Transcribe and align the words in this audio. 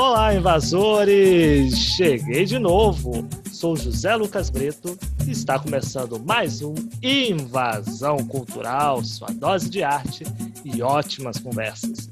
Olá, 0.00 0.32
invasores! 0.32 1.76
Cheguei 1.76 2.44
de 2.44 2.56
novo. 2.56 3.28
Sou 3.52 3.76
José 3.76 4.14
Lucas 4.14 4.48
Brito 4.48 4.96
e 5.26 5.32
está 5.32 5.58
começando 5.58 6.20
mais 6.20 6.62
um 6.62 6.72
Invasão 7.02 8.18
Cultural, 8.18 9.02
sua 9.02 9.26
dose 9.26 9.68
de 9.68 9.82
arte 9.82 10.22
e 10.64 10.80
ótimas 10.82 11.40
conversas. 11.40 12.08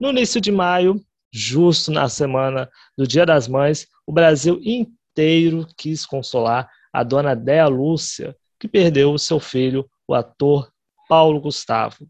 No 0.00 0.08
início 0.08 0.40
de 0.40 0.50
maio, 0.50 1.04
justo 1.30 1.92
na 1.92 2.08
semana 2.08 2.66
do 2.96 3.06
Dia 3.06 3.26
das 3.26 3.46
Mães, 3.46 3.86
o 4.06 4.12
Brasil 4.12 4.58
inteiro 4.64 5.66
quis 5.76 6.06
consolar 6.06 6.66
a 6.90 7.02
dona 7.02 7.36
Déa 7.36 7.66
Lúcia, 7.66 8.34
que 8.58 8.66
perdeu 8.66 9.12
o 9.12 9.18
seu 9.18 9.38
filho, 9.38 9.86
o 10.08 10.14
ator 10.14 10.72
Paulo 11.06 11.42
Gustavo. 11.42 12.08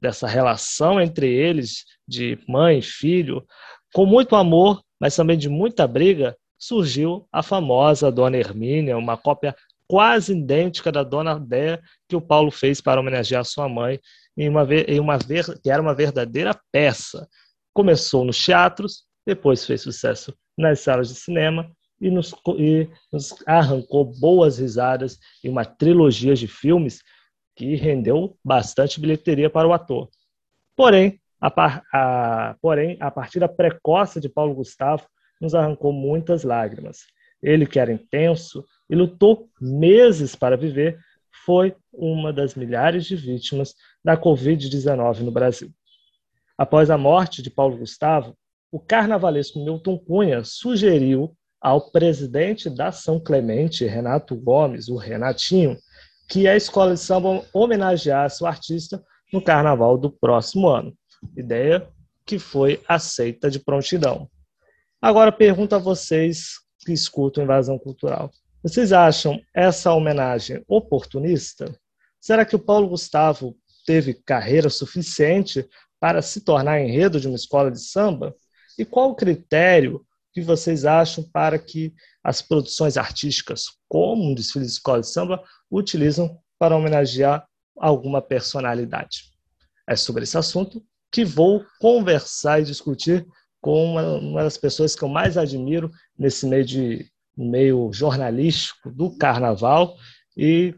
Dessa 0.00 0.26
relação 0.26 1.00
entre 1.00 1.32
eles, 1.32 1.84
de 2.06 2.38
mãe 2.48 2.78
e 2.78 2.82
filho, 2.82 3.44
com 3.92 4.06
muito 4.06 4.36
amor, 4.36 4.82
mas 5.00 5.14
também 5.16 5.36
de 5.36 5.48
muita 5.48 5.86
briga, 5.86 6.36
surgiu 6.58 7.26
a 7.32 7.42
famosa 7.42 8.10
Dona 8.10 8.36
Hermínia, 8.36 8.96
uma 8.96 9.16
cópia 9.16 9.54
quase 9.86 10.32
idêntica 10.32 10.92
da 10.92 11.02
Dona 11.02 11.38
Déia 11.38 11.80
que 12.08 12.16
o 12.16 12.20
Paulo 12.20 12.50
fez 12.50 12.80
para 12.80 13.00
homenagear 13.00 13.44
sua 13.44 13.68
mãe 13.68 13.98
em 14.36 14.48
uma, 14.48 14.66
em 14.86 15.00
uma 15.00 15.18
que 15.18 15.70
era 15.70 15.80
uma 15.80 15.94
verdadeira 15.94 16.58
peça. 16.70 17.28
Começou 17.72 18.24
nos 18.24 18.42
teatros, 18.44 19.04
depois 19.26 19.64
fez 19.64 19.80
sucesso 19.82 20.34
nas 20.56 20.80
salas 20.80 21.08
de 21.08 21.14
cinema 21.14 21.70
e 22.00 22.10
nos, 22.10 22.34
e 22.58 22.88
nos 23.12 23.34
arrancou 23.46 24.04
boas 24.04 24.58
risadas 24.58 25.18
em 25.42 25.48
uma 25.48 25.64
trilogia 25.64 26.34
de 26.34 26.46
filmes 26.46 27.00
que 27.56 27.74
rendeu 27.74 28.36
bastante 28.44 29.00
bilheteria 29.00 29.50
para 29.50 29.66
o 29.66 29.72
ator. 29.72 30.08
Porém, 30.76 31.20
a, 31.40 31.82
a, 31.92 32.56
porém, 32.60 32.96
a 33.00 33.10
partida 33.10 33.48
precoce 33.48 34.20
de 34.20 34.28
Paulo 34.28 34.54
Gustavo 34.54 35.06
nos 35.40 35.54
arrancou 35.54 35.92
muitas 35.92 36.42
lágrimas. 36.42 36.98
Ele, 37.42 37.66
que 37.66 37.78
era 37.78 37.92
intenso 37.92 38.64
e 38.90 38.96
lutou 38.96 39.48
meses 39.60 40.34
para 40.34 40.56
viver, 40.56 40.98
foi 41.44 41.74
uma 41.92 42.32
das 42.32 42.54
milhares 42.54 43.04
de 43.06 43.14
vítimas 43.14 43.74
da 44.04 44.16
Covid-19 44.16 45.20
no 45.20 45.30
Brasil. 45.30 45.70
Após 46.56 46.90
a 46.90 46.98
morte 46.98 47.40
de 47.40 47.50
Paulo 47.50 47.78
Gustavo, 47.78 48.36
o 48.70 48.80
carnavalesco 48.80 49.64
Milton 49.64 49.98
Cunha 49.98 50.42
sugeriu 50.44 51.34
ao 51.60 51.90
presidente 51.90 52.68
da 52.68 52.92
São 52.92 53.18
Clemente, 53.18 53.84
Renato 53.84 54.36
Gomes, 54.36 54.88
o 54.88 54.96
Renatinho, 54.96 55.76
que 56.28 56.46
a 56.46 56.56
escola 56.56 56.94
de 56.94 57.00
samba 57.00 57.44
homenageasse 57.52 58.42
o 58.42 58.46
artista 58.46 59.02
no 59.32 59.42
carnaval 59.42 59.96
do 59.96 60.10
próximo 60.10 60.68
ano. 60.68 60.92
Ideia 61.36 61.88
que 62.24 62.38
foi 62.38 62.82
aceita 62.86 63.50
de 63.50 63.58
prontidão. 63.58 64.30
Agora 65.00 65.32
pergunto 65.32 65.74
a 65.74 65.78
vocês 65.78 66.58
que 66.84 66.92
escutam 66.92 67.44
Invasão 67.44 67.78
Cultural. 67.78 68.30
Vocês 68.62 68.92
acham 68.92 69.40
essa 69.54 69.92
homenagem 69.94 70.62
oportunista? 70.68 71.74
Será 72.20 72.44
que 72.44 72.56
o 72.56 72.58
Paulo 72.58 72.88
Gustavo 72.88 73.56
teve 73.86 74.12
carreira 74.12 74.68
suficiente 74.68 75.66
para 75.98 76.20
se 76.20 76.42
tornar 76.42 76.80
enredo 76.80 77.20
de 77.20 77.28
uma 77.28 77.36
escola 77.36 77.70
de 77.70 77.80
samba? 77.80 78.36
E 78.78 78.84
qual 78.84 79.10
o 79.10 79.14
critério 79.14 80.04
que 80.32 80.42
vocês 80.42 80.84
acham 80.84 81.24
para 81.32 81.58
que 81.58 81.94
as 82.22 82.42
produções 82.42 82.96
artísticas, 82.96 83.66
como 83.88 84.22
um 84.24 84.34
desfile 84.34 84.66
de 84.66 84.72
escola 84.72 85.00
de 85.00 85.08
samba, 85.08 85.42
utilizam 85.70 86.38
para 86.58 86.76
homenagear 86.76 87.46
alguma 87.78 88.20
personalidade? 88.20 89.32
É 89.88 89.96
sobre 89.96 90.24
esse 90.24 90.36
assunto 90.36 90.84
que 91.10 91.24
vou 91.24 91.64
conversar 91.80 92.60
e 92.60 92.64
discutir 92.64 93.26
com 93.60 93.92
uma, 93.92 94.02
uma 94.18 94.42
das 94.42 94.56
pessoas 94.56 94.94
que 94.94 95.02
eu 95.02 95.08
mais 95.08 95.36
admiro 95.36 95.90
nesse 96.18 96.46
meio, 96.46 96.64
de, 96.64 97.10
meio 97.36 97.90
jornalístico 97.92 98.90
do 98.90 99.16
carnaval 99.16 99.96
e 100.36 100.74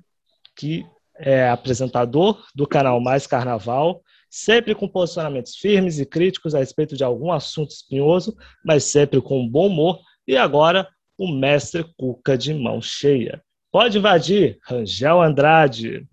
que 0.56 0.84
é 1.16 1.48
apresentador 1.48 2.42
do 2.54 2.66
canal 2.66 3.00
Mais 3.00 3.26
Carnaval, 3.26 4.02
sempre 4.30 4.74
com 4.74 4.88
posicionamentos 4.88 5.56
firmes 5.56 5.98
e 5.98 6.06
críticos 6.06 6.54
a 6.54 6.58
respeito 6.58 6.96
de 6.96 7.04
algum 7.04 7.30
assunto 7.30 7.70
espinhoso, 7.70 8.36
mas 8.64 8.84
sempre 8.84 9.20
com 9.20 9.46
bom 9.46 9.66
humor, 9.66 10.00
e 10.26 10.36
agora 10.36 10.88
o 11.18 11.30
mestre 11.30 11.84
Cuca 11.98 12.38
de 12.38 12.54
mão 12.54 12.80
cheia. 12.80 13.42
Pode 13.70 13.98
invadir, 13.98 14.58
Rangel 14.64 15.20
Andrade. 15.20 16.06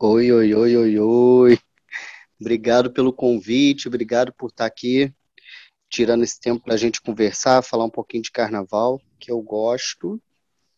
Oi, 0.00 0.30
oi, 0.30 0.54
oi, 0.54 0.76
oi, 0.76 0.98
oi. 0.98 1.58
Obrigado 2.40 2.92
pelo 2.92 3.12
convite, 3.12 3.88
obrigado 3.88 4.32
por 4.32 4.48
estar 4.48 4.66
aqui, 4.66 5.12
tirando 5.90 6.22
esse 6.22 6.40
tempo 6.40 6.64
para 6.64 6.74
a 6.74 6.78
gente 6.78 7.00
conversar, 7.00 7.62
falar 7.62 7.84
um 7.84 7.90
pouquinho 7.90 8.22
de 8.22 8.30
carnaval, 8.30 9.00
que 9.18 9.30
eu 9.30 9.40
gosto. 9.42 10.20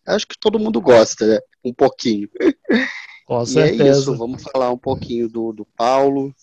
Acho 0.07 0.27
que 0.27 0.39
todo 0.39 0.59
mundo 0.59 0.81
gosta, 0.81 1.27
né? 1.27 1.39
Um 1.65 1.75
pouquinho. 1.75 2.29
Com 3.27 3.45
certeza. 3.47 3.85
E 3.85 3.89
é 3.89 3.91
isso, 3.93 4.17
vamos 4.17 4.43
falar 4.43 4.73
um 4.73 4.79
pouquinho 4.79 5.29
do, 5.29 5.53
do 5.53 5.65
Paulo, 5.65 6.35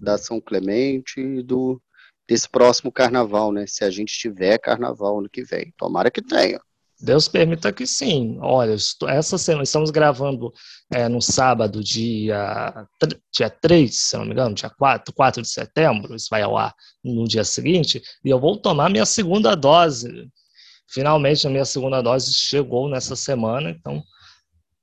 da 0.00 0.16
São 0.16 0.40
Clemente 0.40 1.20
e 1.20 1.42
do, 1.42 1.82
desse 2.28 2.48
próximo 2.48 2.92
carnaval, 2.92 3.50
né? 3.50 3.66
Se 3.66 3.84
a 3.84 3.90
gente 3.90 4.16
tiver 4.16 4.58
carnaval 4.58 5.18
ano 5.18 5.30
que 5.30 5.42
vem. 5.42 5.72
Tomara 5.76 6.10
que 6.10 6.22
tenha. 6.22 6.60
Deus 7.00 7.28
permita 7.28 7.72
que 7.72 7.86
sim. 7.86 8.38
Olha, 8.40 8.74
essa 9.08 9.38
semana 9.38 9.62
estamos 9.62 9.90
gravando 9.90 10.52
é, 10.92 11.08
no 11.08 11.22
sábado, 11.22 11.82
dia, 11.82 12.86
dia 13.32 13.48
3, 13.48 13.94
se 13.94 14.16
não 14.16 14.24
me 14.24 14.32
engano, 14.32 14.54
dia 14.54 14.70
4, 14.70 15.14
4 15.14 15.42
de 15.42 15.48
setembro, 15.48 16.14
isso 16.16 16.26
vai 16.30 16.42
ao 16.42 16.56
ar 16.56 16.74
no 17.04 17.24
dia 17.24 17.44
seguinte, 17.44 18.02
e 18.24 18.28
eu 18.28 18.40
vou 18.40 18.56
tomar 18.56 18.90
minha 18.90 19.06
segunda 19.06 19.54
dose. 19.54 20.28
Finalmente, 20.90 21.46
a 21.46 21.50
minha 21.50 21.64
segunda 21.64 22.02
dose 22.02 22.32
chegou 22.32 22.88
nessa 22.88 23.14
semana, 23.14 23.70
então 23.70 24.02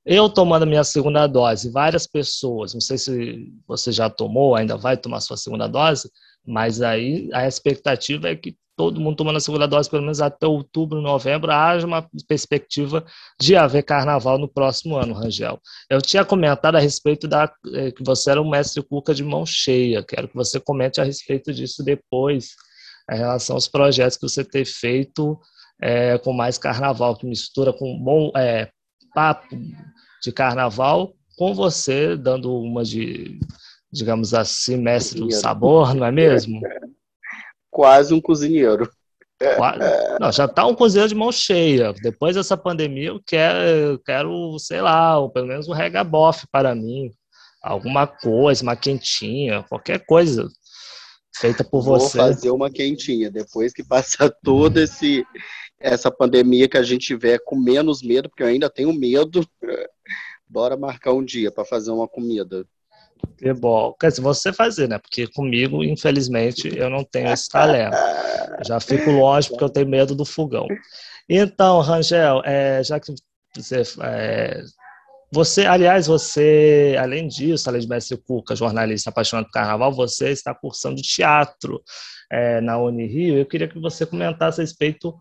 eu 0.04 0.30
tomando 0.30 0.62
a 0.62 0.66
minha 0.66 0.84
segunda 0.84 1.26
dose, 1.26 1.68
várias 1.68 2.06
pessoas, 2.06 2.72
não 2.72 2.80
sei 2.80 2.96
se 2.96 3.52
você 3.66 3.90
já 3.90 4.08
tomou, 4.08 4.54
ainda 4.54 4.76
vai 4.76 4.96
tomar 4.96 5.20
sua 5.20 5.36
segunda 5.36 5.66
dose, 5.66 6.08
mas 6.46 6.80
aí 6.80 7.28
a 7.32 7.46
expectativa 7.46 8.28
é 8.28 8.36
que 8.36 8.56
todo 8.76 9.00
mundo 9.00 9.16
tomando 9.16 9.36
a 9.36 9.40
segunda 9.40 9.66
dose, 9.66 9.88
pelo 9.88 10.02
menos 10.02 10.20
até 10.20 10.46
outubro, 10.46 11.00
novembro, 11.00 11.50
haja 11.50 11.86
uma 11.86 12.06
perspectiva 12.28 13.04
de 13.40 13.56
haver 13.56 13.82
carnaval 13.82 14.38
no 14.38 14.46
próximo 14.46 14.96
ano, 14.96 15.14
Rangel. 15.14 15.58
Eu 15.88 16.02
tinha 16.02 16.24
comentado 16.24 16.76
a 16.76 16.78
respeito 16.78 17.26
da 17.26 17.50
eh, 17.72 17.90
que 17.90 18.04
você 18.04 18.30
era 18.30 18.42
um 18.42 18.50
mestre 18.50 18.82
Cuca 18.82 19.14
de 19.14 19.24
mão 19.24 19.46
cheia, 19.46 20.04
quero 20.04 20.28
que 20.28 20.34
você 20.34 20.60
comente 20.60 21.00
a 21.00 21.04
respeito 21.04 21.54
disso 21.54 21.82
depois, 21.82 22.50
em 23.10 23.16
relação 23.16 23.56
aos 23.56 23.66
projetos 23.66 24.18
que 24.18 24.28
você 24.28 24.44
tem 24.44 24.64
feito 24.64 25.38
é, 25.80 26.18
com 26.18 26.32
mais 26.32 26.58
carnaval, 26.58 27.16
que 27.16 27.26
mistura 27.26 27.72
com 27.72 27.98
bom 27.98 28.30
é, 28.36 28.70
papo 29.14 29.56
de 30.22 30.32
carnaval 30.32 31.14
com 31.36 31.54
você, 31.54 32.16
dando 32.16 32.54
uma 32.58 32.82
de, 32.82 33.38
digamos 33.92 34.34
assim, 34.34 34.76
mestre 34.76 35.20
do 35.20 35.30
sabor, 35.30 35.94
não 35.94 36.06
é 36.06 36.12
mesmo? 36.12 36.60
quase 37.70 38.14
um 38.14 38.20
cozinheiro. 38.20 38.90
Não, 40.18 40.32
já 40.32 40.46
está 40.46 40.66
um 40.66 40.74
cozinheiro 40.74 41.10
de 41.10 41.14
mão 41.14 41.30
cheia. 41.30 41.92
Depois 42.02 42.36
dessa 42.36 42.56
pandemia, 42.56 43.08
eu 43.08 43.20
quero, 43.24 43.58
eu 43.58 43.98
quero 43.98 44.58
sei 44.58 44.80
lá, 44.80 45.18
ou 45.18 45.28
pelo 45.28 45.46
menos 45.46 45.68
um 45.68 45.74
regabof 45.74 46.46
para 46.50 46.74
mim. 46.74 47.10
Alguma 47.62 48.06
coisa, 48.06 48.62
uma 48.62 48.76
quentinha, 48.76 49.62
qualquer 49.64 50.06
coisa 50.06 50.48
feita 51.38 51.62
por 51.62 51.82
Vou 51.82 51.98
você. 51.98 52.16
Vou 52.16 52.26
fazer 52.26 52.50
uma 52.50 52.70
quentinha. 52.70 53.30
Depois 53.30 53.72
que 53.72 53.84
passar 53.84 54.30
toda 54.42 54.82
esse, 54.82 55.24
essa 55.78 56.10
pandemia 56.10 56.68
que 56.68 56.78
a 56.78 56.82
gente 56.82 57.06
tiver 57.06 57.38
com 57.44 57.56
menos 57.56 58.02
medo, 58.02 58.28
porque 58.28 58.42
eu 58.42 58.46
ainda 58.46 58.70
tenho 58.70 58.92
medo, 58.92 59.46
bora 60.48 60.76
marcar 60.76 61.12
um 61.12 61.24
dia 61.24 61.50
para 61.50 61.64
fazer 61.64 61.90
uma 61.90 62.08
comida. 62.08 62.66
Que 63.36 63.52
bom. 63.52 63.94
Quer 64.00 64.08
dizer, 64.08 64.22
você 64.22 64.52
fazer, 64.52 64.88
né? 64.88 64.98
Porque 64.98 65.26
comigo, 65.26 65.84
infelizmente, 65.84 66.74
eu 66.76 66.88
não 66.88 67.04
tenho 67.04 67.30
esse 67.30 67.48
talento. 67.48 67.96
Já 68.66 68.80
fico 68.80 69.10
longe 69.10 69.48
porque 69.48 69.64
eu 69.64 69.70
tenho 69.70 69.88
medo 69.88 70.14
do 70.14 70.24
fogão. 70.24 70.66
Então, 71.28 71.80
Rangel, 71.80 72.42
é, 72.44 72.82
já 72.82 72.98
que 72.98 73.12
você, 73.54 73.82
é, 74.02 74.62
você, 75.32 75.66
aliás, 75.66 76.06
você, 76.06 76.96
além 76.98 77.28
disso, 77.28 77.68
além 77.68 77.80
de 77.80 77.88
mestre 77.88 78.16
Cuca, 78.16 78.56
jornalista 78.56 79.10
apaixonado 79.10 79.46
por 79.46 79.52
carnaval, 79.52 79.92
você 79.92 80.30
está 80.30 80.54
cursando 80.54 81.02
teatro 81.02 81.82
é, 82.30 82.60
na 82.60 82.78
Unirio. 82.78 83.38
Eu 83.38 83.46
queria 83.46 83.68
que 83.68 83.78
você 83.78 84.06
comentasse 84.06 84.60
a 84.60 84.64
respeito, 84.64 85.14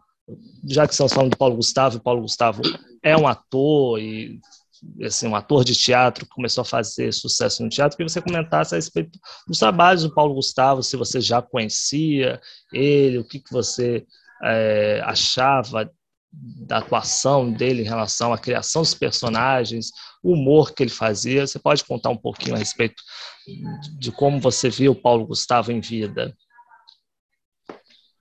já 0.68 0.88
que 0.88 0.94
estamos 0.94 1.12
falando 1.12 1.32
do 1.32 1.38
Paulo 1.38 1.56
Gustavo, 1.56 1.98
e 1.98 2.02
Paulo 2.02 2.22
Gustavo 2.22 2.62
é 3.04 3.18
um 3.18 3.28
ator 3.28 4.00
e 4.00 4.40
assim, 5.04 5.28
um 5.28 5.36
ator 5.36 5.64
de 5.64 5.76
teatro 5.76 6.26
que 6.26 6.32
começou 6.32 6.62
a 6.62 6.66
fazer 6.66 7.14
sucesso 7.14 7.64
no 7.64 7.70
teatro, 7.70 7.98
que 7.98 8.04
você 8.04 8.22
comentasse 8.22 8.74
a 8.74 8.78
respeito 8.78 9.20
dos 9.48 9.60
trabalhos 9.60 10.04
do 10.04 10.14
Paulo 10.14 10.36
Gustavo, 10.36 10.84
se 10.84 10.98
você 10.98 11.22
já 11.22 11.42
conhecia 11.42 12.40
ele, 12.74 13.18
o 13.18 13.24
que, 13.24 13.40
que 13.40 13.52
você 13.52 14.06
é, 14.44 15.02
achava 15.04 15.90
da 16.32 16.80
atuação 16.80 17.52
dele 17.52 17.82
em 17.82 17.86
relação 17.86 18.34
à 18.34 18.38
criação 18.38 18.82
dos 18.82 18.94
personagens, 18.94 19.92
o 20.22 20.34
humor 20.34 20.74
que 20.74 20.84
ele 20.84 20.90
fazia. 20.90 21.48
Você 21.48 21.60
pode 21.60 21.84
contar 21.84 22.10
um 22.10 22.18
pouquinho 22.18 22.56
a 22.56 22.60
respeito 22.60 23.02
de 23.98 24.12
como 24.12 24.40
você 24.40 24.70
viu 24.70 24.92
o 24.92 25.02
Paulo 25.02 25.26
Gustavo 25.26 25.72
em 25.72 25.80
vida? 25.80 26.36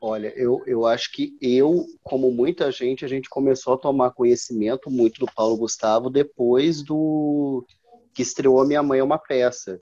Olha, 0.06 0.30
eu, 0.36 0.62
eu 0.66 0.84
acho 0.84 1.10
que 1.12 1.34
eu, 1.40 1.86
como 2.02 2.30
muita 2.30 2.70
gente, 2.70 3.06
a 3.06 3.08
gente 3.08 3.26
começou 3.26 3.72
a 3.72 3.78
tomar 3.78 4.10
conhecimento 4.10 4.90
muito 4.90 5.18
do 5.18 5.32
Paulo 5.34 5.56
Gustavo 5.56 6.10
depois 6.10 6.82
do 6.82 7.64
que 8.12 8.20
estreou 8.20 8.66
Minha 8.66 8.82
Mãe 8.82 8.98
é 8.98 9.02
uma 9.02 9.16
Peça. 9.16 9.80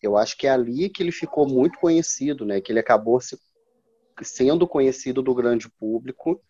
Eu 0.00 0.16
acho 0.16 0.38
que 0.38 0.46
é 0.46 0.50
ali 0.50 0.88
que 0.88 1.02
ele 1.02 1.10
ficou 1.10 1.44
muito 1.44 1.76
conhecido, 1.80 2.44
né? 2.44 2.60
Que 2.60 2.70
ele 2.70 2.78
acabou 2.78 3.20
se, 3.20 3.36
sendo 4.22 4.64
conhecido 4.64 5.20
do 5.20 5.34
grande 5.34 5.68
público. 5.68 6.40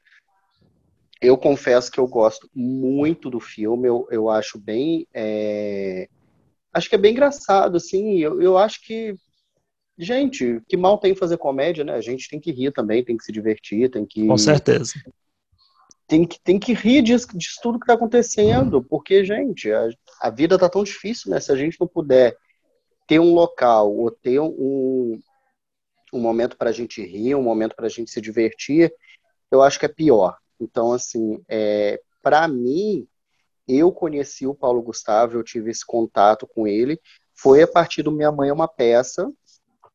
Eu 1.18 1.38
confesso 1.38 1.90
que 1.90 1.98
eu 1.98 2.06
gosto 2.06 2.46
muito 2.54 3.30
do 3.30 3.40
filme, 3.40 3.88
eu, 3.88 4.06
eu 4.10 4.28
acho 4.28 4.58
bem. 4.58 5.08
É... 5.14 6.10
Acho 6.74 6.90
que 6.90 6.94
é 6.94 6.98
bem 6.98 7.12
engraçado, 7.12 7.78
assim. 7.78 8.18
Eu, 8.18 8.42
eu 8.42 8.58
acho 8.58 8.84
que 8.84 9.16
gente, 9.98 10.60
que 10.68 10.76
mal 10.76 10.98
tem 10.98 11.14
fazer 11.14 11.36
comédia, 11.36 11.84
né? 11.84 11.94
A 11.94 12.00
gente 12.00 12.28
tem 12.28 12.40
que 12.40 12.50
rir 12.50 12.72
também, 12.72 13.04
tem 13.04 13.16
que 13.16 13.24
se 13.24 13.32
divertir, 13.32 13.90
tem 13.90 14.04
que. 14.04 14.26
Com 14.26 14.38
certeza. 14.38 14.94
Tem 16.06 16.26
que, 16.26 16.38
tem 16.40 16.58
que 16.58 16.74
rir 16.74 17.02
disso, 17.02 17.26
disso 17.36 17.58
tudo 17.62 17.80
que 17.80 17.86
tá 17.86 17.94
acontecendo, 17.94 18.82
porque, 18.82 19.24
gente, 19.24 19.72
a, 19.72 19.88
a 20.20 20.30
vida 20.30 20.58
tá 20.58 20.68
tão 20.68 20.84
difícil, 20.84 21.30
né? 21.30 21.40
Se 21.40 21.50
a 21.50 21.56
gente 21.56 21.80
não 21.80 21.86
puder 21.86 22.36
ter 23.06 23.18
um 23.18 23.32
local 23.32 23.94
ou 23.94 24.10
ter 24.10 24.40
um, 24.40 25.18
um 26.12 26.20
momento 26.20 26.56
para 26.56 26.70
a 26.70 26.72
gente 26.72 27.02
rir, 27.02 27.34
um 27.34 27.42
momento 27.42 27.74
para 27.74 27.86
a 27.86 27.88
gente 27.88 28.10
se 28.10 28.20
divertir, 28.20 28.92
eu 29.50 29.62
acho 29.62 29.78
que 29.78 29.86
é 29.86 29.88
pior. 29.88 30.36
Então, 30.60 30.92
assim, 30.92 31.42
é, 31.48 32.00
para 32.22 32.46
mim, 32.46 33.06
eu 33.66 33.90
conheci 33.92 34.46
o 34.46 34.54
Paulo 34.54 34.82
Gustavo, 34.82 35.36
eu 35.36 35.42
tive 35.42 35.70
esse 35.70 35.84
contato 35.84 36.46
com 36.46 36.66
ele, 36.66 37.00
foi 37.34 37.62
a 37.62 37.66
partir 37.66 38.02
do 38.02 38.12
Minha 38.12 38.30
Mãe 38.30 38.50
é 38.50 38.52
uma 38.52 38.68
Peça, 38.68 39.30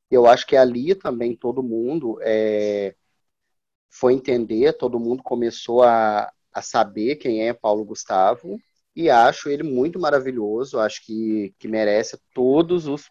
eu 0.10 0.26
acho 0.28 0.46
que 0.48 0.56
ali 0.56 0.96
também 0.96 1.36
todo 1.36 1.64
mundo 1.64 2.18
é, 2.22 2.96
foi 3.90 4.14
entender, 4.14 4.74
todo 4.74 5.00
mundo 5.00 5.24
começou 5.24 5.84
a, 5.84 6.32
a 6.54 6.62
saber 6.62 7.18
quem 7.18 7.48
é 7.48 7.54
Paulo 7.54 7.86
Gustavo 7.86 8.60
e 8.96 9.10
acho 9.10 9.50
ele 9.50 9.64
muito 9.64 10.00
maravilhoso, 10.00 10.80
acho 10.80 11.06
que, 11.06 11.54
que 11.60 11.68
merece 11.68 12.18
todos 12.34 12.88
os 12.88 13.10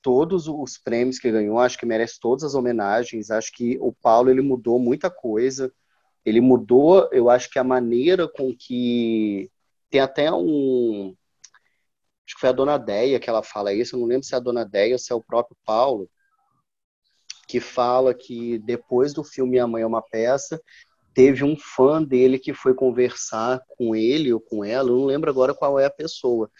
todos 0.00 0.46
os 0.48 0.78
prêmios 0.78 1.18
que 1.18 1.30
ganhou, 1.30 1.58
acho 1.58 1.76
que 1.76 1.84
merece 1.84 2.20
todas 2.20 2.44
as 2.44 2.54
homenagens, 2.54 3.30
acho 3.30 3.52
que 3.52 3.76
o 3.80 3.92
Paulo 3.92 4.30
ele 4.30 4.40
mudou 4.40 4.78
muita 4.78 5.10
coisa, 5.10 5.72
ele 6.24 6.40
mudou, 6.40 7.08
eu 7.12 7.28
acho 7.28 7.50
que 7.50 7.58
a 7.58 7.64
maneira 7.64 8.28
com 8.28 8.54
que 8.56 9.50
tem 9.90 10.00
até 10.00 10.32
um 10.32 11.16
acho 12.28 12.34
que 12.34 12.40
foi 12.40 12.50
a 12.50 12.52
dona 12.52 12.76
Deia 12.76 13.18
que 13.18 13.30
ela 13.30 13.42
fala 13.42 13.72
isso, 13.72 13.96
eu 13.96 14.00
não 14.00 14.06
lembro 14.06 14.24
se 14.24 14.34
é 14.34 14.36
a 14.36 14.40
dona 14.40 14.62
Deia 14.62 14.94
ou 14.94 14.98
se 14.98 15.10
é 15.10 15.16
o 15.16 15.22
próprio 15.22 15.56
Paulo, 15.64 16.10
que 17.48 17.58
fala 17.58 18.12
que 18.12 18.58
depois 18.58 19.14
do 19.14 19.24
filme 19.24 19.58
A 19.58 19.66
Mãe 19.66 19.82
é 19.82 19.86
uma 19.86 20.02
Peça, 20.02 20.60
teve 21.14 21.42
um 21.42 21.56
fã 21.56 22.02
dele 22.02 22.38
que 22.38 22.52
foi 22.52 22.74
conversar 22.74 23.62
com 23.66 23.96
ele 23.96 24.30
ou 24.30 24.38
com 24.38 24.62
ela, 24.62 24.90
eu 24.90 24.96
não 24.96 25.06
lembro 25.06 25.30
agora 25.30 25.54
qual 25.54 25.78
é 25.78 25.86
a 25.86 25.90
pessoa, 25.90 26.50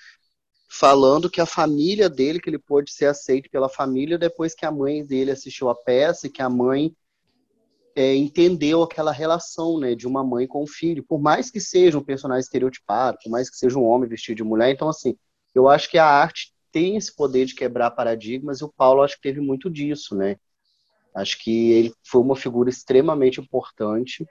falando 0.70 1.28
que 1.28 1.40
a 1.40 1.46
família 1.46 2.08
dele, 2.08 2.40
que 2.40 2.48
ele 2.48 2.58
pôde 2.58 2.90
ser 2.90 3.06
aceito 3.06 3.50
pela 3.50 3.68
família 3.68 4.16
depois 4.16 4.54
que 4.54 4.64
a 4.64 4.70
mãe 4.70 5.04
dele 5.04 5.30
assistiu 5.30 5.68
a 5.68 5.74
peça 5.74 6.26
e 6.26 6.30
que 6.30 6.40
a 6.40 6.48
mãe 6.48 6.96
é, 7.94 8.14
entendeu 8.14 8.82
aquela 8.82 9.12
relação 9.12 9.78
né, 9.78 9.94
de 9.94 10.06
uma 10.06 10.24
mãe 10.24 10.46
com 10.46 10.62
o 10.62 10.66
filho, 10.66 11.04
por 11.04 11.20
mais 11.20 11.50
que 11.50 11.60
seja 11.60 11.98
um 11.98 12.04
personagem 12.04 12.40
estereotipado, 12.40 13.18
por 13.22 13.28
mais 13.28 13.50
que 13.50 13.56
seja 13.58 13.78
um 13.78 13.84
homem 13.84 14.08
vestido 14.08 14.36
de 14.38 14.44
mulher, 14.44 14.70
então 14.70 14.88
assim, 14.88 15.14
eu 15.58 15.68
acho 15.68 15.90
que 15.90 15.98
a 15.98 16.06
arte 16.06 16.54
tem 16.70 16.96
esse 16.96 17.14
poder 17.14 17.44
de 17.44 17.54
quebrar 17.54 17.90
paradigmas 17.90 18.60
e 18.60 18.64
o 18.64 18.72
Paulo 18.72 19.02
acho 19.02 19.16
que 19.16 19.22
teve 19.22 19.40
muito 19.40 19.68
disso, 19.68 20.14
né? 20.14 20.36
Acho 21.12 21.36
que 21.42 21.72
ele 21.72 21.92
foi 22.04 22.20
uma 22.20 22.36
figura 22.36 22.70
extremamente 22.70 23.40
importante. 23.40 24.24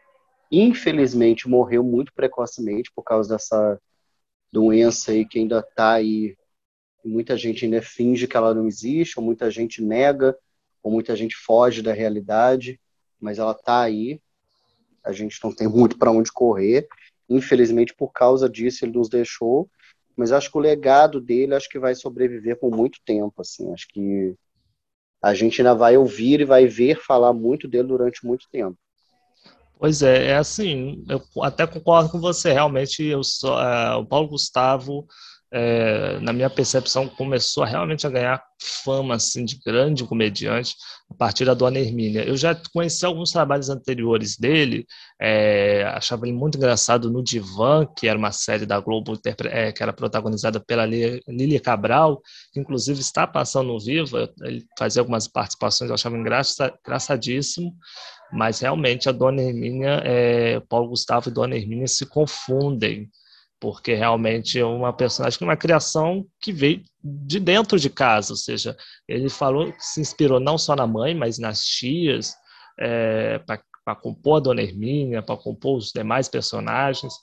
Infelizmente 0.49 1.49
morreu 1.49 1.83
muito 1.83 2.13
precocemente 2.13 2.89
por 2.95 3.03
causa 3.03 3.35
dessa 3.35 3.77
doença 4.51 5.11
aí 5.11 5.27
que 5.27 5.39
ainda 5.39 5.59
está 5.59 5.93
aí. 5.93 6.37
Muita 7.03 7.35
gente 7.35 7.65
ainda 7.65 7.81
finge 7.81 8.25
que 8.25 8.37
ela 8.37 8.53
não 8.53 8.65
existe, 8.65 9.19
ou 9.19 9.25
muita 9.25 9.51
gente 9.51 9.81
nega, 9.81 10.37
ou 10.81 10.89
muita 10.89 11.13
gente 11.13 11.35
foge 11.35 11.81
da 11.81 11.91
realidade, 11.91 12.79
mas 13.19 13.37
ela 13.37 13.51
está 13.51 13.81
aí. 13.81 14.21
A 15.03 15.11
gente 15.11 15.37
não 15.43 15.53
tem 15.53 15.67
muito 15.67 15.97
para 15.97 16.11
onde 16.11 16.31
correr. 16.31 16.87
Infelizmente, 17.29 17.93
por 17.93 18.13
causa 18.13 18.49
disso, 18.49 18.85
ele 18.85 18.93
nos 18.93 19.09
deixou 19.09 19.69
mas 20.17 20.31
acho 20.31 20.51
que 20.51 20.57
o 20.57 20.61
legado 20.61 21.21
dele 21.21 21.53
acho 21.53 21.69
que 21.69 21.77
vai 21.77 21.93
sobreviver 21.93 22.59
por 22.59 22.75
muito 22.75 22.99
tempo, 23.05 23.39
assim, 23.39 23.71
acho 23.71 23.87
que 23.89 24.35
a 25.21 25.33
gente 25.33 25.61
ainda 25.61 25.75
vai 25.75 25.95
ouvir 25.95 26.41
e 26.41 26.45
vai 26.45 26.65
ver 26.65 26.99
falar 26.99 27.33
muito 27.33 27.67
dele 27.67 27.87
durante 27.87 28.25
muito 28.25 28.47
tempo. 28.51 28.77
Pois 29.79 30.01
é, 30.01 30.29
é 30.29 30.37
assim, 30.37 31.05
eu 31.07 31.21
até 31.43 31.67
concordo 31.67 32.09
com 32.09 32.19
você, 32.19 32.51
realmente 32.51 33.03
eu 33.03 33.23
sou, 33.23 33.59
é, 33.61 33.95
o 33.95 34.05
Paulo 34.05 34.29
Gustavo 34.29 35.05
é, 35.51 36.19
na 36.19 36.33
minha 36.33 36.49
percepção, 36.49 37.07
começou 37.07 37.63
realmente 37.63 38.05
a 38.05 38.09
ganhar 38.09 38.43
fama 38.83 39.15
assim, 39.15 39.45
de 39.45 39.59
grande 39.65 40.03
comediante 40.03 40.75
a 41.09 41.13
partir 41.13 41.45
da 41.45 41.53
Dona 41.53 41.79
Hermínia. 41.79 42.23
Eu 42.23 42.35
já 42.35 42.53
conheci 42.73 43.05
alguns 43.05 43.31
trabalhos 43.31 43.69
anteriores 43.69 44.37
dele, 44.37 44.85
é, 45.21 45.83
achava 45.93 46.27
ele 46.27 46.35
muito 46.35 46.57
engraçado 46.57 47.09
no 47.09 47.23
Divã, 47.23 47.85
que 47.97 48.07
era 48.07 48.17
uma 48.17 48.31
série 48.31 48.65
da 48.65 48.79
Globo 48.79 49.17
é, 49.45 49.71
que 49.71 49.81
era 49.81 49.93
protagonizada 49.93 50.59
pela 50.59 50.85
Lília 50.85 51.59
Cabral, 51.61 52.21
que 52.51 52.59
inclusive 52.59 52.99
está 52.99 53.25
passando 53.25 53.67
no 53.67 53.79
Viva, 53.79 54.29
ele 54.41 54.65
fazia 54.77 55.01
algumas 55.01 55.27
participações, 55.27 55.89
eu 55.89 55.95
achava 55.95 56.17
engraça, 56.17 56.73
engraçadíssimo, 56.85 57.73
mas 58.31 58.59
realmente 58.59 59.07
a 59.07 59.13
Dona 59.13 59.41
Hermínia, 59.41 60.01
é, 60.03 60.59
Paulo 60.61 60.89
Gustavo 60.89 61.29
e 61.29 61.31
Dona 61.33 61.55
Hermínia 61.55 61.87
se 61.87 62.05
confundem 62.05 63.09
porque 63.59 63.93
realmente 63.93 64.59
é 64.59 64.65
uma 64.65 64.93
personagem, 64.93 65.39
uma 65.41 65.57
criação 65.57 66.25
que 66.39 66.51
veio 66.51 66.81
de 67.03 67.39
dentro 67.39 67.79
de 67.79 67.89
casa, 67.89 68.33
ou 68.33 68.37
seja, 68.37 68.75
ele 69.07 69.29
falou 69.29 69.71
que 69.71 69.83
se 69.83 69.99
inspirou 69.99 70.39
não 70.39 70.57
só 70.57 70.75
na 70.75 70.85
mãe, 70.85 71.15
mas 71.15 71.39
nas 71.39 71.63
tias, 71.63 72.35
é, 72.79 73.39
para 73.87 73.95
compor 73.95 74.37
a 74.37 74.39
Dona 74.41 74.61
Hermínia, 74.61 75.21
para 75.21 75.37
compor 75.37 75.77
os 75.77 75.91
demais 75.93 76.27
personagens. 76.27 77.13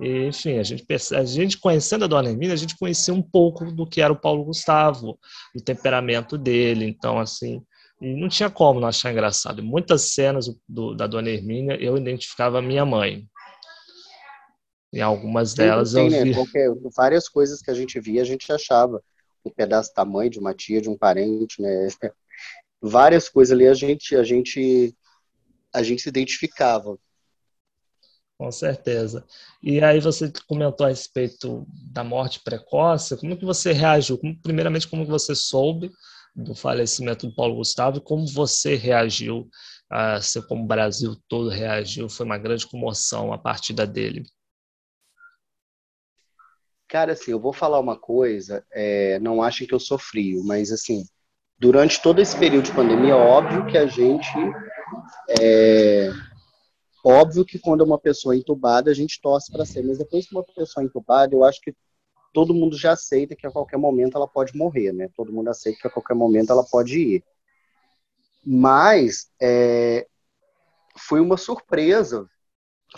E, 0.00 0.26
enfim, 0.26 0.58
a 0.58 0.62
gente, 0.62 0.84
a 1.14 1.24
gente 1.24 1.58
conhecendo 1.58 2.04
a 2.04 2.08
Dona 2.08 2.28
Hermínia, 2.28 2.52
a 2.52 2.58
gente 2.58 2.76
conhecia 2.76 3.14
um 3.14 3.22
pouco 3.22 3.72
do 3.72 3.86
que 3.86 4.02
era 4.02 4.12
o 4.12 4.20
Paulo 4.20 4.44
Gustavo, 4.44 5.18
do 5.54 5.64
temperamento 5.64 6.36
dele. 6.36 6.84
Então, 6.84 7.18
assim, 7.18 7.62
não 7.98 8.28
tinha 8.28 8.50
como 8.50 8.80
não 8.80 8.88
achar 8.88 9.12
engraçado. 9.12 9.62
Muitas 9.62 10.12
cenas 10.12 10.46
do, 10.68 10.94
da 10.94 11.06
Dona 11.06 11.30
Hermínia 11.30 11.76
eu 11.80 11.96
identificava 11.96 12.58
a 12.58 12.62
minha 12.62 12.84
mãe. 12.84 13.24
Em 14.92 15.00
algumas 15.00 15.54
delas 15.54 15.92
tem, 15.92 16.04
eu 16.06 16.10
né? 16.10 16.24
vi. 16.24 16.34
Qualquer, 16.34 16.68
várias 16.96 17.28
coisas 17.28 17.62
que 17.62 17.70
a 17.70 17.74
gente 17.74 18.00
via, 18.00 18.22
a 18.22 18.24
gente 18.24 18.50
achava 18.52 19.02
um 19.44 19.50
pedaço 19.50 19.92
da 19.94 20.04
mãe, 20.04 20.28
de 20.28 20.38
uma 20.38 20.54
tia, 20.54 20.80
de 20.80 20.88
um 20.88 20.96
parente, 20.96 21.62
né? 21.62 21.88
Várias 22.82 23.28
coisas 23.28 23.52
ali 23.52 23.68
a 23.68 23.74
gente, 23.74 24.16
a 24.16 24.22
gente, 24.22 24.94
a 25.72 25.82
gente 25.82 26.02
se 26.02 26.08
identificava. 26.08 26.98
Com 28.38 28.50
certeza. 28.50 29.22
E 29.62 29.84
aí 29.84 30.00
você 30.00 30.32
comentou 30.48 30.86
a 30.86 30.88
respeito 30.88 31.66
da 31.92 32.02
morte 32.02 32.40
precoce. 32.42 33.18
Como 33.18 33.36
que 33.36 33.44
você 33.44 33.70
reagiu? 33.70 34.16
Como, 34.16 34.34
primeiramente, 34.40 34.88
como 34.88 35.04
que 35.04 35.10
você 35.10 35.34
soube 35.34 35.92
do 36.34 36.54
falecimento 36.54 37.28
do 37.28 37.34
Paulo 37.34 37.56
Gustavo 37.56 37.98
e 37.98 38.00
como 38.00 38.26
você 38.26 38.76
reagiu, 38.76 39.46
assim 39.90 40.40
como 40.48 40.64
o 40.64 40.66
Brasil 40.66 41.14
todo 41.28 41.50
reagiu? 41.50 42.08
Foi 42.08 42.24
uma 42.24 42.38
grande 42.38 42.66
comoção 42.66 43.30
a 43.30 43.36
partida 43.36 43.86
dele. 43.86 44.24
Cara, 46.90 47.12
assim, 47.12 47.30
eu 47.30 47.38
vou 47.38 47.52
falar 47.52 47.78
uma 47.78 47.96
coisa, 47.96 48.66
é, 48.72 49.16
não 49.20 49.40
achem 49.40 49.64
que 49.64 49.72
eu 49.72 49.78
sou 49.78 49.96
frio, 49.96 50.42
mas 50.42 50.72
assim, 50.72 51.04
durante 51.56 52.02
todo 52.02 52.20
esse 52.20 52.36
período 52.36 52.64
de 52.64 52.74
pandemia, 52.74 53.14
óbvio 53.14 53.64
que 53.66 53.78
a 53.78 53.86
gente. 53.86 54.28
É, 55.40 56.10
óbvio 57.04 57.44
que 57.44 57.60
quando 57.60 57.84
é 57.84 57.86
uma 57.86 57.98
pessoa 57.98 58.34
entubada, 58.36 58.90
a 58.90 58.94
gente 58.94 59.20
torce 59.22 59.52
para 59.52 59.64
ser, 59.64 59.84
mas 59.84 59.98
depois 59.98 60.26
que 60.26 60.34
uma 60.34 60.42
pessoa 60.42 60.82
é 60.82 60.86
entubada, 60.86 61.32
eu 61.32 61.44
acho 61.44 61.60
que 61.60 61.72
todo 62.34 62.52
mundo 62.52 62.76
já 62.76 62.92
aceita 62.92 63.36
que 63.36 63.46
a 63.46 63.52
qualquer 63.52 63.76
momento 63.76 64.16
ela 64.16 64.26
pode 64.26 64.56
morrer, 64.56 64.92
né? 64.92 65.08
Todo 65.14 65.32
mundo 65.32 65.48
aceita 65.48 65.78
que 65.82 65.86
a 65.86 65.92
qualquer 65.92 66.14
momento 66.14 66.50
ela 66.50 66.64
pode 66.64 66.98
ir. 66.98 67.24
Mas 68.44 69.30
é, 69.40 70.08
foi 70.98 71.20
uma 71.20 71.36
surpresa 71.36 72.28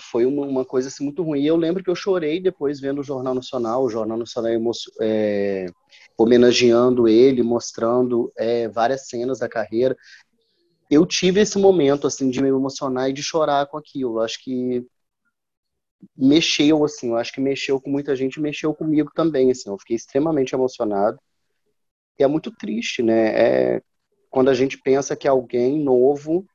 foi 0.00 0.25
uma, 0.25 0.46
uma, 0.46 0.64
coisa 0.64 0.88
assim, 0.88 1.04
muito 1.04 1.22
ruim. 1.22 1.40
E 1.40 1.46
eu 1.46 1.56
lembro 1.56 1.82
que 1.82 1.90
eu 1.90 1.94
chorei 1.94 2.40
depois 2.40 2.80
vendo 2.80 3.00
o 3.00 3.04
Jornal 3.04 3.34
Nacional, 3.34 3.84
o 3.84 3.90
Jornal 3.90 4.18
Nacional 4.18 4.52
é, 5.00 5.66
homenageando 6.16 7.08
ele, 7.08 7.42
mostrando 7.42 8.32
é, 8.37 8.68
várias 8.68 9.08
cenas 9.08 9.38
da 9.40 9.49
carreira. 9.49 9.96
Eu 10.90 11.06
tive 11.06 11.40
esse 11.40 11.58
momento 11.58 12.06
assim 12.06 12.30
de 12.30 12.40
me 12.42 12.49
emocionar 12.49 13.11
e 13.11 13.12
de 13.12 13.22
chorar 13.22 13.66
com 13.66 13.76
aquilo. 13.76 14.20
Acho 14.20 14.42
que 14.42 14.87
mexeu 16.16 16.84
assim, 16.84 17.11
eu 17.11 17.16
acho 17.16 17.32
que 17.32 17.40
mexeu 17.40 17.80
com 17.80 17.90
muita 17.90 18.14
gente, 18.16 18.40
mexeu 18.40 18.75
comigo 18.75 19.11
também 19.14 19.50
assim. 19.50 19.70
Eu 19.70 19.78
fiquei 19.78 19.96
extremamente 19.96 20.54
emocionado. 20.54 21.18
E 22.18 22.22
é 22.22 22.26
muito 22.26 22.50
triste, 22.50 23.02
né? 23.02 23.28
É, 23.76 23.82
quando 24.30 24.49
a 24.49 24.54
gente 24.54 24.78
pensa 24.78 25.16
que 25.16 25.28
alguém 25.28 25.82
novo 25.82 26.46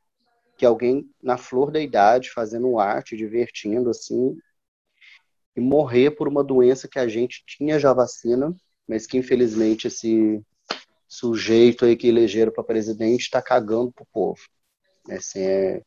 que 0.58 0.66
alguém 0.66 1.10
na 1.22 1.38
flor 1.38 1.72
da 1.72 1.80
idade, 1.80 2.32
fazendo 2.32 2.80
arte, 2.80 3.16
divertindo, 3.16 3.90
assim, 3.90 4.38
e 5.56 5.62
morrer 5.62 6.12
por 6.12 6.28
uma 6.28 6.44
doença 6.44 6.88
que 6.88 7.00
a 7.00 7.08
gente 7.08 7.44
tinha 7.46 7.80
já 7.80 7.94
vacina, 7.94 8.56
mas 8.88 9.06
que 9.06 9.18
infelizmente 9.18 9.88
esse 9.88 10.42
sujeito 11.08 11.86
aí 11.86 11.96
que 11.96 12.08
elegeram 12.08 12.52
para 12.52 12.64
presidente 12.64 13.22
está 13.22 13.42
cagando 13.42 13.92
pro 13.92 14.08
povo. 14.12 14.42
Assim, 15.10 15.40
é, 15.40 15.82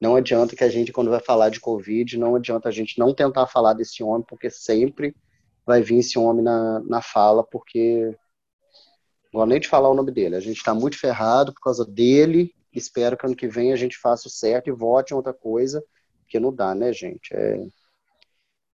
não 0.00 0.16
adianta 0.16 0.54
que 0.54 0.64
a 0.64 0.68
gente, 0.68 0.92
quando 0.92 1.10
vai 1.10 1.20
falar 1.20 1.48
de 1.48 1.60
Covid, 1.60 2.18
não 2.18 2.36
adianta 2.36 2.68
a 2.68 2.72
gente 2.72 2.98
não 2.98 3.14
tentar 3.14 3.46
falar 3.46 3.74
desse 3.74 4.02
homem, 4.02 4.24
porque 4.28 4.50
sempre 4.50 5.14
vai 5.66 5.82
vir 5.82 5.98
esse 5.98 6.18
homem 6.18 6.42
na, 6.42 6.80
na 6.80 7.02
fala, 7.02 7.44
porque 7.44 8.16
não 9.32 9.40
vou 9.40 9.46
nem 9.46 9.60
de 9.60 9.68
falar 9.68 9.88
o 9.88 9.94
nome 9.94 10.10
dele. 10.10 10.36
A 10.36 10.40
gente 10.40 10.56
está 10.56 10.74
muito 10.74 10.98
ferrado 10.98 11.52
por 11.52 11.60
causa 11.60 11.84
dele. 11.84 12.52
Espero 12.72 13.16
que 13.16 13.26
ano 13.26 13.36
que 13.36 13.48
vem 13.48 13.72
a 13.72 13.76
gente 13.76 13.98
faça 13.98 14.28
o 14.28 14.30
certo 14.30 14.68
e 14.68 14.72
vote 14.72 15.12
em 15.12 15.16
outra 15.16 15.32
coisa, 15.32 15.82
porque 16.20 16.38
não 16.38 16.54
dá, 16.54 16.74
né, 16.74 16.92
gente? 16.92 17.34
É... 17.34 17.66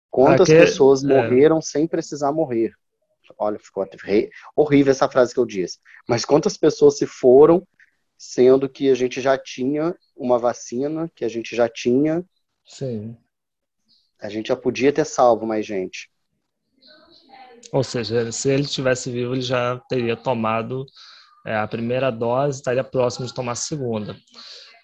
Quantas 0.09 0.49
Aqui, 0.49 0.59
pessoas 0.59 1.03
é... 1.03 1.07
morreram 1.07 1.61
sem 1.61 1.87
precisar 1.87 2.31
morrer? 2.31 2.73
Olha, 3.37 3.59
ficou 3.59 3.85
horrível 4.55 4.91
essa 4.91 5.09
frase 5.09 5.33
que 5.33 5.39
eu 5.39 5.45
disse. 5.45 5.79
Mas 6.07 6.23
quantas 6.23 6.55
pessoas 6.55 6.97
se 6.97 7.05
foram, 7.05 7.67
sendo 8.17 8.69
que 8.69 8.89
a 8.89 8.95
gente 8.95 9.19
já 9.19 9.37
tinha 9.37 9.95
uma 10.15 10.39
vacina, 10.39 11.11
que 11.15 11.25
a 11.25 11.27
gente 11.27 11.55
já 11.55 11.67
tinha. 11.67 12.23
Sim. 12.65 13.17
A 14.19 14.29
gente 14.29 14.47
já 14.47 14.55
podia 14.55 14.93
ter 14.93 15.05
salvo 15.05 15.45
mais 15.45 15.65
gente. 15.65 16.09
Ou 17.71 17.83
seja, 17.83 18.31
se 18.31 18.49
ele 18.49 18.63
estivesse 18.63 19.11
vivo, 19.11 19.33
ele 19.33 19.41
já 19.41 19.77
teria 19.89 20.15
tomado 20.15 20.85
é, 21.45 21.55
a 21.55 21.67
primeira 21.67 22.11
dose, 22.11 22.57
estaria 22.57 22.83
próximo 22.83 23.25
de 23.25 23.33
tomar 23.33 23.53
a 23.53 23.55
segunda. 23.55 24.15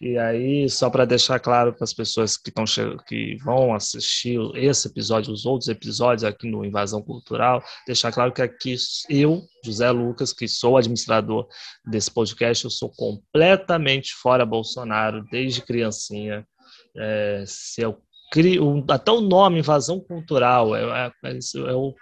E 0.02 0.18
aí, 0.18 0.70
só 0.70 0.90
para 0.90 1.06
deixar 1.06 1.40
claro 1.40 1.74
para 1.74 1.86
as 1.86 1.94
pessoas 1.94 2.36
que, 2.36 2.52
tão, 2.52 2.66
que 3.08 3.38
vão 3.42 3.74
assistir 3.74 4.38
esse 4.56 4.90
episódio, 4.90 5.32
os 5.32 5.46
outros 5.46 5.70
episódios 5.70 6.26
aqui 6.26 6.46
no 6.46 6.66
Invasão 6.66 7.02
Cultural, 7.02 7.64
deixar 7.88 8.12
claro 8.12 8.34
que 8.34 8.42
aqui 8.42 8.76
eu, 9.10 9.42
José 9.64 9.90
Lucas, 9.92 10.34
que 10.34 10.46
sou 10.46 10.76
administrador 10.76 11.48
desse 11.86 12.12
podcast, 12.12 12.66
eu 12.66 12.70
sou 12.70 12.90
completamente 12.90 14.14
fora 14.14 14.46
Bolsonaro 14.46 15.24
desde 15.32 15.62
criancinha. 15.62 16.46
É, 16.98 17.46
se 17.48 17.82
eu 17.82 17.98
crio, 18.30 18.84
até 18.90 19.10
o 19.10 19.22
nome 19.22 19.60
Invasão 19.60 20.02
Cultural 20.02 20.76
é, 20.76 21.14
é, 21.24 21.32
é 21.32 21.74
o 21.74 21.94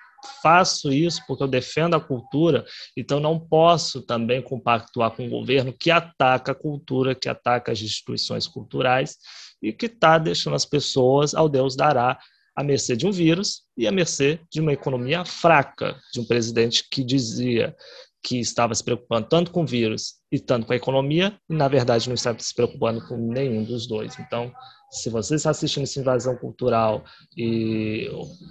faço 0.42 0.92
isso 0.92 1.22
porque 1.28 1.44
eu 1.44 1.48
defendo 1.48 1.96
a 1.96 2.00
cultura, 2.00 2.66
então 2.96 3.20
não 3.20 3.40
posso 3.40 4.02
também 4.02 4.42
compactuar 4.42 5.12
com 5.12 5.26
o 5.26 5.30
governo 5.30 5.74
que 5.74 5.92
ataca 5.92 6.52
a 6.52 6.56
cultura, 6.56 7.16
que 7.16 7.30
ataca 7.30 7.72
as 7.72 7.82
instituições 7.82 8.48
culturais 8.48 9.18
e 9.62 9.72
que 9.72 9.86
está 9.86 10.18
deixando 10.18 10.56
as 10.56 10.66
pessoas 10.66 11.34
ao 11.34 11.48
Deus 11.48 11.76
dará 11.76 12.20
à 12.56 12.64
mercê 12.64 12.96
de 12.96 13.06
um 13.06 13.12
vírus 13.12 13.64
e 13.78 13.88
à 13.88 13.92
mercê 13.92 14.40
de 14.52 14.60
uma 14.60 14.74
economia 14.74 15.24
fraca, 15.24 16.00
de 16.14 16.20
um 16.20 16.26
presidente 16.26 16.86
que 16.90 17.04
dizia 17.04 17.76
que 18.24 18.40
estava 18.40 18.76
se 18.76 18.84
preocupando 18.84 19.28
tanto 19.28 19.52
com 19.52 19.64
o 19.64 19.66
vírus 19.66 20.16
e 20.32 20.40
tanto 20.40 20.68
com 20.68 20.74
a 20.74 20.76
economia, 20.76 21.36
e 21.50 21.56
na 21.56 21.68
verdade 21.68 22.08
não 22.08 22.14
estava 22.14 22.38
se 22.40 22.54
preocupando 22.54 23.06
com 23.08 23.18
nenhum 23.18 23.64
dos 23.64 23.88
dois. 23.88 24.18
Então, 24.20 24.54
se 24.92 25.10
você 25.10 25.36
está 25.36 25.50
assistindo 25.52 25.84
essa 25.84 26.00
invasão 26.00 26.36
cultural 26.36 27.04
e 27.38 28.10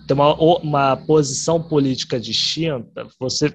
tem 0.09 0.17
uma, 0.17 0.35
uma 0.35 0.97
posição 0.97 1.63
política 1.63 2.19
distinta, 2.19 3.07
você 3.19 3.55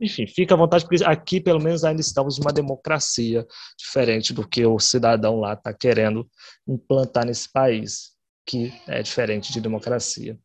enfim, 0.00 0.26
fica 0.26 0.54
à 0.54 0.56
vontade, 0.56 0.84
porque 0.84 1.04
aqui 1.04 1.40
pelo 1.40 1.60
menos 1.60 1.84
ainda 1.84 2.00
estamos 2.00 2.38
numa 2.38 2.52
democracia 2.52 3.46
diferente 3.78 4.32
do 4.32 4.48
que 4.48 4.64
o 4.64 4.78
cidadão 4.78 5.38
lá 5.38 5.52
está 5.52 5.74
querendo 5.74 6.28
implantar 6.66 7.26
nesse 7.26 7.50
país, 7.52 8.12
que 8.46 8.72
é 8.88 9.02
diferente 9.02 9.52
de 9.52 9.60
democracia. 9.60 10.38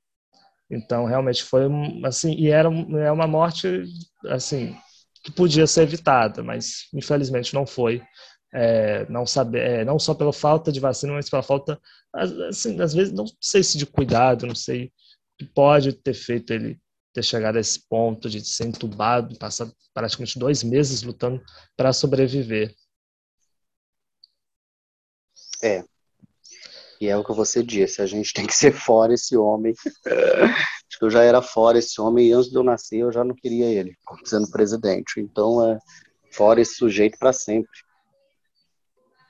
Então, 0.69 1.05
realmente 1.05 1.43
foi 1.43 1.63
assim, 2.03 2.33
e 2.33 2.49
era 2.49 2.69
é 2.69 3.11
uma 3.11 3.27
morte 3.27 3.83
assim 4.27 4.75
que 5.23 5.31
podia 5.31 5.65
ser 5.65 5.83
evitada, 5.83 6.43
mas 6.43 6.87
infelizmente 6.93 7.53
não 7.53 7.65
foi 7.65 8.01
é, 8.55 9.05
não 9.09 9.25
saber, 9.25 9.59
é, 9.59 9.85
não 9.85 9.99
só 9.99 10.13
pela 10.13 10.31
falta 10.31 10.71
de 10.71 10.79
vacina, 10.79 11.11
mas 11.11 11.29
pela 11.29 11.43
falta, 11.43 11.79
assim, 12.47 12.79
às 12.79 12.93
vezes, 12.93 13.11
não 13.11 13.25
sei 13.41 13.61
se 13.61 13.77
de 13.77 13.85
cuidado, 13.85 14.47
não 14.47 14.55
sei, 14.55 14.93
que 15.37 15.45
pode 15.45 15.91
ter 15.91 16.13
feito 16.13 16.53
ele 16.53 16.79
ter 17.13 17.23
chegado 17.23 17.57
a 17.57 17.59
esse 17.59 17.79
ponto 17.87 18.29
de 18.29 18.45
ser 18.45 18.65
entubado, 18.65 19.37
passar 19.37 19.69
praticamente 19.93 20.39
dois 20.39 20.63
meses 20.63 21.01
lutando 21.01 21.41
para 21.75 21.93
sobreviver. 21.93 22.73
É. 25.61 25.83
E 26.99 27.07
é 27.07 27.17
o 27.17 27.23
que 27.23 27.33
você 27.33 27.61
disse, 27.61 28.01
a 28.01 28.05
gente 28.05 28.31
tem 28.33 28.47
que 28.47 28.55
ser 28.55 28.71
fora 28.73 29.13
esse 29.13 29.35
homem. 29.35 29.73
Acho 30.05 30.99
que 30.99 31.05
eu 31.05 31.09
já 31.09 31.23
era 31.23 31.41
fora 31.41 31.77
esse 31.77 31.99
homem 31.99 32.29
e 32.29 32.33
antes 32.33 32.49
de 32.49 32.57
eu 32.57 32.63
nascer 32.63 32.99
eu 32.99 33.11
já 33.11 33.23
não 33.23 33.35
queria 33.35 33.65
ele 33.65 33.97
sendo 34.23 34.49
presidente. 34.49 35.19
Então 35.19 35.65
é 35.69 35.77
fora 36.31 36.61
esse 36.61 36.75
sujeito 36.75 37.17
para 37.17 37.33
sempre. 37.33 37.69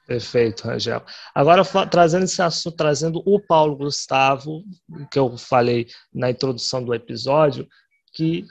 Perfeito, 0.05 0.67
Rangel. 0.67 1.03
Agora, 1.33 1.63
trazendo 1.89 2.25
esse 2.25 2.41
assunto, 2.41 2.75
trazendo 2.75 3.23
o 3.25 3.39
Paulo 3.39 3.75
Gustavo, 3.75 4.63
que 5.11 5.17
eu 5.17 5.35
falei 5.37 5.87
na 6.13 6.29
introdução 6.29 6.83
do 6.83 6.93
episódio, 6.93 7.67
que, 8.13 8.45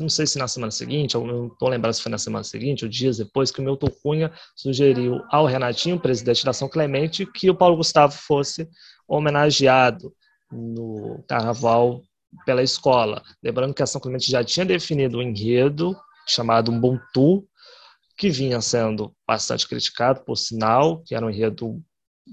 não 0.00 0.08
sei 0.08 0.26
se 0.26 0.38
na 0.38 0.48
semana 0.48 0.72
seguinte, 0.72 1.14
não 1.14 1.46
estou 1.46 1.68
lembrando 1.68 1.94
se 1.94 2.02
foi 2.02 2.10
na 2.10 2.18
semana 2.18 2.42
seguinte 2.42 2.84
ou 2.84 2.90
dias 2.90 3.18
depois, 3.18 3.50
que 3.50 3.60
o 3.60 3.62
Milton 3.62 3.90
Cunha 4.02 4.32
sugeriu 4.56 5.20
ao 5.30 5.46
Renatinho, 5.46 6.00
presidente 6.00 6.44
da 6.44 6.52
São 6.52 6.68
Clemente, 6.68 7.26
que 7.26 7.48
o 7.50 7.54
Paulo 7.54 7.76
Gustavo 7.76 8.14
fosse 8.14 8.68
homenageado 9.06 10.12
no 10.50 11.22
carnaval 11.28 12.02
pela 12.44 12.62
escola. 12.62 13.22
Lembrando 13.42 13.74
que 13.74 13.82
a 13.82 13.86
São 13.86 14.00
Clemente 14.00 14.30
já 14.30 14.42
tinha 14.42 14.66
definido 14.66 15.18
um 15.18 15.22
enredo 15.22 15.96
chamado 16.26 16.72
Ubuntu, 16.72 17.46
que 18.16 18.30
vinha 18.30 18.60
sendo 18.60 19.14
bastante 19.26 19.68
criticado, 19.68 20.22
por 20.24 20.36
sinal, 20.36 21.02
que 21.04 21.14
era 21.14 21.24
um 21.24 21.30
enredo 21.30 21.82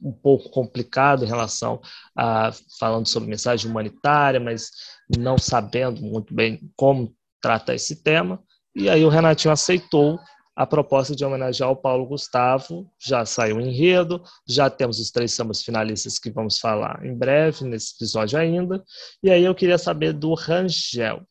um 0.02 0.12
pouco 0.12 0.50
complicado 0.50 1.24
em 1.24 1.28
relação 1.28 1.80
a 2.18 2.52
falando 2.80 3.08
sobre 3.08 3.30
mensagem 3.30 3.70
humanitária, 3.70 4.40
mas 4.40 4.72
não 5.18 5.38
sabendo 5.38 6.02
muito 6.02 6.34
bem 6.34 6.72
como 6.76 7.16
tratar 7.42 7.76
esse 7.76 8.02
tema. 8.02 8.42
E 8.76 8.90
aí 8.90 9.04
o 9.06 9.10
Renatinho 9.10 9.52
aceitou 9.52 10.20
a 10.56 10.66
proposta 10.66 11.16
de 11.16 11.26
homenagear 11.26 11.70
o 11.70 11.76
Paulo 11.76 12.06
Gustavo. 12.06 12.90
Já 13.00 13.26
saiu 13.26 13.58
o 13.58 13.62
enredo, 13.62 14.24
já 14.48 14.70
temos 14.70 15.00
os 15.00 15.12
três 15.12 15.34
sambas 15.34 15.64
finalistas 15.64 16.18
que 16.18 16.32
vamos 16.32 16.60
falar 16.60 17.06
em 17.06 17.16
breve, 17.16 17.66
nesse 17.66 17.96
episódio 17.96 18.40
ainda. 18.40 18.84
E 19.22 19.30
aí 19.30 19.44
eu 19.44 19.54
queria 19.54 19.78
saber 19.78 20.14
do 20.14 20.34
Rangel. 20.34 21.22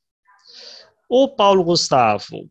O 1.09 1.29
Paulo 1.29 1.65
Gustavo 1.65 2.49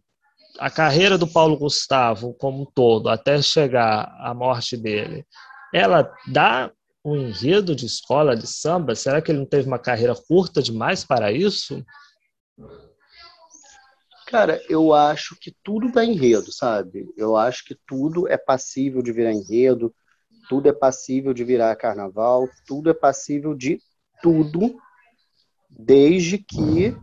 a 0.59 0.69
carreira 0.69 1.17
do 1.17 1.27
Paulo 1.27 1.57
Gustavo 1.57 2.33
como 2.33 2.63
um 2.63 2.65
todo, 2.65 3.09
até 3.09 3.41
chegar 3.41 4.15
à 4.19 4.33
morte 4.33 4.77
dele, 4.77 5.25
ela 5.73 6.11
dá 6.27 6.71
um 7.03 7.15
enredo 7.15 7.75
de 7.75 7.85
escola 7.85 8.35
de 8.35 8.47
samba? 8.47 8.95
Será 8.95 9.21
que 9.21 9.31
ele 9.31 9.39
não 9.39 9.45
teve 9.45 9.67
uma 9.67 9.79
carreira 9.79 10.15
curta 10.15 10.61
demais 10.61 11.03
para 11.03 11.31
isso? 11.31 11.83
Cara, 14.27 14.61
eu 14.69 14.93
acho 14.93 15.35
que 15.39 15.53
tudo 15.63 15.91
dá 15.91 16.05
enredo, 16.05 16.51
sabe? 16.51 17.05
Eu 17.17 17.35
acho 17.35 17.65
que 17.65 17.75
tudo 17.85 18.27
é 18.27 18.37
passível 18.37 19.01
de 19.01 19.11
virar 19.11 19.33
enredo, 19.33 19.93
tudo 20.47 20.69
é 20.69 20.73
passível 20.73 21.33
de 21.33 21.43
virar 21.43 21.75
carnaval, 21.75 22.47
tudo 22.65 22.89
é 22.89 22.93
passível 22.93 23.53
de 23.53 23.81
tudo, 24.21 24.77
desde 25.69 26.37
que 26.37 26.95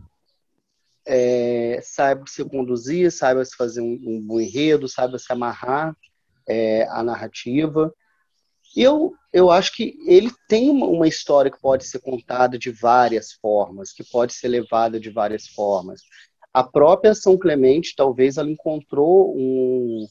é, 1.11 1.79
saiba 1.81 2.23
se 2.27 2.45
conduzir, 2.45 3.11
saiba 3.11 3.43
se 3.43 3.55
fazer 3.55 3.81
um, 3.81 3.99
um 4.05 4.21
bom 4.21 4.39
enredo, 4.39 4.87
saiba 4.87 5.17
se 5.17 5.33
amarrar 5.33 5.97
é, 6.47 6.87
a 6.89 7.01
narrativa. 7.01 7.91
Eu, 8.75 9.15
eu 9.33 9.49
acho 9.49 9.75
que 9.75 9.97
ele 10.05 10.31
tem 10.47 10.69
uma, 10.69 10.85
uma, 10.85 11.07
história 11.07 11.49
que 11.49 11.59
pode 11.59 11.83
ser 11.85 11.99
contada 11.99 12.59
de 12.59 12.69
várias 12.69 13.31
formas, 13.31 13.91
que 13.91 14.03
pode 14.03 14.33
ser 14.33 14.49
levada 14.49 14.99
de 14.99 15.09
várias 15.09 15.47
formas. 15.47 16.01
A 16.53 16.63
própria 16.63 17.15
São 17.15 17.35
Clemente, 17.35 17.95
talvez, 17.97 18.37
ela 18.37 18.49
encontrou 18.49 19.35
um, 19.35 20.05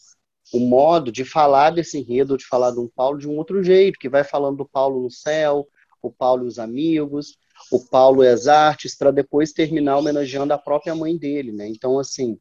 um 0.53 0.69
modo 0.69 1.13
de 1.13 1.25
falar 1.25 1.71
desse 1.71 1.99
enredo, 1.99 2.37
de 2.37 2.45
falar 2.45 2.73
de 2.73 2.81
um 2.81 2.89
Paulo 2.89 3.19
de 3.19 3.29
um 3.29 3.37
outro 3.37 3.63
jeito, 3.63 4.01
que 4.01 4.09
vai 4.09 4.25
falando 4.25 4.57
do 4.57 4.69
Paulo 4.69 5.01
no 5.01 5.11
céu, 5.11 5.69
o 6.03 6.11
Paulo 6.11 6.45
e 6.45 6.49
os 6.49 6.59
amigos, 6.59 7.37
o 7.71 7.85
Paulo 7.85 8.25
e 8.25 8.29
as 8.29 8.47
artes, 8.47 8.97
para 8.97 9.11
depois 9.11 9.53
terminar 9.53 9.99
homenageando 9.99 10.53
a 10.53 10.59
própria 10.59 10.95
mãe 10.95 11.17
dele, 11.17 11.53
né? 11.53 11.69
Então, 11.69 11.99
assim, 11.99 12.39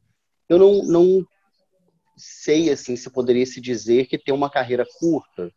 eu 0.48 0.58
não, 0.58 0.82
não 0.84 1.26
sei, 2.16 2.70
assim, 2.70 2.96
se 2.96 3.10
poderia 3.10 3.46
se 3.46 3.60
dizer 3.60 4.06
que 4.06 4.18
tem 4.18 4.34
uma 4.34 4.50
carreira 4.50 4.86
curta. 4.98 5.52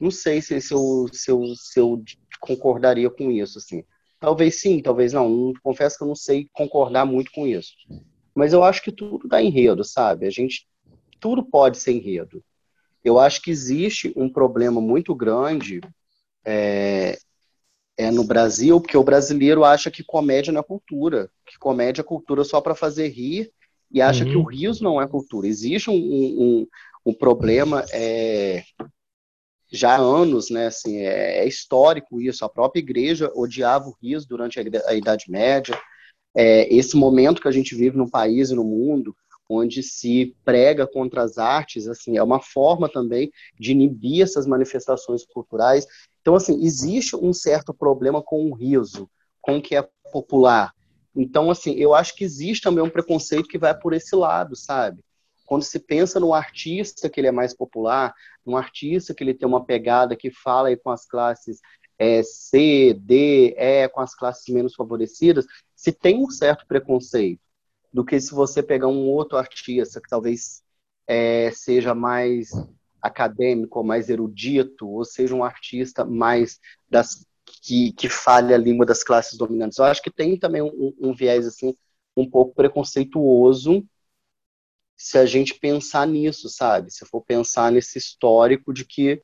Não 0.00 0.10
sei 0.10 0.40
se, 0.40 0.60
se, 0.60 0.72
eu, 0.72 1.06
se, 1.12 1.30
eu, 1.30 1.42
se 1.56 1.80
eu 1.80 2.02
concordaria 2.40 3.10
com 3.10 3.30
isso, 3.30 3.58
assim. 3.58 3.84
Talvez 4.20 4.60
sim, 4.60 4.80
talvez 4.80 5.12
não. 5.12 5.52
Confesso 5.62 5.96
que 5.96 6.04
eu 6.04 6.08
não 6.08 6.14
sei 6.14 6.48
concordar 6.52 7.04
muito 7.04 7.30
com 7.32 7.46
isso. 7.46 7.72
Mas 8.34 8.52
eu 8.52 8.62
acho 8.62 8.82
que 8.82 8.92
tudo 8.92 9.26
dá 9.26 9.42
enredo, 9.42 9.82
sabe? 9.84 10.26
A 10.26 10.30
gente, 10.30 10.68
tudo 11.18 11.44
pode 11.44 11.78
ser 11.78 11.92
enredo. 11.92 12.44
eu 13.04 13.18
acho 13.18 13.42
que 13.42 13.50
existe 13.50 14.12
um 14.16 14.28
problema 14.30 14.80
muito 14.80 15.14
grande 15.14 15.80
é, 16.44 17.18
é 17.98 18.12
no 18.12 18.22
Brasil, 18.22 18.80
porque 18.80 18.96
o 18.96 19.02
brasileiro 19.02 19.64
acha 19.64 19.90
que 19.90 20.04
comédia 20.04 20.52
não 20.52 20.60
é 20.60 20.62
cultura, 20.62 21.28
que 21.44 21.58
comédia 21.58 22.00
é 22.00 22.04
cultura 22.04 22.44
só 22.44 22.60
para 22.60 22.76
fazer 22.76 23.08
rir, 23.08 23.50
e 23.90 24.00
acha 24.00 24.24
uhum. 24.24 24.30
que 24.30 24.36
o 24.36 24.42
riso 24.44 24.84
não 24.84 25.02
é 25.02 25.08
cultura. 25.08 25.48
Existe 25.48 25.90
um, 25.90 25.94
um, 25.94 26.66
um 27.04 27.12
problema 27.12 27.84
é, 27.92 28.62
já 29.70 29.96
há 29.96 29.98
anos, 29.98 30.50
né? 30.50 30.66
Assim, 30.66 30.98
é, 30.98 31.40
é, 31.40 31.48
histórico 31.48 32.20
isso. 32.20 32.44
A 32.44 32.48
própria 32.48 32.80
igreja 32.80 33.32
odiava 33.34 33.88
o 33.88 33.96
riso 34.00 34.28
durante 34.28 34.60
a, 34.60 34.62
a 34.86 34.94
Idade 34.94 35.30
Média. 35.30 35.78
É, 36.36 36.72
esse 36.72 36.96
momento 36.96 37.40
que 37.40 37.48
a 37.48 37.52
gente 37.52 37.74
vive 37.74 37.96
no 37.96 38.10
país 38.10 38.50
e 38.50 38.54
no 38.54 38.62
mundo, 38.62 39.16
onde 39.48 39.82
se 39.82 40.36
prega 40.44 40.86
contra 40.86 41.22
as 41.22 41.38
artes, 41.38 41.88
assim, 41.88 42.18
é 42.18 42.22
uma 42.22 42.40
forma 42.40 42.88
também 42.88 43.32
de 43.58 43.72
inibir 43.72 44.22
essas 44.22 44.46
manifestações 44.46 45.24
culturais. 45.24 45.86
Então, 46.20 46.34
assim, 46.34 46.62
existe 46.62 47.16
um 47.16 47.32
certo 47.32 47.72
problema 47.72 48.22
com 48.22 48.50
o 48.50 48.54
riso, 48.54 49.08
com 49.40 49.58
o 49.58 49.62
que 49.62 49.74
é 49.76 49.88
popular. 50.12 50.74
Então, 51.14 51.50
assim, 51.50 51.72
eu 51.72 51.94
acho 51.94 52.14
que 52.14 52.24
existe 52.24 52.62
também 52.62 52.82
um 52.82 52.90
preconceito 52.90 53.48
que 53.48 53.58
vai 53.58 53.76
por 53.76 53.92
esse 53.92 54.14
lado, 54.14 54.54
sabe? 54.54 55.02
Quando 55.46 55.62
se 55.62 55.78
pensa 55.78 56.20
no 56.20 56.34
artista 56.34 57.08
que 57.08 57.18
ele 57.18 57.26
é 57.28 57.32
mais 57.32 57.54
popular, 57.54 58.14
num 58.44 58.56
artista 58.56 59.14
que 59.14 59.24
ele 59.24 59.34
tem 59.34 59.48
uma 59.48 59.64
pegada 59.64 60.14
que 60.14 60.30
fala 60.30 60.68
aí 60.68 60.76
com 60.76 60.90
as 60.90 61.06
classes 61.06 61.60
é, 61.98 62.22
C, 62.22 62.94
D, 62.94 63.54
E, 63.56 63.88
com 63.88 64.00
as 64.00 64.14
classes 64.14 64.46
menos 64.52 64.74
favorecidas, 64.74 65.46
se 65.74 65.90
tem 65.90 66.22
um 66.22 66.30
certo 66.30 66.66
preconceito 66.66 67.40
do 67.92 68.04
que 68.04 68.20
se 68.20 68.32
você 68.32 68.62
pegar 68.62 68.88
um 68.88 69.08
outro 69.08 69.38
artista 69.38 70.00
que 70.00 70.08
talvez 70.08 70.62
é, 71.06 71.50
seja 71.52 71.94
mais 71.94 72.50
acadêmico, 73.02 73.84
mais 73.84 74.08
erudito, 74.08 74.88
ou 74.88 75.04
seja 75.04 75.34
um 75.34 75.44
artista 75.44 76.04
mais 76.04 76.58
das 76.88 77.26
que, 77.62 77.92
que 77.92 78.08
fale 78.08 78.52
a 78.52 78.58
língua 78.58 78.84
das 78.84 79.02
classes 79.02 79.36
dominantes. 79.38 79.78
Eu 79.78 79.84
acho 79.84 80.02
que 80.02 80.10
tem 80.10 80.38
também 80.38 80.62
um, 80.62 80.94
um 81.00 81.14
viés 81.14 81.46
assim 81.46 81.74
um 82.16 82.28
pouco 82.28 82.54
preconceituoso 82.54 83.86
se 84.96 85.16
a 85.16 85.24
gente 85.24 85.54
pensar 85.54 86.06
nisso, 86.06 86.48
sabe? 86.48 86.90
Se 86.90 87.06
for 87.06 87.22
pensar 87.22 87.70
nesse 87.70 87.98
histórico 87.98 88.74
de 88.74 88.84
que 88.84 89.22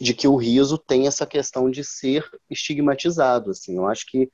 de 0.00 0.14
que 0.14 0.26
o 0.26 0.36
riso 0.36 0.78
tem 0.78 1.06
essa 1.06 1.26
questão 1.26 1.70
de 1.70 1.84
ser 1.84 2.28
estigmatizado, 2.48 3.50
assim. 3.50 3.76
Eu 3.76 3.86
acho 3.86 4.06
que 4.06 4.30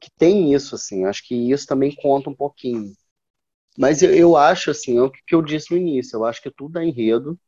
que 0.00 0.10
tem 0.18 0.54
isso, 0.54 0.74
assim. 0.74 1.04
Eu 1.04 1.10
acho 1.10 1.26
que 1.26 1.34
isso 1.34 1.66
também 1.66 1.94
conta 1.94 2.30
um 2.30 2.34
pouquinho. 2.34 2.94
Mas 3.78 4.02
eu, 4.02 4.14
eu 4.14 4.36
acho, 4.36 4.70
assim, 4.70 4.98
é 4.98 5.02
o 5.02 5.10
que 5.10 5.34
eu 5.34 5.42
disse 5.42 5.70
no 5.70 5.76
início. 5.76 6.16
Eu 6.16 6.24
acho 6.24 6.42
que 6.42 6.50
tudo 6.50 6.78
é 6.78 6.84
enredo. 6.84 7.38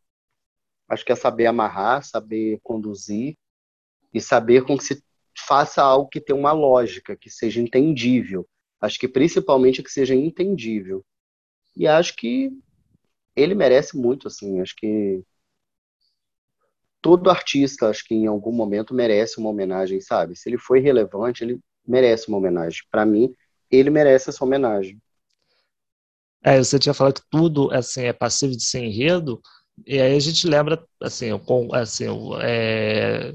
Acho 0.88 1.04
que 1.04 1.12
é 1.12 1.16
saber 1.16 1.46
amarrar, 1.46 2.02
saber 2.04 2.60
conduzir 2.62 3.36
e 4.12 4.20
saber 4.20 4.64
com 4.64 4.76
que 4.76 4.84
se 4.84 5.02
faça 5.46 5.82
algo 5.82 6.08
que 6.08 6.20
tenha 6.20 6.38
uma 6.38 6.52
lógica, 6.52 7.16
que 7.16 7.30
seja 7.30 7.60
entendível. 7.60 8.46
Acho 8.80 8.98
que 8.98 9.08
principalmente 9.08 9.82
que 9.82 9.90
seja 9.90 10.14
entendível. 10.14 11.04
E 11.76 11.86
acho 11.86 12.16
que 12.16 12.50
ele 13.36 13.54
merece 13.54 13.96
muito, 13.96 14.28
assim, 14.28 14.60
acho 14.60 14.74
que 14.76 15.22
todo 17.00 17.30
artista, 17.30 17.88
acho 17.88 18.04
que 18.04 18.14
em 18.14 18.26
algum 18.26 18.52
momento 18.52 18.94
merece 18.94 19.38
uma 19.38 19.50
homenagem, 19.50 20.00
sabe? 20.00 20.36
Se 20.36 20.48
ele 20.48 20.58
foi 20.58 20.80
relevante, 20.80 21.44
ele 21.44 21.60
merece 21.86 22.28
uma 22.28 22.38
homenagem. 22.38 22.82
Para 22.90 23.06
mim, 23.06 23.32
ele 23.70 23.90
merece 23.90 24.30
essa 24.30 24.44
homenagem. 24.44 25.00
É, 26.42 26.58
você 26.58 26.78
tinha 26.78 26.94
falado 26.94 27.14
que 27.14 27.26
tudo 27.30 27.70
assim 27.72 28.02
é 28.02 28.12
passivo 28.12 28.56
de 28.56 28.62
ser 28.62 28.84
enredo, 28.84 29.40
e 29.86 30.00
aí 30.00 30.16
a 30.16 30.20
gente 30.20 30.46
lembra 30.46 30.82
assim, 31.02 31.36
com, 31.38 31.74
assim 31.74 32.06
é, 32.40 33.32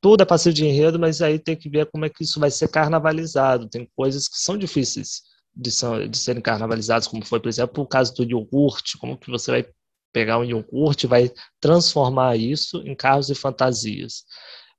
tudo 0.00 0.22
é 0.22 0.26
passivo 0.26 0.54
de 0.54 0.64
enredo, 0.64 0.98
mas 0.98 1.20
aí 1.20 1.38
tem 1.38 1.56
que 1.56 1.68
ver 1.68 1.86
como 1.90 2.04
é 2.04 2.08
que 2.08 2.22
isso 2.22 2.38
vai 2.38 2.50
ser 2.50 2.68
carnavalizado. 2.68 3.68
Tem 3.68 3.88
coisas 3.96 4.28
que 4.28 4.38
são 4.38 4.56
difíceis 4.56 5.22
de, 5.54 5.70
são, 5.70 6.06
de 6.06 6.16
serem 6.16 6.40
carnavalizados, 6.42 7.08
como 7.08 7.24
foi, 7.24 7.40
por 7.40 7.48
exemplo, 7.48 7.82
o 7.82 7.86
caso 7.86 8.14
do 8.14 8.22
iogurte, 8.24 8.96
como 8.98 9.18
que 9.18 9.30
você 9.30 9.50
vai 9.50 9.66
pegar 10.12 10.38
um 10.38 10.44
iogurte 10.44 11.06
e 11.06 11.08
vai 11.08 11.30
transformar 11.60 12.36
isso 12.36 12.78
em 12.86 12.94
carros 12.94 13.28
e 13.28 13.34
fantasias. 13.34 14.24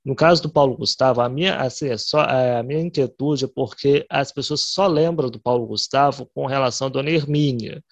No 0.04 0.14
caso 0.14 0.42
do 0.42 0.50
Paulo 0.50 0.76
Gustavo, 0.76 1.20
a 1.20 1.28
minha, 1.28 1.56
assim, 1.56 1.88
é 1.88 1.96
só, 1.98 2.22
é, 2.22 2.58
a 2.58 2.62
minha 2.62 2.80
inquietude 2.80 3.44
é 3.44 3.48
porque 3.48 4.06
as 4.08 4.32
pessoas 4.32 4.62
só 4.62 4.86
lembram 4.86 5.30
do 5.30 5.38
Paulo 5.38 5.66
Gustavo 5.66 6.28
com 6.34 6.46
relação 6.46 6.86
à 6.86 6.90
Dona 6.90 7.10
Hermínia. 7.10 7.82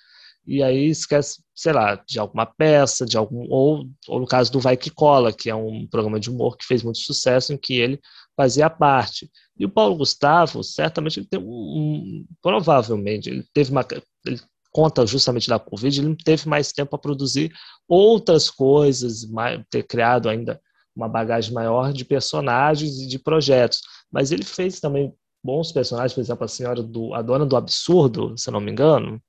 E 0.47 0.63
aí 0.63 0.89
esquece, 0.89 1.43
sei 1.55 1.75
lá, 1.75 2.03
de 2.09 2.19
alguma 2.19 2.47
peça, 2.47 3.05
de 3.05 3.19
algum 3.19 3.47
ou, 3.51 3.85
ou 4.09 4.21
no 4.21 4.27
caso 4.27 4.51
do 4.51 4.59
Vai 4.59 4.79
Que 4.79 4.89
Cola, 4.89 5.31
que 5.31 5.51
é 5.51 5.55
um 5.55 5.87
programa 5.87 6.19
de 6.19 6.31
humor 6.31 6.57
que 6.57 6.65
fez 6.65 6.83
muito 6.83 6.99
sucesso, 6.99 7.53
em 7.53 7.59
que 7.59 7.75
ele 7.75 8.01
fazia 8.35 8.71
parte. 8.71 9.31
E 9.59 9.67
o 9.67 9.69
Paulo 9.69 9.97
Gustavo, 9.97 10.65
certamente, 10.65 11.21
ele 11.21 11.27
tem 11.27 11.39
um, 11.39 12.25
provavelmente, 12.41 13.29
ele 13.29 13.45
teve 13.53 13.71
uma. 13.71 13.87
Ele 14.27 14.41
conta 14.73 15.07
justamente 15.07 15.49
da 15.49 15.59
Covid, 15.59 16.01
ele 16.01 16.09
não 16.09 16.17
teve 16.17 16.49
mais 16.49 16.73
tempo 16.73 16.91
para 16.91 16.99
produzir 16.99 17.53
outras 17.87 18.49
coisas, 18.51 19.27
mais, 19.29 19.63
ter 19.71 19.83
criado 19.83 20.29
ainda 20.31 20.59
uma 20.99 21.09
bagagem 21.09 21.55
maior 21.55 21.93
de 21.93 22.05
personagens 22.05 23.01
e 23.01 23.07
de 23.07 23.19
projetos. 23.19 23.81
Mas 24.11 24.33
ele 24.33 24.45
fez 24.45 24.81
também 24.81 25.15
bons 25.43 25.71
personagens, 25.71 26.13
por 26.13 26.21
exemplo, 26.21 26.45
a 26.45 26.49
senhora 26.49 26.83
do 26.83 27.15
a 27.15 27.23
dona 27.23 27.47
do 27.47 27.57
absurdo, 27.57 28.37
se 28.37 28.51
não 28.51 28.61
me 28.61 28.73
engano. 28.73 29.23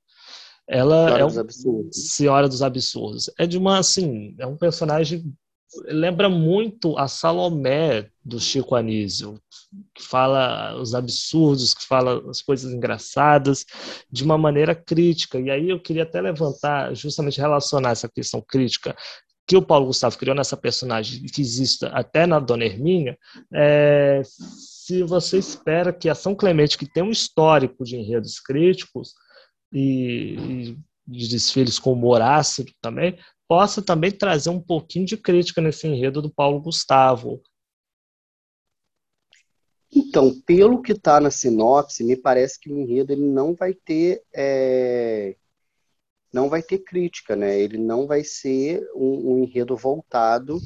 Ela 0.67 1.05
Senhora 1.05 1.21
é 1.21 1.25
um, 1.25 1.27
dos 1.27 1.37
absurdos. 1.37 2.11
Senhora 2.11 2.49
dos 2.49 2.61
Absurdos. 2.61 3.29
É 3.39 3.47
de 3.47 3.57
uma 3.57 3.79
assim, 3.79 4.35
é 4.37 4.45
um 4.45 4.57
personagem 4.57 5.33
lembra 5.85 6.29
muito 6.29 6.97
a 6.97 7.07
Salomé 7.07 8.09
do 8.23 8.39
Chico 8.39 8.75
Anísio, 8.75 9.39
que 9.93 10.03
fala 10.03 10.75
os 10.79 10.95
absurdos, 10.95 11.73
que 11.73 11.85
fala 11.85 12.27
as 12.29 12.41
coisas 12.41 12.73
engraçadas 12.73 13.65
de 14.11 14.23
uma 14.23 14.37
maneira 14.37 14.73
crítica. 14.73 15.39
E 15.39 15.49
aí 15.49 15.69
eu 15.69 15.79
queria 15.79 16.03
até 16.03 16.19
levantar, 16.19 16.95
justamente 16.95 17.39
relacionar 17.39 17.91
essa 17.91 18.09
questão 18.09 18.41
crítica 18.41 18.95
que 19.49 19.57
o 19.57 19.65
Paulo 19.65 19.87
Gustavo 19.87 20.15
criou 20.15 20.35
nessa 20.35 20.55
personagem, 20.55 21.23
que 21.23 21.41
existe 21.41 21.83
até 21.87 22.27
na 22.27 22.39
Dona 22.39 22.65
Hermínia, 22.65 23.17
é, 23.51 24.21
se 24.23 25.01
você 25.01 25.39
espera 25.39 25.91
que 25.91 26.07
a 26.07 26.13
São 26.13 26.35
Clemente, 26.35 26.77
que 26.77 26.87
tem 26.87 27.01
um 27.01 27.09
histórico 27.09 27.83
de 27.83 27.97
enredos 27.97 28.39
críticos 28.39 29.15
e, 29.73 30.35
e 30.37 30.77
de 31.07 31.27
desfiles 31.27 31.79
com 31.79 31.93
humor 31.93 32.21
ácido 32.21 32.71
também, 32.79 33.17
possa 33.47 33.81
também 33.81 34.11
trazer 34.11 34.51
um 34.51 34.61
pouquinho 34.61 35.07
de 35.07 35.17
crítica 35.17 35.59
nesse 35.59 35.87
enredo 35.87 36.21
do 36.21 36.29
Paulo 36.29 36.61
Gustavo. 36.61 37.41
Então, 39.91 40.39
pelo 40.41 40.79
que 40.79 40.91
está 40.91 41.19
na 41.19 41.31
sinopse, 41.31 42.03
me 42.03 42.15
parece 42.15 42.59
que 42.59 42.71
o 42.71 42.79
enredo 42.79 43.13
ele 43.13 43.25
não 43.25 43.55
vai 43.55 43.73
ter 43.73 44.21
é, 44.31 45.35
não 46.31 46.49
vai 46.49 46.61
ter 46.61 46.79
crítica, 46.79 47.35
né? 47.35 47.59
Ele 47.59 47.77
não 47.77 48.07
vai 48.07 48.23
ser 48.23 48.87
um, 48.95 49.33
um 49.33 49.43
enredo 49.43 49.75
voltado 49.75 50.59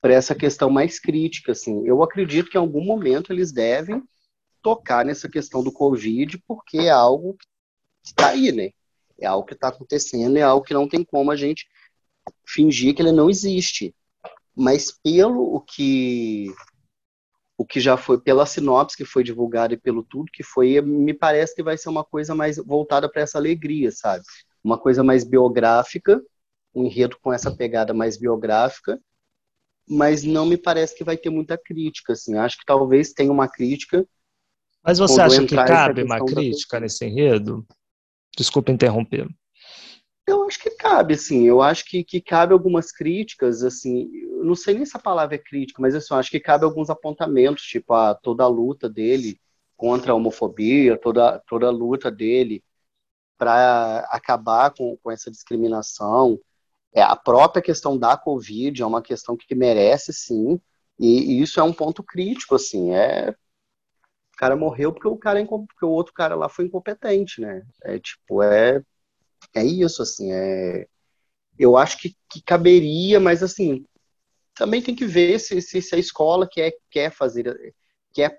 para 0.00 0.14
essa 0.14 0.34
questão 0.34 0.70
mais 0.70 0.98
crítica, 0.98 1.52
assim. 1.52 1.86
Eu 1.86 2.02
acredito 2.02 2.50
que 2.50 2.56
em 2.56 2.60
algum 2.60 2.84
momento 2.84 3.32
eles 3.32 3.52
devem 3.52 4.02
tocar 4.62 5.04
nessa 5.04 5.28
questão 5.28 5.62
do 5.62 5.72
Covid, 5.72 6.38
porque 6.46 6.78
é 6.78 6.90
algo 6.90 7.34
que 7.34 7.46
está 8.04 8.30
aí, 8.30 8.52
né? 8.52 8.70
É 9.18 9.26
algo 9.26 9.46
que 9.46 9.54
está 9.54 9.68
acontecendo, 9.68 10.36
é 10.36 10.42
algo 10.42 10.64
que 10.64 10.74
não 10.74 10.88
tem 10.88 11.04
como 11.04 11.30
a 11.30 11.36
gente 11.36 11.66
fingir 12.46 12.94
que 12.94 13.02
ele 13.02 13.12
não 13.12 13.30
existe. 13.30 13.94
Mas 14.54 14.90
pelo 14.90 15.54
o 15.54 15.60
que 15.60 16.48
o 17.56 17.64
que 17.64 17.80
já 17.80 17.96
foi 17.96 18.20
pela 18.20 18.44
sinopse 18.44 18.96
que 18.96 19.04
foi 19.04 19.22
divulgada 19.22 19.74
e 19.74 19.76
pelo 19.76 20.02
tudo 20.02 20.32
que 20.32 20.42
foi, 20.42 20.80
me 20.80 21.14
parece 21.14 21.54
que 21.54 21.62
vai 21.62 21.78
ser 21.78 21.90
uma 21.90 22.02
coisa 22.02 22.34
mais 22.34 22.56
voltada 22.56 23.08
para 23.08 23.22
essa 23.22 23.38
alegria, 23.38 23.92
sabe? 23.92 24.24
Uma 24.62 24.78
coisa 24.78 25.02
mais 25.02 25.24
biográfica, 25.24 26.22
um 26.74 26.84
enredo 26.84 27.18
com 27.20 27.32
essa 27.32 27.50
pegada 27.50 27.92
mais 27.92 28.16
biográfica, 28.16 29.00
mas 29.88 30.22
não 30.22 30.46
me 30.46 30.56
parece 30.56 30.96
que 30.96 31.04
vai 31.04 31.16
ter 31.16 31.30
muita 31.30 31.58
crítica, 31.58 32.12
assim. 32.12 32.36
Acho 32.36 32.58
que 32.58 32.64
talvez 32.64 33.12
tenha 33.12 33.32
uma 33.32 33.48
crítica. 33.48 34.06
Mas 34.82 34.98
você 34.98 35.20
acha 35.20 35.44
que 35.44 35.54
cabe 35.54 36.02
uma 36.02 36.24
crítica 36.24 36.80
nesse 36.80 37.04
enredo? 37.04 37.66
Desculpa 38.36 38.72
interromper. 38.72 39.28
Eu 40.26 40.44
acho 40.44 40.58
que 40.60 40.70
cabe, 40.70 41.14
assim. 41.14 41.44
Eu 41.44 41.60
acho 41.60 41.84
que, 41.84 42.04
que 42.04 42.20
cabe 42.20 42.52
algumas 42.52 42.92
críticas, 42.92 43.62
assim. 43.62 44.08
Eu 44.14 44.44
não 44.44 44.54
sei 44.54 44.74
nem 44.74 44.84
se 44.86 44.96
a 44.96 45.00
palavra 45.00 45.34
é 45.34 45.38
crítica, 45.38 45.82
mas 45.82 45.94
assim, 45.94 46.14
eu 46.14 46.18
acho 46.18 46.30
que 46.30 46.40
cabe 46.40 46.64
alguns 46.64 46.90
apontamentos, 46.90 47.64
tipo 47.64 47.92
a 47.92 48.14
toda 48.14 48.44
a 48.44 48.48
luta 48.48 48.88
dele 48.88 49.40
contra 49.76 50.12
a 50.12 50.14
homofobia, 50.14 50.96
toda, 50.96 51.40
toda 51.40 51.66
a 51.66 51.70
luta 51.70 52.10
dele 52.10 52.62
para 53.42 54.06
acabar 54.08 54.70
com, 54.72 54.96
com 55.02 55.10
essa 55.10 55.28
discriminação. 55.28 56.38
É, 56.94 57.02
a 57.02 57.16
própria 57.16 57.60
questão 57.60 57.98
da 57.98 58.16
Covid 58.16 58.80
é 58.80 58.86
uma 58.86 59.02
questão 59.02 59.36
que 59.36 59.52
merece, 59.52 60.12
sim, 60.12 60.60
e, 60.96 61.38
e 61.38 61.42
isso 61.42 61.58
é 61.58 61.62
um 61.64 61.72
ponto 61.72 62.04
crítico, 62.04 62.54
assim. 62.54 62.94
É, 62.94 63.30
o 63.30 64.36
cara 64.38 64.54
morreu 64.54 64.92
porque 64.92 65.08
o 65.08 65.16
cara 65.16 65.40
é 65.40 65.44
porque 65.44 65.84
o 65.84 65.88
outro 65.88 66.14
cara 66.14 66.36
lá 66.36 66.48
foi 66.48 66.66
incompetente, 66.66 67.40
né? 67.40 67.66
É 67.82 67.98
tipo, 67.98 68.44
é 68.44 68.80
é 69.52 69.64
isso, 69.64 70.02
assim, 70.02 70.32
é, 70.32 70.86
eu 71.58 71.76
acho 71.76 71.98
que, 71.98 72.16
que 72.30 72.40
caberia, 72.42 73.18
mas 73.18 73.42
assim, 73.42 73.84
também 74.54 74.80
tem 74.80 74.94
que 74.94 75.04
ver 75.04 75.40
se, 75.40 75.60
se, 75.60 75.82
se 75.82 75.94
a 75.96 75.98
escola 75.98 76.48
quer, 76.48 76.72
quer 76.88 77.10
fazer, 77.10 77.74
quer 78.14 78.38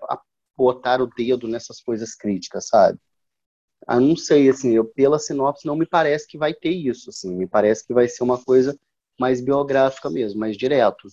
botar 0.56 1.02
o 1.02 1.08
dedo 1.08 1.46
nessas 1.50 1.82
coisas 1.82 2.16
críticas, 2.16 2.68
sabe? 2.70 2.98
Ah, 3.88 4.00
não 4.00 4.16
sei, 4.16 4.50
assim, 4.50 4.72
eu, 4.74 4.86
pela 4.86 5.20
sinopse 5.20 5.66
não 5.66 5.76
me 5.76 5.86
parece 5.86 6.28
que 6.28 6.38
vai 6.38 6.54
ter 6.54 6.72
isso, 6.72 7.10
assim, 7.10 7.36
me 7.36 7.48
parece 7.48 7.86
que 7.86 7.94
vai 7.94 8.08
ser 8.08 8.24
uma 8.24 8.42
coisa 8.42 8.78
mais 9.20 9.42
biográfica 9.42 10.10
mesmo, 10.10 10.40
mais 10.40 10.58
direto. 10.58 11.08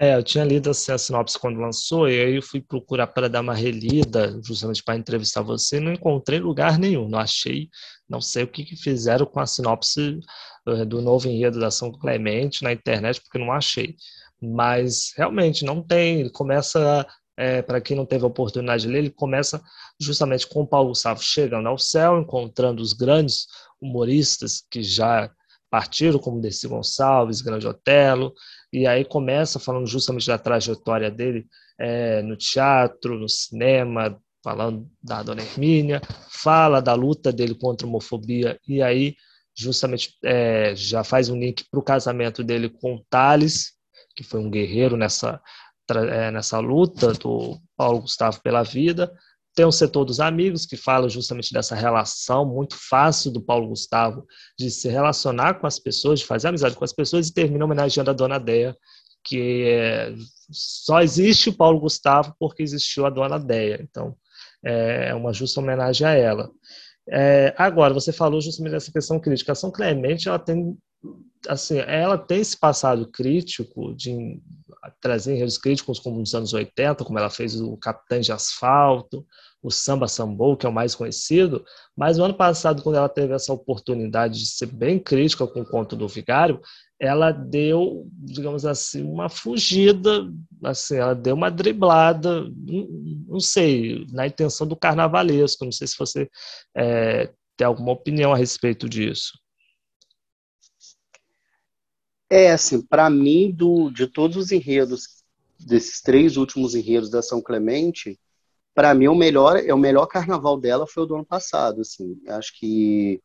É, 0.00 0.14
eu 0.14 0.22
tinha 0.22 0.44
lido 0.44 0.70
assim, 0.70 0.92
a 0.92 0.98
sinopse 0.98 1.36
quando 1.36 1.58
lançou, 1.58 2.08
e 2.08 2.20
aí 2.20 2.36
eu 2.36 2.42
fui 2.42 2.60
procurar 2.60 3.08
para 3.08 3.28
dar 3.28 3.40
uma 3.40 3.52
relida, 3.54 4.40
justamente 4.44 4.80
para 4.82 4.96
entrevistar 4.96 5.42
você, 5.42 5.78
e 5.78 5.80
não 5.80 5.92
encontrei 5.92 6.38
lugar 6.38 6.78
nenhum, 6.78 7.08
não 7.08 7.18
achei, 7.18 7.68
não 8.08 8.20
sei 8.20 8.44
o 8.44 8.48
que, 8.48 8.64
que 8.64 8.76
fizeram 8.76 9.26
com 9.26 9.40
a 9.40 9.46
sinopse 9.46 10.20
eh, 10.68 10.84
do 10.84 11.02
novo 11.02 11.26
enredo 11.28 11.58
da 11.58 11.70
São 11.72 11.90
Clemente 11.90 12.62
na 12.62 12.72
internet, 12.72 13.20
porque 13.20 13.38
não 13.38 13.50
achei. 13.52 13.96
Mas 14.40 15.12
realmente 15.16 15.64
não 15.64 15.82
tem, 15.82 16.20
ele 16.20 16.30
começa, 16.30 17.04
é, 17.38 17.62
para 17.62 17.80
quem 17.80 17.96
não 17.96 18.04
teve 18.04 18.24
a 18.24 18.26
oportunidade 18.26 18.82
de 18.82 18.88
ler, 18.88 18.98
ele 18.98 19.10
começa 19.10 19.62
justamente 19.98 20.44
com 20.44 20.62
o 20.62 20.66
Paulo 20.66 20.88
Gustavo 20.88 21.22
chegando 21.22 21.68
ao 21.68 21.78
céu, 21.78 22.18
encontrando 22.18 22.82
os 22.82 22.92
grandes 22.92 23.46
humoristas 23.80 24.64
que 24.68 24.82
já 24.82 25.30
partiram, 25.70 26.18
como 26.18 26.40
Desi 26.40 26.66
Gonçalves, 26.66 27.40
Grande 27.40 27.68
Otelo, 27.68 28.34
e 28.72 28.88
aí 28.88 29.04
começa 29.04 29.60
falando 29.60 29.86
justamente 29.86 30.26
da 30.26 30.36
trajetória 30.36 31.12
dele 31.12 31.46
é, 31.78 32.22
no 32.22 32.36
teatro, 32.36 33.16
no 33.16 33.28
cinema, 33.28 34.20
falando 34.42 34.90
da 35.00 35.22
Dona 35.22 35.42
Hermínia, 35.42 36.02
fala 36.28 36.80
da 36.80 36.94
luta 36.94 37.32
dele 37.32 37.54
contra 37.54 37.86
a 37.86 37.88
homofobia, 37.88 38.58
e 38.66 38.82
aí 38.82 39.14
justamente 39.56 40.16
é, 40.24 40.74
já 40.74 41.04
faz 41.04 41.28
um 41.28 41.38
link 41.38 41.64
para 41.70 41.78
o 41.78 41.84
casamento 41.84 42.42
dele 42.42 42.68
com 42.68 43.00
Thales, 43.08 43.74
que 44.16 44.24
foi 44.24 44.40
um 44.40 44.50
guerreiro 44.50 44.96
nessa, 44.96 45.40
é, 45.96 46.30
nessa 46.30 46.58
luta 46.58 47.12
do 47.12 47.58
Paulo 47.76 48.02
Gustavo 48.02 48.40
pela 48.42 48.62
vida, 48.62 49.12
tem 49.54 49.64
o 49.64 49.72
setor 49.72 50.04
dos 50.04 50.20
amigos, 50.20 50.64
que 50.64 50.76
fala 50.76 51.08
justamente 51.08 51.52
dessa 51.52 51.74
relação 51.74 52.46
muito 52.46 52.76
fácil 52.76 53.32
do 53.32 53.40
Paulo 53.40 53.68
Gustavo 53.68 54.24
de 54.56 54.70
se 54.70 54.88
relacionar 54.88 55.54
com 55.54 55.66
as 55.66 55.78
pessoas, 55.78 56.20
de 56.20 56.26
fazer 56.26 56.48
amizade 56.48 56.76
com 56.76 56.84
as 56.84 56.92
pessoas, 56.92 57.28
e 57.28 57.34
termina 57.34 57.64
homenageando 57.64 58.10
a 58.10 58.14
Dona 58.14 58.38
Deia, 58.38 58.76
que 59.24 59.64
é, 59.64 60.14
só 60.50 61.02
existe 61.02 61.48
o 61.48 61.56
Paulo 61.56 61.80
Gustavo 61.80 62.34
porque 62.38 62.62
existiu 62.62 63.04
a 63.04 63.10
Dona 63.10 63.38
Deia. 63.38 63.80
Então, 63.82 64.16
é 64.64 65.14
uma 65.14 65.32
justa 65.32 65.60
homenagem 65.60 66.06
a 66.06 66.12
ela. 66.12 66.50
É, 67.10 67.54
agora, 67.56 67.94
você 67.94 68.12
falou 68.12 68.40
justamente 68.40 68.72
dessa 68.72 68.92
questão 68.92 69.18
crítica. 69.18 69.52
A 69.52 69.54
São 69.54 69.70
Clemente, 69.70 70.28
ela 70.28 70.38
tem, 70.38 70.76
assim, 71.48 71.78
ela 71.78 72.18
tem 72.18 72.40
esse 72.40 72.56
passado 72.56 73.10
crítico 73.10 73.94
de 73.94 74.40
trazer 75.00 75.34
enredos 75.34 75.58
críticos 75.58 75.98
como 75.98 76.18
nos 76.18 76.34
anos 76.34 76.52
80, 76.52 77.04
como 77.04 77.18
ela 77.18 77.30
fez 77.30 77.60
o 77.60 77.76
Capitã 77.76 78.20
de 78.20 78.32
Asfalto, 78.32 79.26
o 79.62 79.70
Samba 79.70 80.06
Sambou, 80.06 80.56
que 80.56 80.66
é 80.66 80.68
o 80.68 80.72
mais 80.72 80.94
conhecido, 80.94 81.64
mas 81.96 82.18
o 82.18 82.24
ano 82.24 82.34
passado, 82.34 82.82
quando 82.82 82.96
ela 82.96 83.08
teve 83.08 83.34
essa 83.34 83.52
oportunidade 83.52 84.38
de 84.38 84.46
ser 84.46 84.66
bem 84.66 84.98
crítica 84.98 85.46
com 85.46 85.60
o 85.60 85.66
conto 85.66 85.96
do 85.96 86.06
Vigário, 86.06 86.60
ela 87.00 87.30
deu, 87.30 88.08
digamos 88.12 88.64
assim, 88.64 89.02
uma 89.02 89.28
fugida, 89.28 90.28
assim, 90.64 90.96
ela 90.96 91.14
deu 91.14 91.34
uma 91.34 91.50
driblada, 91.50 92.44
não 93.26 93.40
sei, 93.40 94.04
na 94.10 94.26
intenção 94.26 94.66
do 94.66 94.76
carnavalesco, 94.76 95.64
não 95.64 95.72
sei 95.72 95.86
se 95.86 95.96
você 95.98 96.28
é, 96.76 97.32
tem 97.56 97.66
alguma 97.66 97.92
opinião 97.92 98.32
a 98.32 98.36
respeito 98.36 98.88
disso. 98.88 99.32
É, 102.30 102.52
assim, 102.52 102.82
para 102.82 103.08
mim, 103.08 103.50
do, 103.50 103.90
de 103.90 104.06
todos 104.06 104.36
os 104.36 104.52
enredos, 104.52 105.24
desses 105.58 106.00
três 106.00 106.36
últimos 106.36 106.74
enredos 106.74 107.10
da 107.10 107.22
São 107.22 107.40
Clemente, 107.40 108.18
para 108.74 108.94
mim 108.94 109.08
o 109.08 109.14
melhor 109.14 109.56
é 109.56 109.74
o 109.74 109.78
melhor 109.78 110.06
carnaval 110.06 110.56
dela 110.56 110.86
foi 110.86 111.02
o 111.02 111.06
do 111.06 111.16
ano 111.16 111.24
passado 111.24 111.80
assim. 111.80 112.16
Acho 112.28 112.56
que 112.56 113.20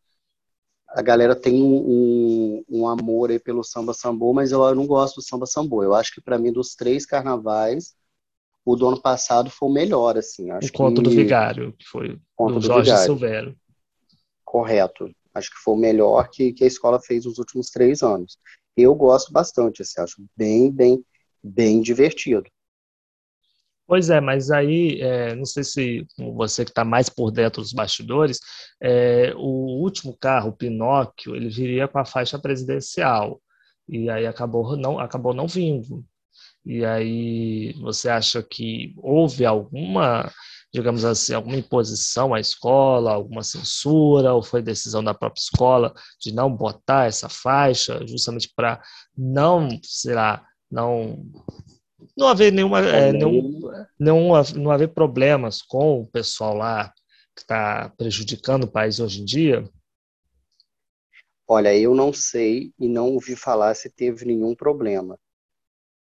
a 0.87 1.01
galera 1.01 1.35
tem 1.35 1.61
um, 1.61 1.75
um, 1.75 2.65
um 2.69 2.87
amor 2.87 3.29
aí 3.29 3.39
pelo 3.39 3.63
samba 3.63 3.93
sambô 3.93 4.33
mas 4.33 4.51
eu 4.51 4.73
não 4.73 4.87
gosto 4.87 5.17
do 5.17 5.21
samba 5.21 5.45
sambô. 5.45 5.83
Eu 5.83 5.93
acho 5.93 6.11
que 6.11 6.21
para 6.21 6.39
mim 6.39 6.51
dos 6.51 6.73
três 6.73 7.05
carnavais 7.05 7.93
o 8.65 8.75
do 8.75 8.87
ano 8.87 8.99
passado 8.99 9.51
foi 9.51 9.69
o 9.69 9.71
melhor 9.71 10.17
assim. 10.17 10.49
Acho 10.49 10.69
o 10.69 10.73
conto 10.73 11.03
que... 11.03 11.09
do 11.09 11.11
vigário 11.11 11.71
que 11.73 11.85
foi 11.85 12.19
conto 12.35 12.53
do, 12.53 12.59
do 12.59 12.65
Jorge 12.65 12.89
vigário. 12.89 13.05
Silvério. 13.05 13.57
Correto. 14.43 15.11
Acho 15.35 15.51
que 15.51 15.57
foi 15.57 15.73
o 15.75 15.77
melhor 15.77 16.29
que, 16.29 16.51
que 16.53 16.63
a 16.63 16.67
escola 16.67 16.99
fez 16.99 17.25
nos 17.25 17.37
últimos 17.37 17.69
três 17.69 18.01
anos 18.01 18.39
eu 18.77 18.93
gosto 18.95 19.31
bastante 19.31 19.81
assim 19.81 20.01
acho 20.01 20.25
bem 20.35 20.71
bem 20.71 21.03
bem 21.43 21.81
divertido 21.81 22.49
Pois 23.85 24.09
é, 24.09 24.21
mas 24.21 24.49
aí, 24.49 25.01
é, 25.01 25.35
não 25.35 25.45
sei 25.45 25.63
se 25.63 26.07
você 26.17 26.63
que 26.63 26.71
está 26.71 26.85
mais 26.85 27.09
por 27.09 27.31
dentro 27.31 27.61
dos 27.61 27.73
bastidores, 27.73 28.39
é, 28.81 29.33
o 29.35 29.81
último 29.81 30.17
carro, 30.17 30.49
o 30.49 30.55
Pinóquio, 30.55 31.35
ele 31.35 31.49
viria 31.49 31.87
com 31.87 31.99
a 31.99 32.05
faixa 32.05 32.39
presidencial, 32.39 33.41
e 33.87 34.09
aí 34.09 34.25
acabou 34.25 34.77
não, 34.77 34.99
acabou 34.99 35.33
não 35.33 35.47
vindo. 35.47 36.03
E 36.65 36.85
aí, 36.85 37.73
você 37.81 38.09
acha 38.09 38.41
que 38.41 38.93
houve 38.97 39.45
alguma, 39.45 40.31
digamos 40.73 41.05
assim, 41.05 41.33
alguma 41.33 41.55
imposição 41.55 42.33
à 42.33 42.39
escola, 42.39 43.13
alguma 43.13 43.43
censura, 43.43 44.33
ou 44.33 44.41
foi 44.41 44.61
decisão 44.61 45.03
da 45.03 45.13
própria 45.13 45.41
escola 45.41 45.93
de 46.19 46.33
não 46.33 46.53
botar 46.53 47.05
essa 47.05 47.29
faixa, 47.29 48.05
justamente 48.07 48.51
para 48.55 48.81
não, 49.15 49.69
sei 49.83 50.15
lá, 50.15 50.43
não 50.71 51.23
não 52.17 52.27
haver 52.27 52.51
nenhuma, 52.51 52.79
é, 52.79 53.11
nenhum, 53.11 53.61
nenhum, 53.99 54.29
não 54.55 54.71
haver 54.71 54.89
problemas 54.89 55.61
com 55.61 56.01
o 56.01 56.07
pessoal 56.07 56.55
lá 56.55 56.93
que 57.35 57.41
está 57.41 57.89
prejudicando 57.97 58.65
o 58.65 58.71
país 58.71 58.99
hoje 58.99 59.21
em 59.21 59.25
dia? 59.25 59.67
Olha, 61.47 61.75
eu 61.75 61.93
não 61.95 62.11
sei 62.11 62.73
e 62.79 62.87
não 62.87 63.13
ouvi 63.13 63.35
falar 63.35 63.75
se 63.75 63.89
teve 63.89 64.25
nenhum 64.25 64.55
problema. 64.55 65.19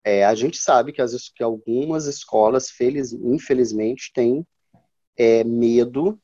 É, 0.05 0.25
a 0.25 0.35
gente 0.35 0.57
sabe 0.59 0.93
que, 0.93 1.01
as, 1.01 1.29
que 1.29 1.43
algumas 1.43 2.07
escolas, 2.07 2.71
feliz, 2.71 3.13
infelizmente, 3.13 4.11
têm 4.13 4.45
é, 5.23 5.45
medo 5.45 6.21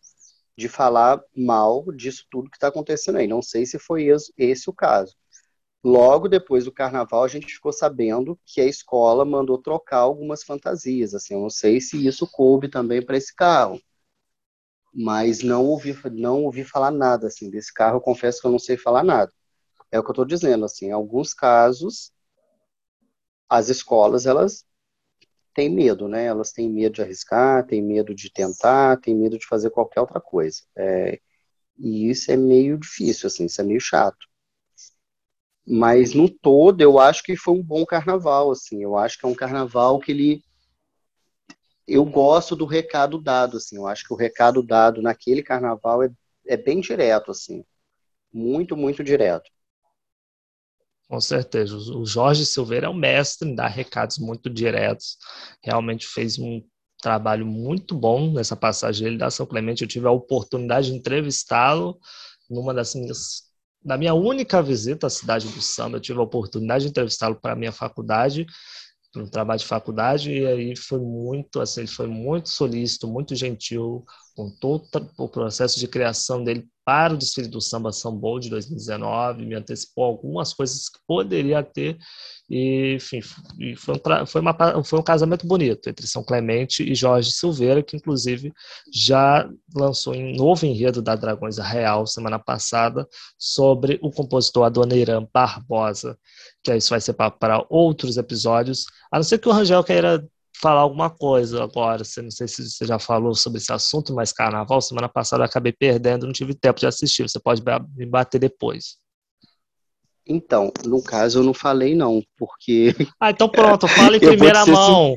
de 0.57 0.69
falar 0.69 1.23
mal 1.37 1.85
disso 1.93 2.27
tudo 2.31 2.51
que 2.51 2.57
está 2.57 2.69
acontecendo 2.69 3.19
aí. 3.19 3.29
Não 3.29 3.41
sei 3.41 3.65
se 3.65 3.79
foi 3.79 4.09
esse, 4.37 4.69
o 4.69 4.73
caso. 4.73 5.15
Logo 5.85 6.29
depois 6.29 6.65
do 6.65 6.73
carnaval, 6.73 7.23
a 7.23 7.29
gente 7.29 7.47
ficou 7.47 7.73
sabendo 7.73 8.39
que 8.45 8.61
a 8.61 8.67
escola 8.67 9.25
mandou 9.25 9.59
trocar 9.59 9.99
algumas 9.99 10.43
fantasias. 10.43 11.15
Assim, 11.15 11.35
eu 11.35 11.41
não 11.41 11.51
sei 11.51 11.81
se 11.81 12.05
isso 12.05 12.27
coube 12.31 12.69
também 12.69 13.05
para 13.05 13.17
esse 13.17 13.35
carro, 13.35 13.81
mas 14.93 15.43
não 15.43 15.65
ouvi, 15.67 15.97
não 16.13 16.45
ouvi 16.45 16.65
falar 16.65 16.91
nada 16.91 17.29
assim 17.29 17.49
desse 17.49 17.73
carro. 17.73 17.99
Eu 17.99 18.01
confesso 18.01 18.41
que 18.41 18.47
eu 18.49 18.51
não 18.51 18.59
sei 18.59 18.77
falar 18.77 19.05
nada. 19.05 19.33
É 19.93 19.99
o 19.99 20.03
que 20.03 20.11
eu 20.11 20.13
estou 20.13 20.25
dizendo. 20.25 20.65
Assim, 20.65 20.87
em 20.87 20.93
alguns 20.93 21.33
casos, 21.33 22.13
as 23.49 23.69
escolas 23.69 24.27
elas 24.27 24.67
têm 25.59 25.69
medo, 25.69 26.07
né? 26.07 26.25
Elas 26.27 26.53
têm 26.53 26.71
medo 26.71 26.95
de 26.95 27.03
arriscar, 27.03 27.67
têm 27.67 27.83
medo 27.83 28.15
de 28.15 28.31
tentar, 28.33 28.97
têm 29.01 29.13
medo 29.17 29.37
de 29.37 29.45
fazer 29.45 29.71
qualquer 29.71 30.01
outra 30.01 30.21
coisa. 30.21 30.63
É, 30.77 31.21
e 31.79 32.09
isso 32.11 32.31
é 32.31 32.37
meio 32.37 32.79
difícil, 32.79 33.27
assim, 33.27 33.47
isso 33.47 33.61
é 33.61 33.65
meio 33.65 33.81
chato. 33.81 34.29
Mas 35.67 36.15
no 36.15 36.29
todo, 36.31 36.81
eu 36.81 36.99
acho 37.01 37.23
que 37.25 37.37
foi 37.37 37.55
um 37.55 37.63
bom 37.63 37.85
carnaval, 37.85 38.53
assim. 38.53 38.83
Eu 38.83 38.97
acho 38.97 39.19
que 39.19 39.27
é 39.27 39.29
um 39.29 39.35
carnaval 39.35 39.99
que 39.99 40.13
ele 40.13 40.43
eu 41.89 42.05
gosto 42.05 42.55
do 42.55 42.65
recado 42.67 43.21
dado, 43.21 43.57
assim. 43.57 43.77
Eu 43.77 43.87
acho 43.89 44.05
que 44.07 44.13
o 44.13 44.17
recado 44.17 44.63
dado 44.63 45.03
naquele 45.03 45.43
carnaval 45.43 46.05
é, 46.05 46.11
é 46.47 46.57
bem 46.57 46.81
direto, 46.81 47.33
assim. 47.33 47.65
Muito, 48.33 48.77
muito 48.77 49.05
direto. 49.05 49.51
Com 51.09 51.21
certeza. 51.21 51.75
O 51.77 52.05
Jorge 52.05 52.45
Silveira 52.45 52.87
é 52.87 52.91
um 52.91 52.95
mestre 52.95 53.49
em 53.49 53.55
dar 53.55 53.69
recados 53.69 54.19
muito 54.19 54.51
diretos. 54.51 55.17
Realmente 55.63 56.07
fez 56.07 56.39
um 56.39 56.63
trabalho 57.01 57.47
muito 57.47 57.95
bom 57.95 58.31
nessa 58.33 58.55
passagem 58.57 59.05
dele 59.05 59.19
da 59.19 59.31
São 59.31 59.47
Clemente. 59.47 59.83
Eu 59.83 59.89
tive 59.89 60.07
a 60.07 60.11
oportunidade 60.11 60.91
de 60.91 60.97
entrevistá-lo 60.99 61.99
numa 62.51 62.75
das 62.75 62.95
minhas 62.95 63.49
na 63.85 63.97
minha 63.97 64.13
única 64.13 64.61
visita 64.61 65.07
à 65.07 65.11
cidade 65.11 65.47
do 65.49 65.63
samba, 65.63 65.97
eu 65.97 66.01
tive 66.01 66.19
a 66.19 66.23
oportunidade 66.23 66.85
de 66.85 66.91
entrevistá-lo 66.91 67.37
para 67.37 67.53
a 67.53 67.57
minha 67.57 67.71
faculdade, 67.71 68.45
para 69.13 69.23
um 69.23 69.27
trabalho 69.31 69.61
de 69.61 69.67
faculdade, 69.67 70.33
e 70.33 70.47
aí 70.47 70.77
foi 70.77 70.99
muito, 70.99 71.61
assim, 71.61 71.81
ele 71.83 71.89
foi 71.89 72.09
muito 72.09 72.49
solícito, 72.49 73.07
muito 73.09 73.35
gentil, 73.37 74.05
com 74.39 74.49
todo 74.49 74.87
o 75.19 75.29
processo 75.29 75.81
de 75.81 75.89
criação 75.89 76.45
dele 76.45 76.65
para 76.85 77.13
o 77.13 77.17
desfile 77.17 77.49
do 77.49 77.61
Samba 77.61 77.91
Sambol 77.91 78.39
de 78.39 78.49
2019, 78.49 79.45
me 79.45 79.57
antecipou 79.57 80.05
algumas 80.05 80.55
coisas 80.55 80.89
que 80.89 81.01
poderia 81.09 81.61
ter, 81.61 81.99
e, 82.49 82.95
enfim, 82.95 83.21
foi 83.21 83.97
um, 83.97 84.27
foi, 84.27 84.41
uma, 84.41 84.85
foi 84.85 84.99
um 85.01 85.03
casamento 85.03 85.45
bonito 85.45 85.91
entre 85.91 86.07
São 86.07 86.23
Clemente 86.23 86.89
e 86.89 86.95
Jorge 86.95 87.33
Silveira, 87.33 87.83
que 87.83 87.97
inclusive 87.97 88.53
já 88.95 89.51
lançou 89.75 90.15
um 90.15 90.33
novo 90.37 90.65
enredo 90.65 91.03
da 91.03 91.17
Dragões 91.17 91.59
Real 91.59 92.07
semana 92.07 92.39
passada 92.39 93.09
sobre 93.37 93.99
o 94.01 94.13
compositor 94.13 94.67
Adoniran 94.67 95.27
Barbosa, 95.35 96.17
que 96.63 96.73
isso 96.77 96.91
vai 96.91 97.01
ser 97.01 97.15
para 97.15 97.67
outros 97.69 98.17
episódios, 98.17 98.85
a 99.11 99.17
não 99.17 99.25
ser 99.25 99.39
que 99.39 99.49
o 99.49 99.53
Rangel 99.53 99.83
queira 99.83 100.25
falar 100.61 100.81
alguma 100.81 101.11
coisa 101.11 101.63
agora. 101.63 102.03
Não 102.23 102.31
sei 102.31 102.49
se 102.49 102.69
você 102.69 102.85
já 102.85 102.99
falou 102.99 103.35
sobre 103.35 103.59
esse 103.59 103.73
assunto, 103.73 104.15
mas 104.15 104.33
carnaval, 104.33 104.81
semana 104.81 105.09
passada 105.09 105.43
eu 105.43 105.47
acabei 105.47 105.73
perdendo, 105.73 106.27
não 106.27 106.33
tive 106.33 106.55
tempo 106.55 106.81
de 106.81 106.87
assistir. 106.87 107.29
Você 107.29 107.39
pode 107.41 107.63
me 107.97 108.07
bater 108.07 108.39
depois. 108.39 108.97
Então, 110.27 110.71
no 110.85 111.03
caso 111.03 111.39
eu 111.39 111.43
não 111.43 111.55
falei 111.55 111.95
não, 111.95 112.23
porque. 112.37 112.95
Ah, 113.19 113.31
então 113.31 113.49
pronto, 113.49 113.89
fala 113.89 114.17
em 114.17 114.21
primeira 114.21 114.67
mão. 114.67 115.15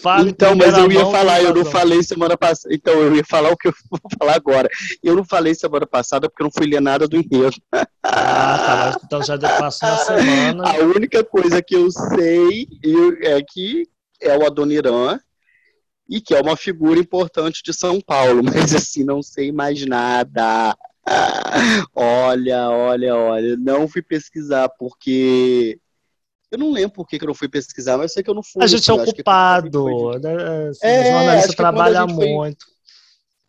Fala 0.00 0.28
então, 0.28 0.54
mas 0.54 0.76
eu 0.78 0.90
ia 0.92 1.06
falar, 1.06 1.42
eu 1.42 1.54
não 1.54 1.64
falei 1.64 2.02
semana 2.04 2.36
passada. 2.36 2.72
Então, 2.72 2.92
eu 2.94 3.16
ia 3.16 3.24
falar 3.24 3.50
o 3.50 3.56
que 3.56 3.68
eu 3.68 3.72
vou 3.90 4.00
falar 4.18 4.36
agora. 4.36 4.68
Eu 5.02 5.16
não 5.16 5.24
falei 5.24 5.54
semana 5.54 5.86
passada 5.86 6.28
porque 6.28 6.42
eu 6.42 6.44
não 6.44 6.52
fui 6.56 6.66
ler 6.66 6.80
nada 6.80 7.08
do 7.08 7.16
enredo. 7.16 7.56
Ah, 8.04 8.92
tá, 8.94 9.00
então 9.04 9.22
já 9.22 9.38
passou 9.38 9.88
uma 9.88 9.96
semana. 10.04 10.70
A 10.70 10.84
única 10.84 11.24
coisa 11.24 11.60
que 11.60 11.74
eu 11.74 11.90
sei 11.90 12.68
é 13.22 13.42
que 13.42 13.88
é 14.22 14.36
o 14.36 14.46
Adoniran, 14.46 15.18
e 16.08 16.20
que 16.20 16.34
é 16.34 16.40
uma 16.40 16.56
figura 16.56 16.98
importante 16.98 17.62
de 17.64 17.72
São 17.72 18.00
Paulo, 18.00 18.42
mas 18.44 18.74
assim, 18.74 19.04
não 19.04 19.22
sei 19.22 19.52
mais 19.52 19.84
nada. 19.86 20.76
olha, 21.94 22.70
olha, 22.70 23.16
olha, 23.16 23.56
não 23.56 23.88
fui 23.88 24.02
pesquisar 24.02 24.68
porque 24.78 25.78
eu 26.52 26.58
não 26.58 26.70
lembro 26.70 26.92
por 26.92 27.08
que, 27.08 27.16
eu 27.16 27.26
não 27.26 27.34
fui 27.34 27.48
pesquisar, 27.48 27.96
mas 27.96 28.12
sei 28.12 28.22
que 28.22 28.28
eu 28.28 28.34
não 28.34 28.42
fui. 28.42 28.62
A 28.62 28.66
gente 28.66 28.88
é 28.90 28.92
ocupado, 28.92 30.18
né? 30.20 30.68
Assim, 30.68 30.86
é, 30.86 31.10
jornalista 31.10 31.52
trabalha 31.54 32.06
muito. 32.06 32.66
Foi... 32.66 32.72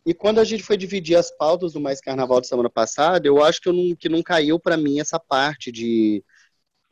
E 0.06 0.14
quando 0.14 0.38
a 0.38 0.44
gente 0.44 0.62
foi 0.62 0.78
dividir 0.78 1.16
as 1.16 1.30
pautas 1.30 1.74
do 1.74 1.80
Mais 1.80 2.00
Carnaval 2.00 2.40
de 2.40 2.46
semana 2.46 2.70
passada, 2.70 3.26
eu 3.26 3.44
acho 3.44 3.60
que, 3.60 3.68
eu 3.68 3.74
não, 3.74 3.94
que 3.94 4.08
não 4.08 4.22
caiu 4.22 4.58
para 4.58 4.76
mim 4.76 5.00
essa 5.00 5.18
parte 5.20 5.70
de 5.70 6.24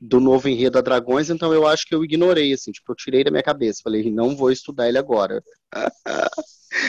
do 0.04 0.18
novo 0.18 0.48
enredo 0.48 0.72
da 0.72 0.80
Dragões, 0.80 1.30
então 1.30 1.54
eu 1.54 1.64
acho 1.64 1.86
que 1.86 1.94
eu 1.94 2.04
ignorei, 2.04 2.52
assim, 2.52 2.72
tipo, 2.72 2.90
eu 2.90 2.96
tirei 2.96 3.22
da 3.22 3.30
minha 3.30 3.42
cabeça, 3.42 3.82
falei, 3.84 4.10
não 4.10 4.36
vou 4.36 4.50
estudar 4.50 4.88
ele 4.88 4.98
agora. 4.98 5.40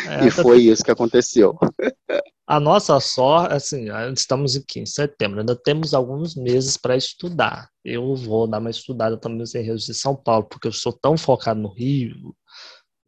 É, 0.08 0.26
e 0.26 0.32
foi 0.32 0.62
isso 0.62 0.84
que 0.84 0.90
aconteceu. 0.90 1.56
A 2.46 2.60
nossa 2.60 3.00
sorte, 3.00 3.54
assim, 3.54 3.86
estamos 4.12 4.56
aqui 4.58 4.80
em 4.80 4.86
setembro, 4.86 5.40
ainda 5.40 5.56
temos 5.56 5.94
alguns 5.94 6.36
meses 6.36 6.76
para 6.76 6.98
estudar. 6.98 7.70
Eu 7.86 8.16
vou 8.16 8.48
dar 8.48 8.60
uma 8.60 8.70
estudada 8.70 9.18
também 9.18 9.38
nos 9.38 9.56
enredos 9.56 9.86
de 9.86 9.94
São 9.94 10.14
Paulo, 10.14 10.46
porque 10.50 10.68
eu 10.68 10.74
sou 10.74 10.92
tão 10.92 11.18
focado 11.18 11.62
no 11.62 11.70
Rio, 11.70 12.36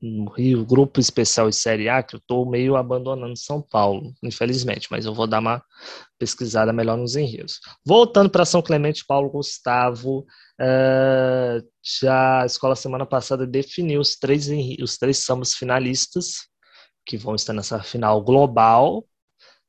no 0.06 0.30
Rio, 0.30 0.66
grupo 0.66 1.00
especial 1.00 1.50
e 1.50 1.54
Série 1.54 1.90
A, 1.90 2.04
que 2.04 2.16
eu 2.16 2.20
estou 2.20 2.50
meio 2.50 2.76
abandonando 2.76 3.36
São 3.36 3.62
Paulo, 3.62 4.14
infelizmente, 4.24 4.88
mas 4.92 5.06
eu 5.06 5.14
vou 5.14 5.26
dar 5.26 5.40
uma 5.40 5.64
pesquisada 6.20 6.72
melhor 6.72 6.98
nos 6.98 7.16
enredos. 7.16 7.60
Voltando 7.86 8.30
para 8.30 8.46
São 8.46 8.62
Clemente, 8.62 9.06
Paulo 9.06 9.30
Gustavo, 9.30 10.20
uh, 10.62 11.68
já 12.00 12.44
a 12.44 12.46
escola 12.46 12.76
semana 12.76 13.06
passada 13.06 13.48
definiu 13.48 14.00
os 14.00 14.16
três, 14.16 14.48
os 14.82 14.98
três 14.98 15.18
sambas 15.18 15.54
finalistas, 15.54 16.48
que 17.06 17.18
vão 17.18 17.36
estar 17.36 17.54
nessa 17.54 17.82
final 17.82 18.22
global. 18.22 19.06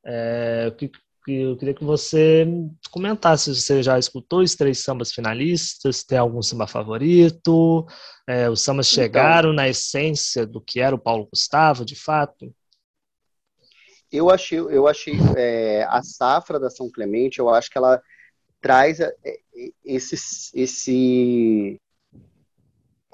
É, 0.09 0.73
que 0.77 0.89
eu 1.33 1.57
queria 1.57 1.73
que 1.73 1.83
você 1.83 2.47
comentasse 2.89 3.53
se 3.53 3.61
você 3.61 3.83
já 3.83 3.99
escutou 3.99 4.41
os 4.41 4.55
três 4.55 4.79
sambas 4.79 5.11
finalistas, 5.11 6.03
tem 6.03 6.17
algum 6.17 6.41
samba 6.41 6.67
favorito, 6.67 7.85
é, 8.27 8.49
os 8.49 8.61
sambas 8.61 8.91
então, 8.91 9.03
chegaram 9.03 9.53
na 9.53 9.67
essência 9.67 10.45
do 10.45 10.61
que 10.61 10.79
era 10.79 10.95
o 10.95 10.99
Paulo 10.99 11.27
Gustavo, 11.31 11.85
de 11.85 11.95
fato? 11.95 12.53
Eu 14.11 14.29
achei, 14.29 14.59
eu 14.59 14.87
achei 14.87 15.15
é, 15.35 15.83
a 15.89 16.01
safra 16.01 16.59
da 16.59 16.69
São 16.69 16.89
Clemente, 16.89 17.39
eu 17.39 17.49
acho 17.49 17.69
que 17.69 17.77
ela 17.77 18.01
traz 18.61 18.99
é, 18.99 19.13
esse, 19.83 20.15
esse 20.53 21.79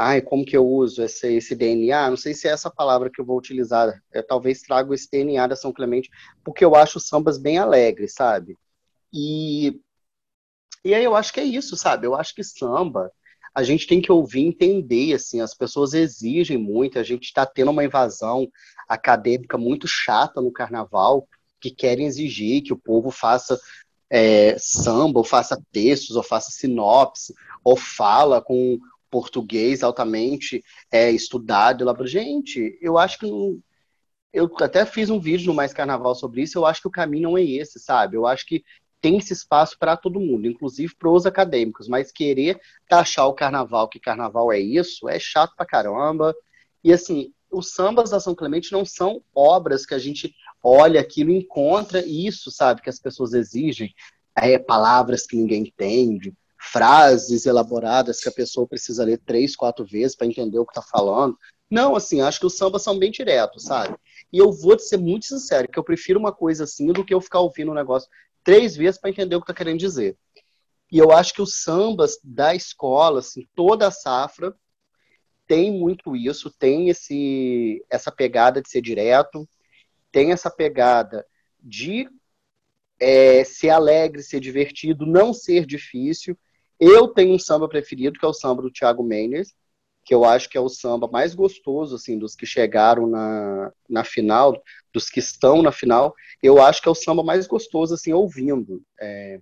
ai, 0.04 0.22
como 0.22 0.46
que 0.46 0.56
eu 0.56 0.68
uso 0.68 1.04
esse, 1.04 1.36
esse 1.36 1.56
DNA? 1.56 2.10
Não 2.10 2.18
sei 2.18 2.34
se 2.34 2.48
é 2.48 2.52
essa 2.52 2.70
palavra 2.70 3.10
que 3.10 3.22
eu 3.22 3.26
vou 3.26 3.38
utilizar. 3.38 3.88
Eu, 4.14 4.20
é, 4.20 4.24
talvez 4.24 4.62
trago 4.62 4.94
esse 4.94 5.10
DNA 5.10 5.48
da 5.48 5.56
São 5.56 5.72
Clemente, 5.72 6.10
porque 6.44 6.64
eu 6.64 6.76
acho 6.76 7.00
sambas 7.00 7.38
bem 7.38 7.58
alegres, 7.58 8.14
sabe? 8.14 8.58
E, 9.12 9.80
e 10.84 10.94
aí 10.94 11.04
eu 11.04 11.16
acho 11.16 11.32
que 11.34 11.40
é 11.40 11.44
isso, 11.44 11.78
sabe? 11.78 12.06
Eu 12.06 12.16
acho 12.16 12.36
que 12.36 12.44
samba, 12.44 13.12
a 13.56 13.64
gente 13.64 13.88
tem 13.88 14.02
que 14.02 14.12
ouvir 14.12 14.42
entender, 14.42 15.14
assim, 15.14 15.40
as 15.40 15.54
pessoas 15.54 15.94
exigem 15.94 16.58
muito, 16.58 16.98
a 16.98 17.04
gente 17.04 17.26
está 17.26 17.46
tendo 17.46 17.72
uma 17.72 17.86
invasão 17.86 18.48
acadêmica 18.90 19.58
muito 19.58 19.88
chata 19.88 20.42
no 20.42 20.52
carnaval, 20.52 21.28
que 21.62 21.72
querem 21.72 22.08
exigir 22.08 22.64
que 22.64 22.74
o 22.74 22.78
povo 22.78 23.12
faça 23.12 23.58
é, 24.10 24.58
samba, 24.60 25.20
ou 25.20 25.24
faça 25.24 25.62
textos, 25.72 26.16
ou 26.16 26.24
faça 26.24 26.52
sinopse, 26.52 27.34
ou 27.64 27.78
fala 27.78 28.42
com 28.42 28.78
português 29.14 29.84
altamente 29.84 30.64
é, 30.92 31.12
estudado. 31.12 31.86
Lá, 31.86 31.96
gente, 32.04 32.80
eu 32.82 32.98
acho 32.98 33.20
que 33.20 33.28
eu 34.34 34.52
até 34.60 34.84
fiz 34.88 35.12
um 35.12 35.20
vídeo 35.20 35.46
no 35.46 35.54
Mais 35.54 35.72
Carnaval 35.72 36.16
sobre 36.16 36.42
isso. 36.42 36.58
Eu 36.58 36.66
acho 36.66 36.82
que 36.82 36.88
o 36.88 36.92
caminho 36.92 37.30
não 37.30 37.38
é 37.38 37.44
esse, 37.44 37.80
sabe? 37.80 38.18
Eu 38.18 38.26
acho 38.26 38.44
que 38.48 38.64
tem 39.00 39.20
esse 39.20 39.32
espaço 39.32 39.78
para 39.78 39.96
todo 39.96 40.20
mundo, 40.20 40.48
inclusive 40.48 40.96
para 40.96 41.12
os 41.12 41.28
acadêmicos. 41.28 41.88
Mas 41.88 42.12
querer 42.12 42.60
taxar 42.90 43.28
o 43.28 43.36
carnaval, 43.36 43.88
que 43.88 44.00
carnaval 44.00 44.52
é 44.52 44.60
isso, 44.60 45.08
é 45.08 45.20
chato 45.20 45.54
pra 45.56 45.64
caramba. 45.64 46.34
E 46.84 46.92
assim, 46.92 47.32
os 47.52 47.72
sambas 47.72 48.10
da 48.10 48.20
São 48.20 48.34
Clemente 48.34 48.72
não 48.72 48.84
são 48.84 49.22
obras 49.36 49.86
que 49.86 49.94
a 49.94 50.00
gente 50.00 50.34
olha 50.64 51.00
aquilo 51.00 51.30
e 51.30 51.38
encontra 51.38 52.04
isso, 52.04 52.50
sabe? 52.50 52.82
Que 52.82 52.90
as 52.90 53.00
pessoas 53.00 53.34
exigem. 53.34 53.94
É, 54.36 54.58
palavras 54.58 55.28
que 55.28 55.36
ninguém 55.36 55.62
entende, 55.62 56.34
frases 56.72 57.46
elaboradas 57.46 58.20
que 58.20 58.30
a 58.30 58.32
pessoa 58.32 58.68
precisa 58.68 59.04
ler 59.04 59.20
três, 59.20 59.56
quatro 59.56 59.86
vezes 59.86 60.16
para 60.16 60.28
entender 60.28 60.58
o 60.58 60.66
que 60.66 60.72
está 60.72 60.82
falando. 60.82 61.38
Não, 61.70 61.96
assim, 61.96 62.22
acho 62.22 62.40
que 62.40 62.46
os 62.46 62.58
sambas 62.58 62.84
são 62.84 62.98
bem 62.98 63.12
diretos, 63.12 63.64
sabe? 63.64 63.96
E 64.32 64.38
eu 64.38 64.52
vou 64.52 64.78
ser 64.80 64.98
muito 64.98 65.26
sincero, 65.26 65.68
que 65.68 65.78
eu 65.78 65.84
prefiro 65.84 66.20
uma 66.20 66.32
coisa 66.32 66.64
assim 66.64 66.88
do 66.88 67.04
que 67.04 67.14
eu 67.14 67.22
ficar 67.22 67.40
ouvindo 67.40 67.72
um 67.72 67.76
negócio 67.76 68.10
três 68.44 68.76
vezes 68.76 69.00
para 69.00 69.10
entender 69.10 69.36
o 69.36 69.40
que 69.40 69.44
está 69.44 69.54
querendo 69.54 69.80
dizer. 69.80 70.18
E 70.92 70.98
eu 70.98 71.12
acho 71.12 71.34
que 71.34 71.42
os 71.42 71.62
sambas 71.62 72.18
da 72.24 72.56
escola, 72.56 73.20
assim, 73.20 73.48
toda 73.56 73.88
a 73.88 73.92
safra, 73.92 74.56
tem 75.48 75.72
muito 75.72 76.16
isso, 76.16 76.52
tem 76.52 76.90
esse, 76.90 77.84
essa 77.90 78.12
pegada 78.12 78.62
de 78.62 78.70
ser 78.70 78.82
direto, 78.82 79.48
tem 80.12 80.32
essa 80.32 80.50
pegada 80.50 81.26
de 81.60 82.08
é, 83.00 83.44
ser 83.44 83.70
alegre, 83.70 84.22
ser 84.22 84.40
divertido, 84.40 85.06
não 85.06 85.34
ser 85.34 85.66
difícil. 85.66 86.38
Eu 86.86 87.08
tenho 87.08 87.34
um 87.34 87.40
samba 87.40 87.70
preferido, 87.70 88.20
que 88.20 88.26
é 88.26 88.28
o 88.28 88.34
samba 88.34 88.62
do 88.62 88.70
Thiago 88.70 89.02
Mendes, 89.02 89.54
que 90.04 90.14
eu 90.14 90.26
acho 90.26 90.50
que 90.50 90.58
é 90.58 90.62
o 90.62 90.68
samba 90.68 91.08
mais 91.08 91.34
gostoso, 91.34 91.96
assim, 91.96 92.20
dos 92.20 92.36
que 92.36 92.46
chegaram 92.46 93.08
na, 93.08 93.72
na 93.90 94.04
final, 94.04 94.62
dos 94.94 95.10
que 95.10 95.20
estão 95.20 95.62
na 95.62 95.72
final, 95.72 96.14
eu 96.42 96.62
acho 96.62 96.82
que 96.82 96.90
é 96.90 96.92
o 96.92 96.96
samba 96.96 97.24
mais 97.24 97.48
gostoso, 97.48 97.94
assim, 97.94 98.12
ouvindo. 98.12 98.84
É, 99.00 99.40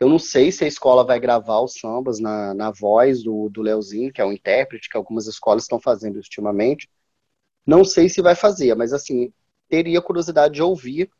eu 0.00 0.08
não 0.08 0.18
sei 0.18 0.50
se 0.50 0.64
a 0.64 0.66
escola 0.66 1.04
vai 1.04 1.20
gravar 1.20 1.60
os 1.60 1.74
sambas 1.74 2.18
na, 2.18 2.54
na 2.54 2.70
voz 2.70 3.22
do, 3.22 3.50
do 3.50 3.60
Leozinho, 3.60 4.10
que 4.10 4.22
é 4.22 4.24
o 4.24 4.32
intérprete, 4.32 4.88
que 4.88 4.96
algumas 4.96 5.26
escolas 5.26 5.64
estão 5.64 5.78
fazendo 5.78 6.16
ultimamente. 6.16 6.88
Não 7.66 7.84
sei 7.84 8.08
se 8.08 8.22
vai 8.22 8.34
fazer, 8.34 8.74
mas, 8.74 8.94
assim, 8.94 9.30
teria 9.68 10.00
curiosidade 10.00 10.54
de 10.54 10.62
ouvir 10.62 11.10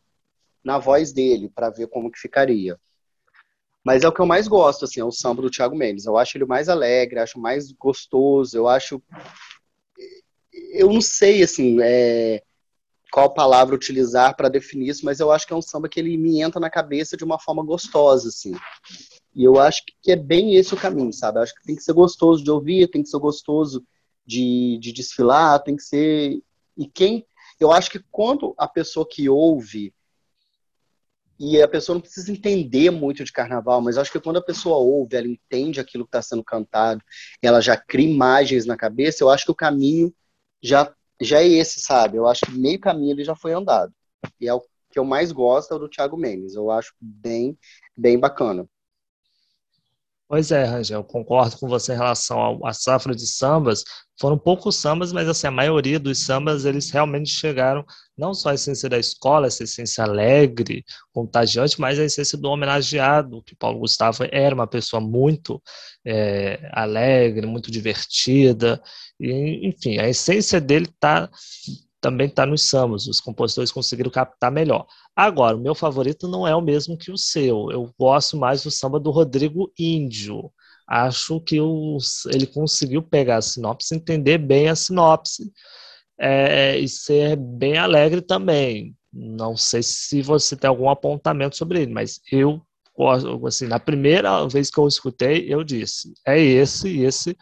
na 0.65 0.79
voz 0.79 1.13
dele, 1.13 1.51
para 1.55 1.69
ver 1.69 1.89
como 1.89 2.11
que 2.11 2.19
ficaria. 2.19 2.81
Mas 3.87 4.03
é 4.03 4.09
o 4.09 4.13
que 4.13 4.21
eu 4.21 4.27
mais 4.27 4.49
gosto, 4.49 4.85
assim, 4.85 4.99
é 4.99 5.05
o 5.05 5.13
samba 5.13 5.43
do 5.43 5.49
Thiago 5.49 5.77
Mendes. 5.77 6.07
Eu 6.07 6.19
acho 6.19 6.37
ele 6.37 6.45
mais 6.45 6.69
alegre, 6.69 7.21
acho 7.21 7.39
mais 7.39 7.71
gostoso, 7.71 8.57
eu 8.57 8.67
acho. 8.67 9.01
Eu 10.73 10.93
não 10.93 11.01
sei, 11.01 11.41
assim, 11.41 11.79
é... 11.81 12.43
qual 13.13 13.33
palavra 13.33 13.77
utilizar 13.77 14.35
para 14.35 14.49
definir 14.49 14.89
isso, 14.89 15.05
mas 15.05 15.21
eu 15.21 15.31
acho 15.31 15.47
que 15.47 15.53
é 15.53 15.57
um 15.57 15.63
samba 15.63 15.89
que 15.89 16.01
ele 16.01 16.17
me 16.17 16.43
entra 16.43 16.59
na 16.59 16.69
cabeça 16.69 17.17
de 17.17 17.23
uma 17.23 17.39
forma 17.39 17.63
gostosa, 17.63 18.29
assim. 18.29 18.57
E 19.33 19.45
eu 19.45 19.57
acho 19.57 19.85
que 20.03 20.11
é 20.11 20.17
bem 20.17 20.57
esse 20.57 20.75
o 20.75 20.77
caminho, 20.77 21.13
sabe? 21.13 21.39
Eu 21.39 21.45
acho 21.45 21.55
que 21.55 21.63
tem 21.63 21.77
que 21.77 21.83
ser 21.85 21.93
gostoso 21.93 22.43
de 22.43 22.51
ouvir, 22.51 22.91
tem 22.91 23.05
que 23.05 23.09
ser 23.09 23.21
gostoso 23.21 23.87
de, 24.27 24.79
de 24.81 24.93
desfilar, 24.93 25.63
tem 25.63 25.77
que 25.77 25.85
ser. 25.85 26.43
E 26.77 26.89
quem. 26.89 27.25
Eu 27.61 27.71
acho 27.71 27.89
que 27.89 28.01
quando 28.11 28.53
a 28.59 28.67
pessoa 28.67 29.07
que 29.09 29.29
ouve 29.29 29.95
e 31.39 31.61
a 31.61 31.69
pessoa 31.69 31.95
não 31.95 32.01
precisa 32.01 32.33
entender 32.33 32.91
muito 32.91 33.23
de 33.25 33.33
carnaval, 33.33 33.81
mas 33.81 33.99
acho 33.99 34.11
que 34.11 34.21
quando 34.21 34.39
a 34.39 34.45
pessoa 34.45 34.79
ouve, 34.79 35.17
ela 35.17 35.27
entende 35.27 35.81
aquilo 35.81 36.05
que 36.05 36.09
está 36.09 36.23
sendo 36.23 36.43
cantado, 36.45 37.03
ela 37.43 37.61
já 37.61 37.77
cria 37.77 38.09
imagens 38.09 38.67
na 38.67 38.77
cabeça, 38.77 39.23
eu 39.23 39.31
acho 39.31 39.45
que 39.45 39.51
o 39.51 39.55
caminho 39.55 40.13
já 40.63 40.93
já 41.21 41.41
é 41.41 41.49
esse, 41.49 41.81
sabe? 41.81 42.19
Eu 42.19 42.27
acho 42.27 42.45
que 42.45 42.53
meio 42.53 42.79
caminho 42.79 43.13
ele 43.13 43.25
já 43.25 43.35
foi 43.35 43.53
andado. 43.53 43.93
E 44.41 44.49
é 44.49 44.55
o 44.55 44.61
que 44.91 44.99
eu 44.99 45.05
mais 45.05 45.33
gosto 45.33 45.73
é 45.73 45.77
o 45.77 45.79
do 45.79 45.89
Thiago 45.89 46.17
Mendes. 46.17 46.55
Eu 46.55 46.71
acho 46.71 46.95
bem, 47.01 47.59
bem 47.97 48.19
bacana. 48.19 48.69
Pois 50.29 50.51
é, 50.51 50.65
Rangel, 50.65 51.05
concordo 51.05 51.57
com 51.57 51.69
você 51.69 51.93
em 51.93 51.97
relação 51.97 52.61
à 52.67 52.73
safra 52.73 53.15
de 53.15 53.25
sambas. 53.29 53.85
Foram 54.19 54.37
poucos 54.37 54.75
sambas, 54.75 55.13
mas 55.13 55.29
assim, 55.29 55.47
a 55.47 55.53
maioria 55.53 56.01
dos 56.01 56.19
sambas, 56.19 56.65
eles 56.65 56.91
realmente 56.91 57.31
chegaram 57.31 57.85
não 58.19 58.35
só 58.35 58.49
à 58.49 58.55
essência 58.55 58.89
da 58.89 58.99
escola, 58.99 59.47
essa 59.47 59.63
essência 59.63 60.03
alegre, 60.03 60.85
contagiante, 61.13 61.81
mas 61.81 61.99
a 62.01 62.05
essência 62.05 62.37
do 62.37 62.49
homenageado, 62.49 63.41
que 63.43 63.55
Paulo 63.55 63.79
Gustavo 63.79 64.25
era 64.33 64.53
uma 64.53 64.67
pessoa 64.67 65.01
muito 65.01 65.63
é, 66.05 66.69
alegre, 66.73 67.47
muito 67.47 67.71
divertida, 67.71 68.83
e, 69.21 69.69
enfim, 69.69 69.99
a 69.99 70.09
essência 70.09 70.61
dele 70.61 70.87
está 70.87 71.31
também 72.07 72.29
está 72.29 72.47
nos 72.47 72.69
sambas, 72.69 73.09
os 73.09 73.21
compositores 73.21 73.73
conseguiram 73.73 74.13
captar 74.13 74.53
melhor. 74.53 74.87
Agora, 75.17 75.57
o 75.57 75.61
meu 75.61 75.75
favorito 75.75 76.29
não 76.29 76.47
é 76.47 76.55
o 76.55 76.61
mesmo 76.61 76.97
que 76.97 77.11
o 77.11 77.19
seu, 77.19 77.69
eu 77.73 77.93
gosto 77.99 78.37
mais 78.37 78.63
do 78.63 78.71
samba 78.71 79.01
do 79.01 79.11
Rodrigo 79.11 79.73
Índio. 79.77 80.53
Acho 80.87 81.41
que 81.41 81.57
ele 82.33 82.47
conseguiu 82.47 83.03
pegar 83.03 83.39
a 83.39 83.43
sinopse, 83.43 83.93
entender 83.93 84.39
bem 84.39 84.69
a 84.69 84.77
sinopse 84.77 85.53
é, 86.17 86.79
e 86.79 86.89
ser 86.89 87.35
bem 87.35 87.77
alegre 87.77 88.23
também. 88.23 88.95
Não 89.13 89.57
sei 89.57 89.83
se 89.83 90.23
você 90.23 90.55
tem 90.55 90.69
algum 90.69 90.89
apontamento 90.89 91.57
sobre 91.57 91.83
ele, 91.83 91.93
mas 91.93 92.21
eu 92.31 92.63
assim, 93.47 93.67
na 93.67 93.81
primeira 93.81 94.47
vez 94.49 94.71
que 94.71 94.79
eu 94.79 94.87
escutei, 94.87 95.53
eu 95.53 95.63
disse, 95.65 96.15
é 96.25 96.41
esse, 96.41 97.01
esse 97.01 97.37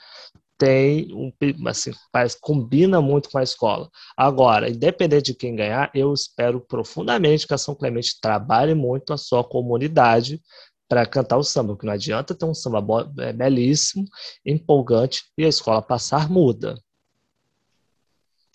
tem 0.65 1.15
um 1.15 1.31
assim, 1.69 1.93
combina 2.41 2.99
muito 2.99 3.29
com 3.29 3.37
a 3.37 3.43
escola. 3.43 3.91
Agora, 4.17 4.71
independente 4.71 5.27
de 5.27 5.35
quem 5.35 5.55
ganhar, 5.55 5.91
eu 5.95 6.11
espero 6.15 6.59
profundamente 6.59 7.47
que 7.47 7.53
a 7.53 7.59
São 7.59 7.75
Clemente 7.75 8.19
trabalhe 8.19 8.75
muito 8.75 9.13
a 9.13 9.19
sua 9.19 9.45
comunidade 9.45 10.41
para 10.89 11.05
cantar 11.05 11.37
o 11.37 11.43
samba, 11.43 11.75
porque 11.75 11.87
não 11.87 11.93
adianta 11.93 12.35
ter 12.35 12.47
um 12.47 12.55
samba 12.55 12.83
é, 13.19 13.31
belíssimo, 13.31 14.07
empolgante 14.45 15.25
e 15.37 15.45
a 15.45 15.49
escola 15.49 15.83
passar 15.83 16.31
muda. 16.31 16.81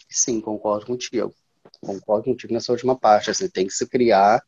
Sim, 0.09 0.41
concordo 0.41 0.87
contigo. 0.87 1.31
Concordo 1.79 2.25
contigo 2.25 2.53
nessa 2.53 2.71
última 2.71 2.95
parte. 2.95 3.29
Assim, 3.29 3.47
tem 3.47 3.67
que 3.67 3.73
se 3.73 3.87
criar 3.87 4.41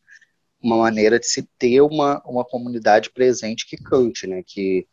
uma 0.59 0.77
maneira 0.77 1.19
de 1.19 1.27
se 1.27 1.47
ter 1.59 1.81
uma, 1.81 2.23
uma 2.25 2.43
comunidade 2.43 3.11
presente 3.11 3.67
que 3.67 3.77
cante, 3.77 4.25
né? 4.25 4.41
Que 4.43 4.87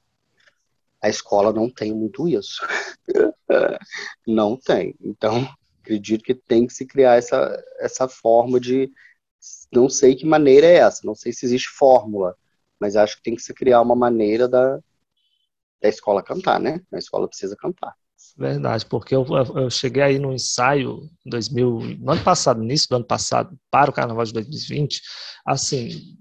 a 1.02 1.08
escola 1.08 1.52
não 1.52 1.70
tem 1.70 1.92
muito 1.92 2.28
isso. 2.28 2.66
não 4.26 4.56
tem. 4.56 4.94
Então, 5.00 5.48
acredito 5.80 6.24
que 6.24 6.34
tem 6.34 6.66
que 6.66 6.72
se 6.72 6.86
criar 6.86 7.16
essa, 7.16 7.62
essa 7.78 8.08
forma 8.08 8.60
de. 8.60 8.90
Não 9.72 9.88
sei 9.88 10.16
que 10.16 10.26
maneira 10.26 10.66
é 10.66 10.76
essa, 10.76 11.00
não 11.04 11.14
sei 11.14 11.32
se 11.32 11.46
existe 11.46 11.68
fórmula, 11.68 12.34
mas 12.80 12.96
acho 12.96 13.16
que 13.16 13.22
tem 13.22 13.36
que 13.36 13.42
se 13.42 13.54
criar 13.54 13.80
uma 13.80 13.94
maneira 13.94 14.48
da, 14.48 14.78
da 15.80 15.88
escola 15.88 16.22
cantar, 16.22 16.58
né? 16.58 16.80
A 16.92 16.98
escola 16.98 17.28
precisa 17.28 17.56
cantar. 17.56 17.94
Verdade, 18.36 18.86
porque 18.86 19.14
eu, 19.14 19.24
eu 19.56 19.70
cheguei 19.70 20.02
aí 20.02 20.18
no 20.18 20.32
ensaio 20.32 21.08
2000, 21.24 21.98
no 21.98 22.12
ano 22.12 22.22
passado, 22.22 22.62
início 22.62 22.88
do 22.88 22.96
ano 22.96 23.04
passado, 23.04 23.58
para 23.70 23.90
o 23.90 23.92
Carnaval 23.92 24.24
de 24.24 24.32
2020, 24.32 25.02
assim, 25.46 26.16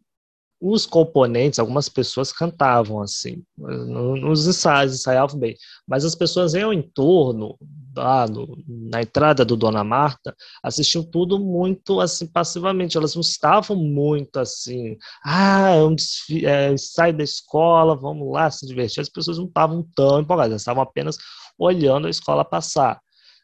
os 0.59 0.85
componentes, 0.85 1.59
algumas 1.59 1.87
pessoas 1.87 2.31
cantavam 2.31 3.01
assim, 3.01 3.43
nos 3.57 4.47
ensaios, 4.47 4.93
ensaiavam 4.93 5.39
bem, 5.39 5.55
mas 5.87 6.03
as 6.03 6.15
pessoas 6.15 6.55
em 6.55 6.73
entorno, 6.73 7.55
lá 7.95 8.27
no, 8.27 8.57
na 8.67 9.01
entrada 9.01 9.45
do 9.45 9.55
Dona 9.55 9.83
Marta, 9.83 10.35
assistiam 10.63 11.03
tudo 11.03 11.39
muito 11.39 11.99
assim, 11.99 12.25
passivamente, 12.25 12.97
elas 12.97 13.13
não 13.13 13.21
estavam 13.21 13.77
muito 13.77 14.39
assim, 14.39 14.97
ah, 15.23 15.71
é 15.71 15.83
um 15.83 15.95
é, 16.43 16.73
ensaio 16.73 17.15
da 17.15 17.23
escola, 17.23 17.95
vamos 17.95 18.31
lá 18.31 18.49
se 18.49 18.65
divertir, 18.65 19.01
as 19.01 19.09
pessoas 19.09 19.37
não 19.37 19.45
estavam 19.45 19.87
tão 19.95 20.19
empolgadas, 20.19 20.51
elas 20.51 20.61
estavam 20.61 20.81
apenas 20.81 21.17
olhando 21.57 22.07
a 22.07 22.09
escola 22.09 22.43
passar 22.43 22.99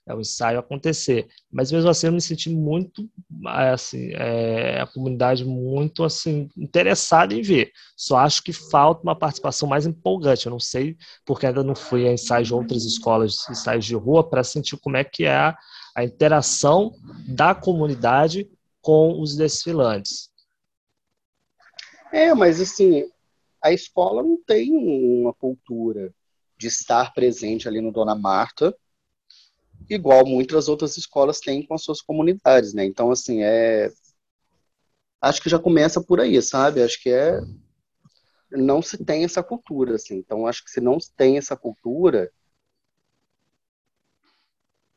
é 0.06 0.14
o 0.14 0.20
ensaio 0.20 0.60
acontecer. 0.60 1.28
Mas 1.52 1.72
mesmo 1.72 1.90
assim 1.90 2.08
eu 2.08 2.14
me 2.14 2.22
senti 2.22 2.50
muito, 2.50 3.10
assim, 3.46 4.12
é, 4.14 4.82
a 4.82 4.88
comunidade 4.88 5.46
muito, 5.46 6.04
assim, 6.04 6.50
interessada 6.58 7.34
em 7.34 7.42
ver. 7.42 7.72
Só 7.96 8.18
acho 8.18 8.44
que 8.44 8.52
falta 8.52 9.04
uma 9.04 9.18
participação 9.18 9.68
mais 9.68 9.86
empolgante. 9.86 10.46
Eu 10.46 10.52
não 10.52 10.60
sei, 10.60 10.98
porque 11.26 11.46
ainda 11.46 11.64
não 11.64 11.76
fui 11.76 12.08
a 12.08 12.12
ensaios 12.12 12.48
de 12.48 12.54
outras 12.54 12.84
escolas, 12.84 13.38
ensaios 13.50 13.86
de 13.86 13.96
rua, 13.96 14.28
para 14.28 14.44
sentir 14.44 14.78
como 14.78 14.98
é 14.98 15.04
que 15.04 15.24
é 15.24 15.36
a, 15.36 15.58
a 15.96 16.04
interação 16.04 16.94
da 17.28 17.56
comunidade 17.56 18.50
com 18.82 19.20
os 19.22 19.36
desfilantes. 19.36 20.30
É, 22.12 22.34
mas 22.34 22.60
assim, 22.60 23.10
a 23.64 23.72
escola 23.72 24.22
não 24.22 24.38
tem 24.46 24.72
uma 24.72 25.34
cultura 25.34 26.14
de 26.58 26.68
estar 26.68 27.14
presente 27.14 27.68
ali 27.68 27.82
no 27.82 27.92
Dona 27.92 28.14
Marta, 28.14 28.76
igual 29.90 30.26
muitas 30.26 30.68
outras 30.68 30.98
escolas 30.98 31.40
têm 31.40 31.66
com 31.66 31.74
as 31.74 31.84
suas 31.84 32.02
comunidades, 32.02 32.74
né? 32.74 32.86
Então, 32.86 33.12
assim, 33.12 33.44
é. 33.44 33.92
Acho 35.22 35.42
que 35.42 35.50
já 35.50 35.58
começa 35.60 36.02
por 36.02 36.20
aí, 36.20 36.42
sabe? 36.42 36.84
Acho 36.84 37.02
que 37.02 37.10
é. 37.10 37.40
Não 38.52 38.82
se 38.82 39.04
tem 39.04 39.24
essa 39.24 39.42
cultura, 39.42 39.96
assim. 39.96 40.18
Então, 40.18 40.46
acho 40.48 40.64
que 40.64 40.72
se 40.72 40.80
não 40.80 40.98
tem 41.18 41.38
essa 41.38 41.56
cultura, 41.56 42.32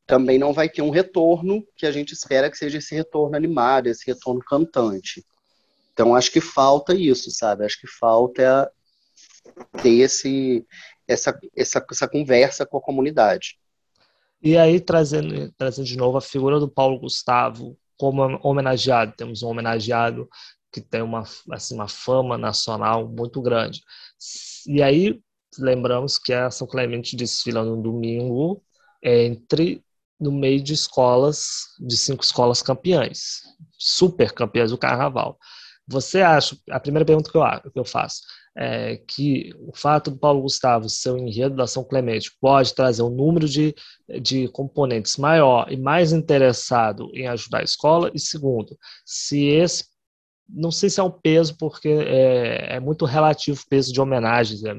também 0.07 0.39
não 0.39 0.53
vai 0.53 0.69
ter 0.69 0.83
um 0.83 0.91
retorno 0.91 1.67
que 1.75 1.87
a 1.87 1.91
gente 1.93 2.13
espera 2.13 2.51
que 2.51 2.57
seja 2.57 2.79
esse 2.79 2.95
retorno 2.95 3.37
animado, 3.37 3.89
esse 3.89 4.07
retorno 4.07 4.41
cantante. 4.41 5.25
Então, 5.93 6.15
acho 6.15 6.31
que 6.31 6.41
falta 6.41 6.95
isso, 6.95 7.31
sabe? 7.31 7.65
Acho 7.65 7.81
que 7.81 7.89
falta 7.89 8.71
ter 9.83 10.01
esse, 10.01 10.67
essa, 11.09 11.39
essa, 11.57 11.85
essa 11.91 12.09
conversa 12.09 12.67
com 12.67 12.77
a 12.77 12.83
comunidade. 12.83 13.59
E 14.43 14.57
aí, 14.57 14.81
trazendo, 14.81 15.53
trazendo 15.57 15.87
de 15.87 15.97
novo 15.97 16.19
a 16.19 16.21
figura 16.21 16.61
do 16.61 16.69
Paulo 16.69 16.99
Gustavo 16.99 17.77
como 17.99 18.23
homenageado, 18.43 19.15
temos 19.17 19.43
um 19.43 19.49
homenageado 19.49 20.29
que 20.73 20.81
tem 20.81 21.03
uma, 21.03 21.23
assim, 21.53 21.75
uma 21.75 21.89
fama 21.89 22.37
nacional 22.37 23.09
muito 23.09 23.41
grande. 23.41 23.83
E 24.67 24.83
aí, 24.83 25.21
lembramos 25.59 26.19
que 26.19 26.33
a 26.33 26.51
São 26.51 26.67
Clemente 26.67 27.17
desfila 27.17 27.65
no 27.65 27.81
domingo 27.83 28.63
entre 29.03 29.83
no 30.19 30.33
meio 30.33 30.63
de 30.63 30.73
escolas, 30.73 31.47
de 31.79 31.97
cinco 31.97 32.25
escolas 32.25 32.63
campeãs, 32.63 33.43
super 33.79 34.33
campeãs 34.33 34.71
do 34.71 34.79
carnaval. 34.79 35.39
Você 35.87 36.21
acha, 36.21 36.57
a 36.71 36.81
primeira 36.81 37.05
pergunta 37.05 37.31
que 37.31 37.37
eu, 37.37 37.71
que 37.73 37.79
eu 37.79 37.85
faço, 37.85 38.23
é, 38.57 38.97
que 38.97 39.53
o 39.59 39.77
fato 39.77 40.11
do 40.11 40.17
Paulo 40.17 40.41
Gustavo 40.41 40.89
ser 40.89 41.11
o 41.11 41.19
enredo 41.19 41.55
da 41.55 41.67
São 41.67 41.85
Clemente 41.85 42.33
pode 42.41 42.75
trazer 42.75 43.03
um 43.03 43.11
número 43.11 43.47
de, 43.47 43.75
de 44.23 44.49
componentes 44.49 45.19
maior 45.19 45.71
e 45.71 45.77
mais 45.77 46.13
interessado 46.13 47.11
em 47.13 47.29
ajudar 47.29 47.61
a 47.61 47.65
escola, 47.65 48.11
e 48.15 48.19
segundo, 48.19 48.77
se 49.05 49.45
esse 49.45 49.85
não 50.49 50.71
sei 50.71 50.89
se 50.89 51.01
é 51.01 51.03
um 51.03 51.11
peso, 51.11 51.57
porque 51.59 51.89
é, 51.89 52.77
é 52.77 52.81
muito 52.81 53.05
relativo 53.05 53.61
o 53.61 53.69
peso 53.69 53.93
de 53.93 54.01
homenagens. 54.01 54.63
Né? 54.63 54.75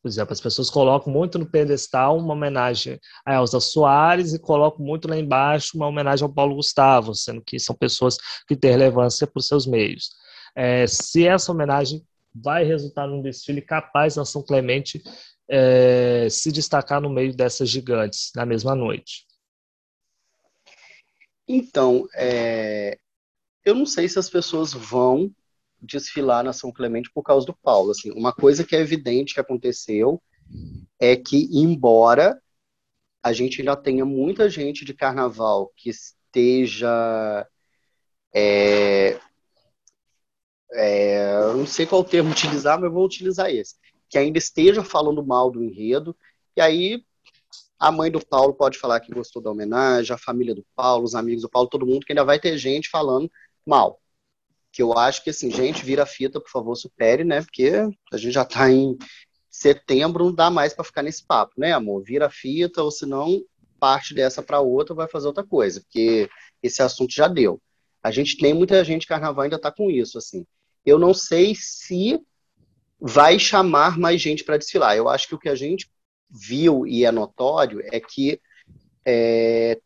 Por 0.00 0.08
exemplo, 0.08 0.32
as 0.32 0.40
pessoas 0.40 0.70
colocam 0.70 1.12
muito 1.12 1.36
no 1.36 1.50
pedestal 1.50 2.16
uma 2.16 2.32
homenagem 2.32 3.00
a 3.26 3.34
Elza 3.34 3.58
Soares 3.58 4.34
e 4.34 4.38
colocam 4.38 4.86
muito 4.86 5.08
lá 5.08 5.18
embaixo 5.18 5.76
uma 5.76 5.88
homenagem 5.88 6.24
ao 6.24 6.32
Paulo 6.32 6.54
Gustavo, 6.54 7.12
sendo 7.12 7.42
que 7.42 7.58
são 7.58 7.74
pessoas 7.74 8.16
que 8.46 8.54
têm 8.54 8.70
relevância 8.70 9.26
por 9.26 9.42
seus 9.42 9.66
meios. 9.66 10.10
É, 10.54 10.86
se 10.86 11.26
essa 11.26 11.50
homenagem 11.50 12.00
vai 12.34 12.64
resultar 12.64 13.06
num 13.06 13.22
desfile 13.22 13.62
capaz 13.62 14.16
da 14.16 14.24
São 14.24 14.42
Clemente 14.42 15.02
é, 15.48 16.28
se 16.30 16.50
destacar 16.50 17.00
no 17.00 17.10
meio 17.10 17.34
dessas 17.34 17.68
gigantes 17.68 18.32
na 18.34 18.44
mesma 18.44 18.74
noite? 18.74 19.26
Então, 21.46 22.08
é, 22.14 22.98
eu 23.64 23.74
não 23.74 23.86
sei 23.86 24.08
se 24.08 24.18
as 24.18 24.30
pessoas 24.30 24.72
vão 24.72 25.30
desfilar 25.80 26.42
na 26.42 26.52
São 26.52 26.72
Clemente 26.72 27.10
por 27.12 27.22
causa 27.22 27.46
do 27.46 27.54
Paulo. 27.54 27.90
Assim, 27.90 28.10
uma 28.12 28.32
coisa 28.32 28.64
que 28.64 28.74
é 28.74 28.80
evidente 28.80 29.34
que 29.34 29.40
aconteceu 29.40 30.22
é 30.98 31.14
que, 31.16 31.48
embora 31.52 32.40
a 33.22 33.32
gente 33.32 33.60
ainda 33.60 33.76
tenha 33.76 34.04
muita 34.04 34.48
gente 34.50 34.84
de 34.84 34.92
carnaval 34.92 35.72
que 35.76 35.90
esteja 35.90 37.46
é, 38.34 39.18
é, 40.74 41.34
eu 41.34 41.56
não 41.56 41.66
sei 41.66 41.86
qual 41.86 42.04
termo 42.04 42.30
utilizar, 42.30 42.80
mas 42.80 42.92
vou 42.92 43.04
utilizar 43.04 43.50
esse, 43.50 43.76
que 44.08 44.18
ainda 44.18 44.38
esteja 44.38 44.82
falando 44.84 45.24
mal 45.24 45.50
do 45.50 45.62
enredo, 45.62 46.16
e 46.56 46.60
aí 46.60 47.04
a 47.78 47.90
mãe 47.90 48.10
do 48.10 48.24
Paulo 48.24 48.54
pode 48.54 48.78
falar 48.78 49.00
que 49.00 49.12
gostou 49.12 49.42
da 49.42 49.50
homenagem, 49.50 50.14
a 50.14 50.18
família 50.18 50.54
do 50.54 50.64
Paulo, 50.74 51.04
os 51.04 51.14
amigos 51.14 51.42
do 51.42 51.50
Paulo, 51.50 51.68
todo 51.68 51.86
mundo, 51.86 52.04
que 52.04 52.12
ainda 52.12 52.24
vai 52.24 52.38
ter 52.38 52.56
gente 52.56 52.88
falando 52.88 53.30
mal. 53.66 54.00
Que 54.72 54.82
eu 54.82 54.96
acho 54.96 55.22
que, 55.22 55.30
assim, 55.30 55.50
gente, 55.50 55.84
vira 55.84 56.06
fita, 56.06 56.40
por 56.40 56.50
favor, 56.50 56.74
supere, 56.74 57.24
né? 57.24 57.42
Porque 57.42 57.72
a 58.12 58.16
gente 58.16 58.32
já 58.32 58.44
tá 58.44 58.70
em 58.70 58.96
setembro, 59.50 60.24
não 60.24 60.34
dá 60.34 60.50
mais 60.50 60.72
para 60.72 60.84
ficar 60.84 61.02
nesse 61.02 61.24
papo, 61.24 61.52
né, 61.56 61.72
amor? 61.72 62.02
Vira 62.02 62.30
fita, 62.30 62.82
ou 62.82 62.90
senão 62.90 63.40
parte 63.78 64.14
dessa 64.14 64.42
para 64.42 64.60
outra, 64.60 64.94
vai 64.94 65.06
fazer 65.06 65.26
outra 65.26 65.44
coisa, 65.44 65.80
porque 65.80 66.28
esse 66.62 66.82
assunto 66.82 67.12
já 67.12 67.28
deu. 67.28 67.60
A 68.02 68.10
gente 68.10 68.36
tem 68.36 68.54
muita 68.54 68.82
gente 68.82 69.06
carnaval 69.06 69.44
ainda 69.44 69.56
está 69.56 69.70
com 69.70 69.90
isso, 69.90 70.18
assim. 70.18 70.46
Eu 70.84 70.98
não 70.98 71.14
sei 71.14 71.54
se 71.54 72.20
vai 73.00 73.38
chamar 73.38 73.98
mais 73.98 74.20
gente 74.20 74.44
para 74.44 74.56
desfilar. 74.56 74.96
Eu 74.96 75.08
acho 75.08 75.28
que 75.28 75.34
o 75.34 75.38
que 75.38 75.48
a 75.48 75.54
gente 75.54 75.90
viu 76.30 76.86
e 76.86 77.04
é 77.04 77.12
notório 77.12 77.80
é 77.92 78.00
que 78.00 78.40
é, 79.06 79.78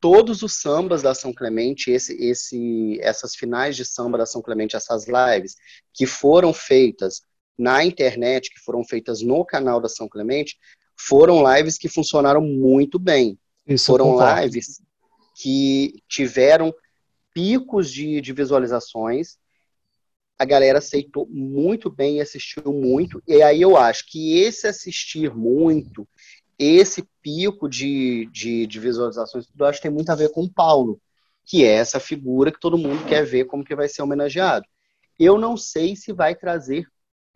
todos 0.00 0.42
os 0.42 0.60
sambas 0.60 1.00
da 1.00 1.14
São 1.14 1.32
Clemente, 1.32 1.90
esse, 1.90 2.14
esse, 2.22 2.98
essas 3.00 3.34
finais 3.34 3.76
de 3.76 3.84
samba 3.84 4.18
da 4.18 4.26
São 4.26 4.42
Clemente, 4.42 4.76
essas 4.76 5.06
lives 5.06 5.56
que 5.92 6.06
foram 6.06 6.52
feitas 6.52 7.22
na 7.56 7.84
internet, 7.84 8.52
que 8.52 8.60
foram 8.60 8.84
feitas 8.84 9.22
no 9.22 9.44
canal 9.44 9.80
da 9.80 9.88
São 9.88 10.08
Clemente, 10.08 10.58
foram 10.94 11.42
lives 11.54 11.78
que 11.78 11.88
funcionaram 11.88 12.42
muito 12.42 12.98
bem. 12.98 13.38
Isso 13.66 13.86
foram 13.86 14.16
lives 14.40 14.82
que 15.40 16.02
tiveram 16.08 16.74
picos 17.32 17.90
de, 17.90 18.20
de 18.20 18.32
visualizações, 18.32 19.38
a 20.38 20.44
galera 20.44 20.78
aceitou 20.78 21.26
muito 21.30 21.90
bem 21.90 22.16
e 22.16 22.20
assistiu 22.20 22.72
muito. 22.72 23.22
E 23.26 23.42
aí 23.42 23.62
eu 23.62 23.76
acho 23.76 24.06
que 24.08 24.38
esse 24.40 24.66
assistir 24.66 25.34
muito, 25.34 26.06
esse 26.58 27.08
pico 27.22 27.68
de, 27.68 28.26
de, 28.32 28.66
de 28.66 28.80
visualizações, 28.80 29.46
tudo, 29.46 29.64
acho 29.64 29.78
que 29.78 29.88
tem 29.88 29.94
muito 29.94 30.10
a 30.10 30.14
ver 30.14 30.30
com 30.30 30.42
o 30.42 30.50
Paulo, 30.50 31.00
que 31.44 31.64
é 31.64 31.74
essa 31.74 32.00
figura 32.00 32.50
que 32.50 32.60
todo 32.60 32.78
mundo 32.78 33.06
quer 33.06 33.24
ver 33.24 33.44
como 33.44 33.64
que 33.64 33.74
vai 33.74 33.88
ser 33.88 34.02
homenageado. 34.02 34.66
Eu 35.18 35.38
não 35.38 35.56
sei 35.56 35.94
se 35.94 36.12
vai 36.12 36.34
trazer 36.34 36.86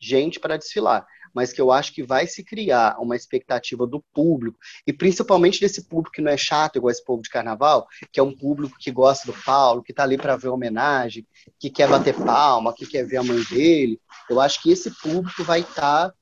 gente 0.00 0.40
para 0.40 0.56
desfilar, 0.56 1.06
mas 1.38 1.52
que 1.52 1.60
eu 1.60 1.70
acho 1.70 1.94
que 1.94 2.02
vai 2.02 2.26
se 2.26 2.42
criar 2.42 2.98
uma 2.98 3.14
expectativa 3.14 3.86
do 3.86 4.02
público, 4.12 4.58
e 4.84 4.92
principalmente 4.92 5.60
desse 5.60 5.84
público 5.84 6.10
que 6.10 6.20
não 6.20 6.32
é 6.32 6.36
chato, 6.36 6.74
igual 6.74 6.90
esse 6.90 7.04
povo 7.04 7.22
de 7.22 7.30
carnaval, 7.30 7.86
que 8.10 8.18
é 8.18 8.22
um 8.24 8.36
público 8.36 8.76
que 8.76 8.90
gosta 8.90 9.30
do 9.30 9.42
Paulo, 9.44 9.80
que 9.80 9.92
está 9.92 10.02
ali 10.02 10.16
para 10.18 10.34
ver 10.34 10.48
homenagem, 10.48 11.24
que 11.56 11.70
quer 11.70 11.88
bater 11.88 12.12
palma, 12.12 12.74
que 12.74 12.84
quer 12.84 13.06
ver 13.06 13.18
a 13.18 13.22
mãe 13.22 13.40
dele. 13.44 14.00
Eu 14.28 14.40
acho 14.40 14.60
que 14.60 14.72
esse 14.72 14.90
público 15.00 15.44
vai 15.44 15.60
estar 15.60 16.08
tá, 16.08 16.14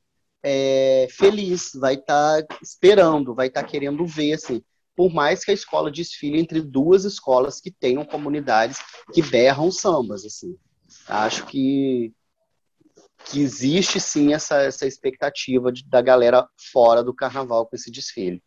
é, 0.42 1.08
feliz, 1.10 1.70
vai 1.74 1.94
estar 1.94 2.42
tá 2.42 2.56
esperando, 2.60 3.34
vai 3.34 3.46
estar 3.46 3.62
tá 3.62 3.66
querendo 3.66 4.04
ver, 4.04 4.34
assim. 4.34 4.62
Por 4.94 5.10
mais 5.14 5.46
que 5.46 5.50
a 5.50 5.54
escola 5.54 5.90
desfile 5.90 6.38
entre 6.38 6.60
duas 6.60 7.06
escolas 7.06 7.58
que 7.58 7.70
tenham 7.70 8.04
comunidades 8.04 8.76
que 9.14 9.22
berram 9.22 9.72
sambas, 9.72 10.26
assim. 10.26 10.58
Acho 11.08 11.46
que 11.46 12.12
que 13.26 13.40
existe 13.40 14.00
sim 14.00 14.32
essa, 14.32 14.62
essa 14.62 14.86
expectativa 14.86 15.72
de, 15.72 15.84
da 15.88 16.00
galera 16.00 16.48
fora 16.72 17.02
do 17.02 17.14
carnaval 17.14 17.66
com 17.66 17.74
esse 17.74 17.90
desfile. 17.90 18.42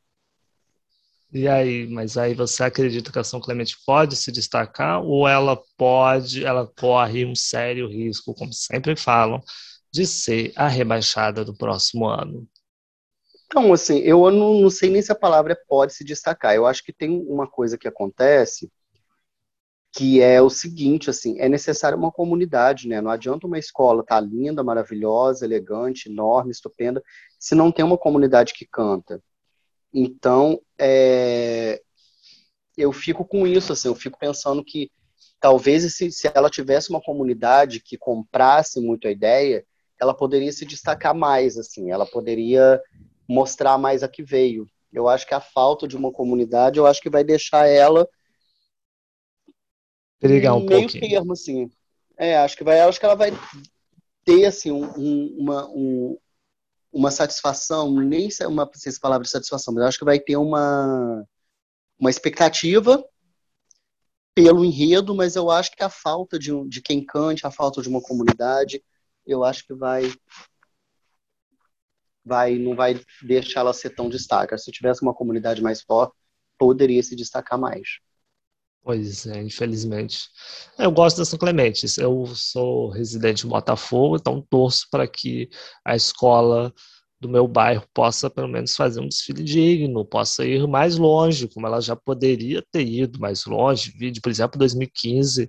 E 1.32 1.48
aí, 1.48 1.88
mas 1.88 2.18
aí 2.18 2.34
você 2.34 2.64
acredita 2.64 3.12
que 3.12 3.20
a 3.20 3.24
São 3.24 3.40
Clemente 3.40 3.78
pode 3.86 4.16
se 4.16 4.32
destacar 4.32 5.04
ou 5.04 5.28
ela 5.28 5.62
pode, 5.78 6.44
ela 6.44 6.66
corre 6.66 7.24
um 7.24 7.36
sério 7.36 7.88
risco, 7.88 8.34
como 8.34 8.52
sempre 8.52 8.96
falam, 8.96 9.40
de 9.92 10.08
ser 10.08 10.52
a 10.56 10.68
rebaixada 10.68 11.46
do 11.46 11.56
próximo 11.56 12.08
ano? 12.08 12.48
Então, 13.46 13.74
assim, 13.74 14.00
eu 14.00 14.32
não, 14.32 14.62
não 14.62 14.70
sei 14.70 14.90
nem 14.90 15.02
se 15.02 15.12
a 15.12 15.16
palavra 15.16 15.54
é 15.54 15.64
pode 15.68 15.94
se 15.94 16.04
destacar. 16.04 16.56
Eu 16.56 16.66
acho 16.66 16.84
que 16.84 16.94
tem 16.94 17.10
uma 17.28 17.48
coisa 17.48 17.78
que 17.78 17.88
acontece 17.88 18.72
que 19.92 20.22
é 20.22 20.42
o 20.42 20.50
seguinte, 20.50 21.10
assim, 21.10 21.40
é 21.40 21.50
necessário 21.50 21.98
uma 21.98 22.12
comunidade, 22.12 22.88
né? 22.88 23.02
Não 23.02 23.10
adianta 23.10 23.48
uma 23.48 23.58
escola 23.58 24.02
estar 24.02 24.22
tá 24.22 24.22
linda, 24.22 24.64
maravilhosa, 24.64 25.46
elegante, 25.46 26.10
enorme, 26.10 26.52
estupenda, 26.52 27.04
se 27.40 27.56
não 27.56 27.72
tem 27.72 27.84
uma 27.84 27.98
comunidade 27.98 28.54
que 28.54 28.68
canta. 28.68 29.22
Então, 29.94 30.62
é, 30.78 31.82
eu 32.78 32.92
fico 32.94 33.26
com 33.26 33.48
isso, 33.48 33.74
assim, 33.74 33.88
eu 33.88 33.96
fico 33.96 34.20
pensando 34.20 34.64
que 34.64 34.92
talvez 35.40 35.96
se, 35.96 36.12
se 36.12 36.30
ela 36.34 36.50
tivesse 36.50 36.90
uma 36.90 37.02
comunidade 37.02 37.82
que 37.82 37.98
comprasse 37.98 38.80
muito 38.80 39.08
a 39.08 39.12
ideia, 39.12 39.66
ela 40.00 40.14
poderia 40.14 40.52
se 40.52 40.66
destacar 40.66 41.16
mais, 41.16 41.58
assim, 41.58 41.92
ela 41.92 42.06
poderia 42.06 42.80
mostrar 43.28 43.78
mais 43.78 44.04
a 44.04 44.08
que 44.08 44.24
veio. 44.24 44.68
Eu 44.94 45.08
acho 45.08 45.26
que 45.28 45.34
a 45.34 45.42
falta 45.42 45.88
de 45.88 45.98
uma 45.98 46.12
comunidade, 46.12 46.80
eu 46.80 46.86
acho 46.86 47.02
que 47.02 47.10
vai 47.10 47.24
deixar 47.24 47.68
ela 47.68 48.08
Brigar 50.22 50.56
um 50.56 50.66
meio 50.66 50.82
pouquinho. 50.82 51.10
termo, 51.10 51.34
assim. 51.34 51.72
É, 52.18 52.38
acho 52.38 52.58
que 52.58 52.64
vai, 52.64 52.80
acho 52.82 53.00
que 53.00 53.06
ela 53.06 53.16
vai 53.16 53.32
ter 54.26 54.46
assim 54.46 54.72
um, 54.72 54.84
um, 54.98 55.38
uma, 55.40 55.68
um, 55.70 56.18
uma 56.92 57.12
satisfação, 57.12 57.92
nem 57.92 58.30
sei 58.30 58.46
uma 58.46 58.70
sei 58.76 58.92
se 58.92 59.00
palavra 59.00 59.24
de 59.24 59.30
satisfação, 59.32 59.74
mas 59.74 59.86
acho 59.86 60.00
que 60.00 60.06
vai 60.06 60.20
ter 60.20 60.36
uma 60.36 61.26
uma 61.98 62.10
expectativa 62.10 63.04
pelo 64.34 64.64
enredo, 64.64 65.14
mas 65.14 65.36
eu 65.36 65.50
acho 65.50 65.72
que 65.72 65.84
a 65.84 65.90
falta 65.90 66.40
de, 66.40 66.52
de 66.68 66.82
quem 66.82 67.06
cante, 67.06 67.46
a 67.46 67.52
falta 67.52 67.82
de 67.82 67.90
uma 67.90 68.02
comunidade, 68.02 68.82
eu 69.26 69.44
acho 69.44 69.66
que 69.66 69.74
vai 69.74 70.14
vai 72.24 72.58
não 72.58 72.76
vai 72.76 73.02
deixar 73.22 73.62
ela 73.62 73.74
ser 73.74 73.90
tão 73.92 74.10
destaca. 74.10 74.58
Se 74.58 74.72
tivesse 74.72 75.02
uma 75.02 75.14
comunidade 75.14 75.62
mais 75.62 75.82
forte, 75.82 76.14
poderia 76.58 77.02
se 77.04 77.16
destacar 77.16 77.60
mais. 77.60 78.00
Pois 78.84 79.26
é, 79.28 79.42
infelizmente. 79.42 80.30
Eu 80.78 80.92
gosto 80.92 81.18
da 81.18 81.26
São 81.26 81.38
Clemente. 81.38 81.86
Eu 82.00 82.26
sou 82.36 82.90
residente 82.90 83.46
em 83.46 83.50
Botafogo, 83.50 84.16
então 84.18 84.42
torço 84.50 84.88
para 84.90 85.08
que 85.08 85.50
a 85.86 85.96
escola 85.96 86.74
do 87.20 87.28
meu 87.28 87.48
bairro 87.48 87.86
possa 87.94 88.30
pelo 88.30 88.48
menos 88.48 88.76
fazer 88.76 89.02
um 89.02 89.08
desfile 89.08 89.44
digno, 89.44 90.06
possa 90.06 90.46
ir 90.46 90.66
mais 90.68 90.98
longe, 90.98 91.50
como 91.50 91.68
ela 91.68 91.82
já 91.82 91.96
poderia 91.96 92.64
ter 92.72 92.88
ido 92.88 93.20
mais 93.20 93.46
longe. 93.46 93.92
Vídeo, 93.92 94.22
por 94.22 94.30
exemplo, 94.30 94.58
2015, 94.58 95.48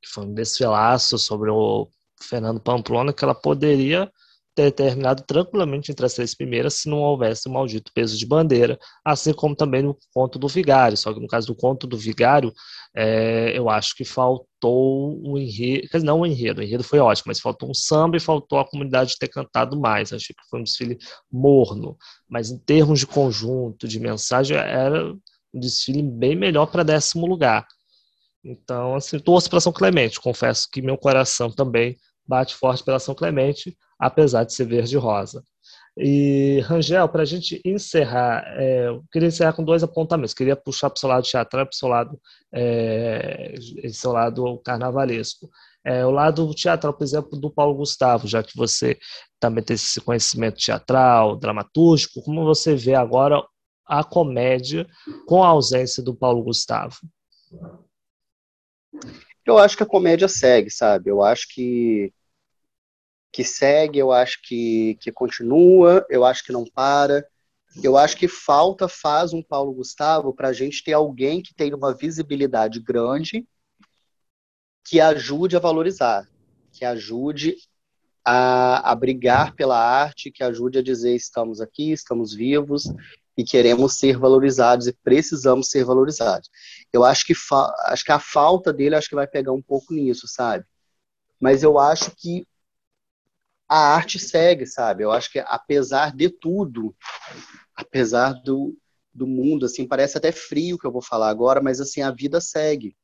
que 0.00 0.08
foi 0.08 0.24
um 0.24 0.32
desfilaço 0.32 1.18
sobre 1.18 1.50
o 1.50 1.88
Fernando 2.22 2.60
Pamplona, 2.60 3.12
que 3.12 3.24
ela 3.24 3.34
poderia 3.34 4.10
ter 4.58 4.72
terminado 4.72 5.22
tranquilamente 5.22 5.92
entre 5.92 6.04
as 6.04 6.14
três 6.14 6.34
primeiras 6.34 6.74
se 6.74 6.88
não 6.88 6.98
houvesse 6.98 7.48
o 7.48 7.52
maldito 7.52 7.92
peso 7.94 8.18
de 8.18 8.26
bandeira, 8.26 8.76
assim 9.04 9.32
como 9.32 9.54
também 9.54 9.82
no 9.82 9.96
conto 10.12 10.36
do 10.36 10.48
vigário. 10.48 10.96
Só 10.96 11.14
que 11.14 11.20
no 11.20 11.28
caso 11.28 11.46
do 11.46 11.54
conto 11.54 11.86
do 11.86 11.96
vigário, 11.96 12.52
é, 12.94 13.56
eu 13.56 13.70
acho 13.70 13.94
que 13.94 14.04
faltou 14.04 15.16
um 15.24 15.38
enredo, 15.38 15.86
não 16.02 16.20
o 16.20 16.26
enredo, 16.26 16.60
o 16.60 16.64
enredo 16.64 16.82
foi 16.82 16.98
ótimo, 16.98 17.26
mas 17.28 17.38
faltou 17.38 17.70
um 17.70 17.74
samba 17.74 18.16
e 18.16 18.20
faltou 18.20 18.58
a 18.58 18.68
comunidade 18.68 19.16
ter 19.16 19.28
cantado 19.28 19.78
mais. 19.78 20.12
Acho 20.12 20.26
que 20.26 20.48
foi 20.50 20.58
um 20.58 20.64
desfile 20.64 20.98
morno, 21.30 21.96
mas 22.28 22.50
em 22.50 22.58
termos 22.58 22.98
de 22.98 23.06
conjunto, 23.06 23.86
de 23.86 24.00
mensagem, 24.00 24.56
era 24.56 25.12
um 25.54 25.60
desfile 25.60 26.02
bem 26.02 26.34
melhor 26.34 26.66
para 26.66 26.82
décimo 26.82 27.26
lugar. 27.26 27.64
Então, 28.42 28.96
assim, 28.96 29.20
torço 29.20 29.48
para 29.48 29.60
São 29.60 29.72
Clemente. 29.72 30.20
Confesso 30.20 30.66
que 30.68 30.82
meu 30.82 30.98
coração 30.98 31.48
também 31.48 31.96
bate 32.28 32.54
forte 32.54 32.84
pela 32.84 32.98
São 32.98 33.14
Clemente, 33.14 33.76
apesar 33.98 34.44
de 34.44 34.52
ser 34.52 34.66
verde-rosa. 34.66 35.42
E, 35.96 36.60
Rangel, 36.60 37.08
para 37.08 37.22
a 37.22 37.24
gente 37.24 37.60
encerrar, 37.64 38.44
é, 38.56 38.86
eu 38.86 39.02
queria 39.10 39.28
encerrar 39.28 39.52
com 39.52 39.64
dois 39.64 39.82
apontamentos. 39.82 40.32
Queria 40.32 40.54
puxar 40.54 40.90
para 40.90 40.96
o 40.96 41.00
seu 41.00 41.08
lado 41.08 41.24
teatral 41.24 41.62
e 41.62 41.66
para 41.66 41.74
o 41.74 41.76
seu 41.76 41.88
lado, 41.88 42.20
é, 42.52 43.54
seu 43.90 44.12
lado 44.12 44.58
carnavalesco. 44.58 45.50
É, 45.84 46.06
o 46.06 46.10
lado 46.10 46.54
teatral, 46.54 46.94
por 46.94 47.02
exemplo, 47.02 47.38
do 47.38 47.50
Paulo 47.50 47.74
Gustavo, 47.74 48.28
já 48.28 48.42
que 48.44 48.56
você 48.56 48.96
também 49.40 49.64
tem 49.64 49.74
esse 49.74 50.00
conhecimento 50.00 50.58
teatral, 50.58 51.36
dramatúrgico, 51.36 52.22
como 52.22 52.44
você 52.44 52.76
vê 52.76 52.94
agora 52.94 53.42
a 53.84 54.04
comédia 54.04 54.86
com 55.26 55.42
a 55.42 55.48
ausência 55.48 56.02
do 56.02 56.14
Paulo 56.14 56.44
Gustavo? 56.44 56.96
Eu 59.44 59.58
acho 59.58 59.76
que 59.76 59.82
a 59.82 59.86
comédia 59.86 60.28
segue, 60.28 60.70
sabe? 60.70 61.10
Eu 61.10 61.22
acho 61.22 61.46
que 61.52 62.12
que 63.38 63.44
segue, 63.44 64.00
eu 64.00 64.10
acho 64.10 64.42
que, 64.42 64.98
que 65.00 65.12
continua, 65.12 66.04
eu 66.10 66.24
acho 66.24 66.42
que 66.42 66.50
não 66.50 66.64
para. 66.64 67.24
Eu 67.84 67.96
acho 67.96 68.16
que 68.16 68.26
falta 68.26 68.88
faz 68.88 69.32
um 69.32 69.40
Paulo 69.40 69.72
Gustavo 69.72 70.34
para 70.34 70.48
a 70.48 70.52
gente 70.52 70.82
ter 70.82 70.92
alguém 70.92 71.40
que 71.40 71.54
tenha 71.54 71.76
uma 71.76 71.94
visibilidade 71.94 72.80
grande 72.80 73.46
que 74.84 75.00
ajude 75.00 75.54
a 75.54 75.60
valorizar, 75.60 76.28
que 76.72 76.84
ajude 76.84 77.54
a, 78.24 78.90
a 78.90 78.94
brigar 78.96 79.54
pela 79.54 79.78
arte, 79.78 80.32
que 80.32 80.42
ajude 80.42 80.80
a 80.80 80.82
dizer 80.82 81.14
estamos 81.14 81.60
aqui, 81.60 81.92
estamos 81.92 82.34
vivos 82.34 82.92
e 83.36 83.44
queremos 83.44 84.00
ser 84.00 84.18
valorizados 84.18 84.88
e 84.88 84.92
precisamos 84.92 85.70
ser 85.70 85.84
valorizados. 85.84 86.50
Eu 86.92 87.04
acho 87.04 87.24
que, 87.24 87.34
acho 87.84 88.04
que 88.04 88.10
a 88.10 88.18
falta 88.18 88.72
dele 88.72 88.96
acho 88.96 89.08
que 89.08 89.14
vai 89.14 89.28
pegar 89.28 89.52
um 89.52 89.62
pouco 89.62 89.94
nisso, 89.94 90.26
sabe? 90.26 90.64
Mas 91.40 91.62
eu 91.62 91.78
acho 91.78 92.10
que 92.16 92.44
a 93.68 93.94
arte 93.94 94.18
segue, 94.18 94.66
sabe? 94.66 95.04
Eu 95.04 95.12
acho 95.12 95.30
que 95.30 95.38
apesar 95.40 96.14
de 96.14 96.30
tudo, 96.30 96.96
apesar 97.74 98.32
do, 98.32 98.76
do 99.12 99.26
mundo, 99.26 99.66
assim, 99.66 99.86
parece 99.86 100.16
até 100.16 100.32
frio 100.32 100.78
que 100.78 100.86
eu 100.86 100.92
vou 100.92 101.02
falar 101.02 101.28
agora, 101.28 101.60
mas 101.60 101.80
assim, 101.80 102.00
a 102.00 102.10
vida 102.10 102.40
segue. 102.40 102.96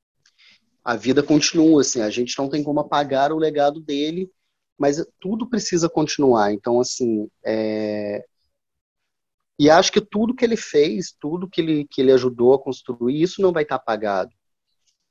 A 0.82 0.96
vida 0.96 1.22
continua, 1.22 1.82
assim, 1.82 2.00
a 2.00 2.10
gente 2.10 2.38
não 2.38 2.48
tem 2.48 2.62
como 2.62 2.80
apagar 2.80 3.32
o 3.32 3.38
legado 3.38 3.80
dele, 3.80 4.30
mas 4.78 5.04
tudo 5.20 5.48
precisa 5.48 5.88
continuar. 5.88 6.52
Então, 6.52 6.80
assim, 6.80 7.28
é... 7.44 8.24
E 9.58 9.70
acho 9.70 9.92
que 9.92 10.00
tudo 10.00 10.34
que 10.34 10.44
ele 10.44 10.56
fez, 10.56 11.14
tudo 11.20 11.48
que 11.48 11.60
ele, 11.60 11.86
que 11.88 12.00
ele 12.00 12.12
ajudou 12.12 12.54
a 12.54 12.62
construir, 12.62 13.22
isso 13.22 13.40
não 13.40 13.52
vai 13.52 13.62
estar 13.62 13.76
apagado. 13.76 14.30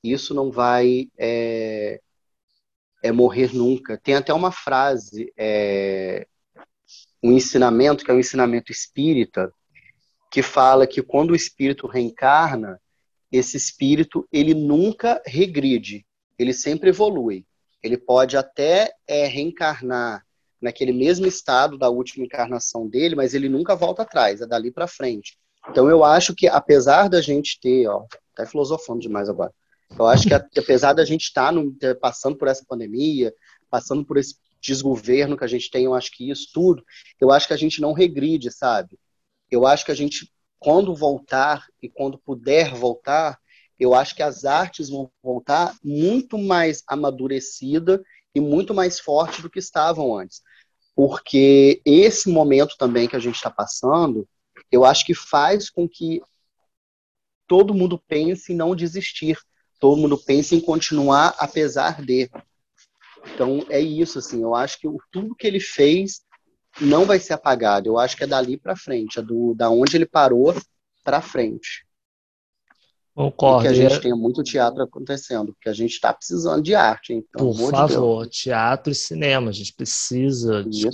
Isso 0.04 0.34
não 0.34 0.52
vai 0.52 1.08
é, 1.18 2.02
é 3.04 3.12
morrer 3.12 3.54
nunca. 3.54 3.98
Tem 3.98 4.16
até 4.16 4.34
uma 4.34 4.52
frase, 4.52 5.32
é, 5.38 6.26
um 7.22 7.34
ensinamento, 7.34 8.06
que 8.06 8.10
é 8.10 8.14
um 8.14 8.20
ensinamento 8.20 8.72
espírita, 8.72 9.54
que 10.32 10.42
fala 10.42 10.88
que 10.88 11.04
quando 11.04 11.32
o 11.32 11.36
espírito 11.36 11.86
reencarna, 11.86 12.82
esse 13.30 13.58
espírito 13.58 14.28
ele 14.32 14.54
nunca 14.54 15.22
regride, 15.26 16.06
ele 16.40 16.54
sempre 16.54 16.90
evolui. 16.90 17.46
Ele 17.84 17.98
pode 17.98 18.38
até 18.38 18.94
é, 19.06 19.28
reencarnar 19.28 20.26
naquele 20.62 20.94
mesmo 20.94 21.28
estado 21.28 21.78
da 21.78 21.90
última 21.90 22.26
encarnação 22.26 22.88
dele, 22.88 23.16
mas 23.16 23.34
ele 23.34 23.50
nunca 23.50 23.76
volta 23.76 24.04
atrás, 24.04 24.40
é 24.40 24.48
dali 24.48 24.72
para 24.72 24.88
frente. 24.88 25.38
Então 25.70 25.90
eu 25.90 26.06
acho 26.06 26.34
que 26.34 26.48
apesar 26.48 27.10
da 27.10 27.22
gente 27.22 27.60
ter, 27.60 27.86
ó, 27.88 28.06
até 28.34 28.46
filosofando 28.50 29.02
demais 29.02 29.28
agora. 29.28 29.54
Eu 29.98 30.08
acho 30.08 30.28
que 30.28 30.60
apesar 30.60 30.94
da 30.94 31.06
gente 31.06 31.24
estar 31.24 31.54
tá 31.54 31.96
passando 31.96 32.38
por 32.38 32.48
essa 32.48 32.66
pandemia, 32.68 33.34
passando 33.70 34.04
por 34.06 34.18
esse 34.18 34.36
desgoverno 34.62 35.38
que 35.38 35.44
a 35.44 35.48
gente 35.48 35.70
tem, 35.70 35.86
eu 35.86 35.94
acho 35.94 36.12
que 36.12 36.30
isso 36.30 36.50
tudo, 36.54 36.84
eu 37.20 37.32
acho 37.32 37.48
que 37.48 37.54
a 37.54 37.58
gente 37.58 37.82
não 37.82 37.94
regride, 37.94 38.52
sabe? 38.52 38.98
Eu 39.52 39.68
acho 39.68 39.86
que 39.86 39.92
a 39.92 39.96
gente 39.96 40.32
quando 40.58 40.96
voltar 40.96 41.68
e 41.82 41.90
quando 41.90 42.18
puder 42.18 42.74
voltar, 42.74 43.38
eu 43.78 43.94
acho 43.94 44.16
que 44.16 44.24
as 44.24 44.46
artes 44.46 44.90
vão 44.90 45.12
voltar 45.22 45.76
muito 45.84 46.38
mais 46.38 46.82
amadurecida 46.88 48.02
e 48.34 48.40
muito 48.40 48.74
mais 48.74 48.98
forte 48.98 49.42
do 49.42 49.50
que 49.50 49.60
estavam 49.60 50.18
antes. 50.18 50.42
Porque 50.96 51.82
esse 51.84 52.30
momento 52.30 52.76
também 52.78 53.10
que 53.10 53.16
a 53.16 53.20
gente 53.20 53.36
está 53.36 53.52
passando, 53.52 54.28
eu 54.72 54.86
acho 54.86 55.06
que 55.06 55.14
faz 55.14 55.70
com 55.70 55.88
que 55.88 56.22
todo 57.46 57.74
mundo 57.74 58.02
pense 58.08 58.54
em 58.54 58.56
não 58.56 58.74
desistir, 58.74 59.38
todo 59.84 60.00
mundo 60.00 60.18
pense 60.18 60.56
em 60.56 60.62
continuar 60.62 61.36
apesar 61.38 62.02
de. 62.02 62.32
Então 63.34 63.66
é 63.70 63.82
isso 63.82 64.18
assim, 64.18 64.42
eu 64.42 64.56
acho 64.56 64.80
que 64.80 64.88
tudo 65.12 65.36
que 65.36 65.46
ele 65.46 65.60
fez 65.60 66.22
não 66.80 67.04
vai 67.04 67.20
ser 67.20 67.34
apagado. 67.34 67.90
Eu 67.90 68.00
acho 68.00 68.16
que 68.16 68.24
é 68.24 68.28
dali 68.28 68.56
para 68.56 68.78
frente, 68.78 69.20
é 69.20 69.22
do, 69.22 69.54
da 69.54 69.70
onde 69.70 69.98
ele 69.98 70.06
parou 70.06 70.56
para 71.04 71.22
frente. 71.22 71.86
Concordo. 73.14 73.66
E 73.66 73.68
que 73.68 73.68
a 73.68 73.90
gente 73.90 74.02
tenha 74.02 74.16
muito 74.16 74.42
teatro 74.42 74.82
acontecendo, 74.82 75.54
porque 75.54 75.68
a 75.68 75.74
gente 75.74 75.92
está 75.92 76.14
precisando 76.14 76.64
de 76.64 76.74
arte. 76.74 77.12
Então, 77.12 77.54
Por 77.54 77.72
favor, 77.72 78.24
de 78.24 78.32
teatro 78.32 78.90
e 78.90 78.96
cinema. 78.96 79.50
A 79.50 79.54
gente 79.54 79.74
precisa 79.74 80.64
de, 80.64 80.88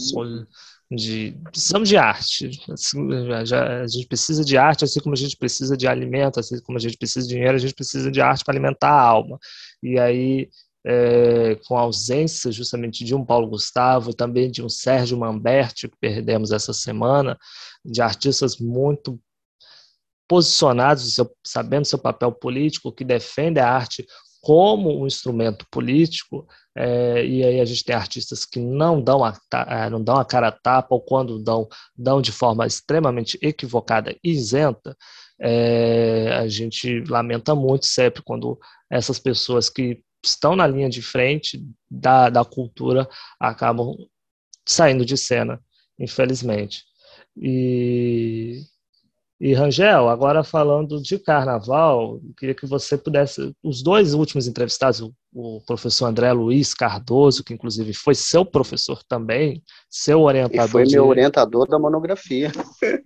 de, 0.92 1.38
precisamos 1.44 1.88
de 1.88 1.98
arte. 1.98 2.50
Assim, 2.72 3.00
a 3.32 3.88
gente 3.88 4.08
precisa 4.08 4.44
de 4.44 4.58
arte, 4.58 4.84
assim 4.84 5.00
como 5.00 5.14
a 5.14 5.18
gente 5.18 5.38
precisa 5.38 5.78
de 5.78 5.88
alimento, 5.88 6.40
assim 6.40 6.60
como 6.62 6.78
a 6.78 6.82
gente 6.82 6.98
precisa 6.98 7.28
de 7.28 7.34
dinheiro, 7.34 7.56
a 7.56 7.60
gente 7.60 7.74
precisa 7.74 8.12
de 8.12 8.22
arte 8.22 8.44
para 8.44 8.54
alimentar 8.54 8.90
a 8.90 9.02
alma. 9.02 9.40
E 9.84 10.00
aí 10.00 10.50
é, 10.86 11.56
com 11.68 11.78
a 11.78 11.82
ausência 11.82 12.52
justamente 12.52 13.04
de 13.04 13.14
um 13.14 13.26
Paulo 13.26 13.48
Gustavo, 13.48 14.14
também 14.14 14.50
de 14.50 14.64
um 14.64 14.70
Sérgio 14.70 15.18
Mamberti, 15.18 15.88
que 15.88 15.98
perdemos 15.98 16.52
essa 16.52 16.74
semana, 16.74 17.38
de 17.84 18.02
artistas 18.02 18.58
muito 18.58 19.20
posicionados, 20.28 21.18
sabendo 21.44 21.86
seu 21.86 21.98
papel 21.98 22.32
político, 22.32 22.92
que 22.92 23.04
defendem 23.04 23.64
a 23.64 23.70
arte 23.70 24.06
como 24.42 25.02
um 25.02 25.08
instrumento 25.08 25.66
político, 25.70 26.48
é, 26.76 27.26
e 27.26 27.44
aí 27.44 27.60
a 27.60 27.66
gente 27.66 27.84
tem 27.84 27.96
artistas 27.96 28.46
que 28.46 28.60
não 28.60 29.02
dão 29.02 29.24
a, 29.24 29.38
é, 29.68 29.90
não 29.90 30.02
dão 30.02 30.18
a 30.18 30.26
cara 30.26 30.48
a 30.48 30.52
tapa, 30.52 30.96
ou 30.96 31.02
quando 31.02 31.44
dão, 31.44 31.68
dão 31.96 32.22
de 32.22 32.32
forma 32.32 32.66
extremamente 32.66 33.38
equivocada 33.42 34.16
e 34.24 34.32
isenta, 34.32 34.96
é, 35.42 36.34
a 36.34 36.48
gente 36.48 37.04
lamenta 37.06 37.56
muito 37.56 37.86
sempre 37.86 38.22
quando 38.24 38.60
essas 38.90 39.20
pessoas 39.20 39.70
que 39.70 40.02
estão 40.24 40.56
na 40.56 40.68
linha 40.68 40.90
de 40.90 41.02
frente 41.02 41.66
da, 41.90 42.30
da 42.30 42.44
cultura 42.44 43.08
acabam 43.40 43.96
saindo 44.68 45.06
de 45.06 45.18
cena, 45.18 45.62
infelizmente. 45.98 46.84
E, 47.36 48.62
e 49.42 49.54
Rangel, 49.54 50.10
agora 50.10 50.44
falando 50.44 51.02
de 51.02 51.18
carnaval, 51.18 52.20
queria 52.38 52.54
que 52.54 52.66
você 52.66 52.98
pudesse. 52.98 53.54
Os 53.64 53.82
dois 53.82 54.14
últimos 54.14 54.48
entrevistados, 54.48 55.00
o, 55.00 55.14
o 55.34 55.62
professor 55.66 56.08
André 56.08 56.34
Luiz 56.34 56.74
Cardoso, 56.74 57.42
que 57.42 57.54
inclusive 57.54 57.94
foi 57.94 58.14
seu 58.16 58.44
professor 58.44 59.02
também, 59.08 59.64
seu 59.90 60.24
orientador. 60.24 60.66
E 60.66 60.70
foi 60.70 60.84
de... 60.84 60.96
meu 60.96 61.08
orientador 61.08 61.70
da 61.70 61.80
monografia. 61.80 62.52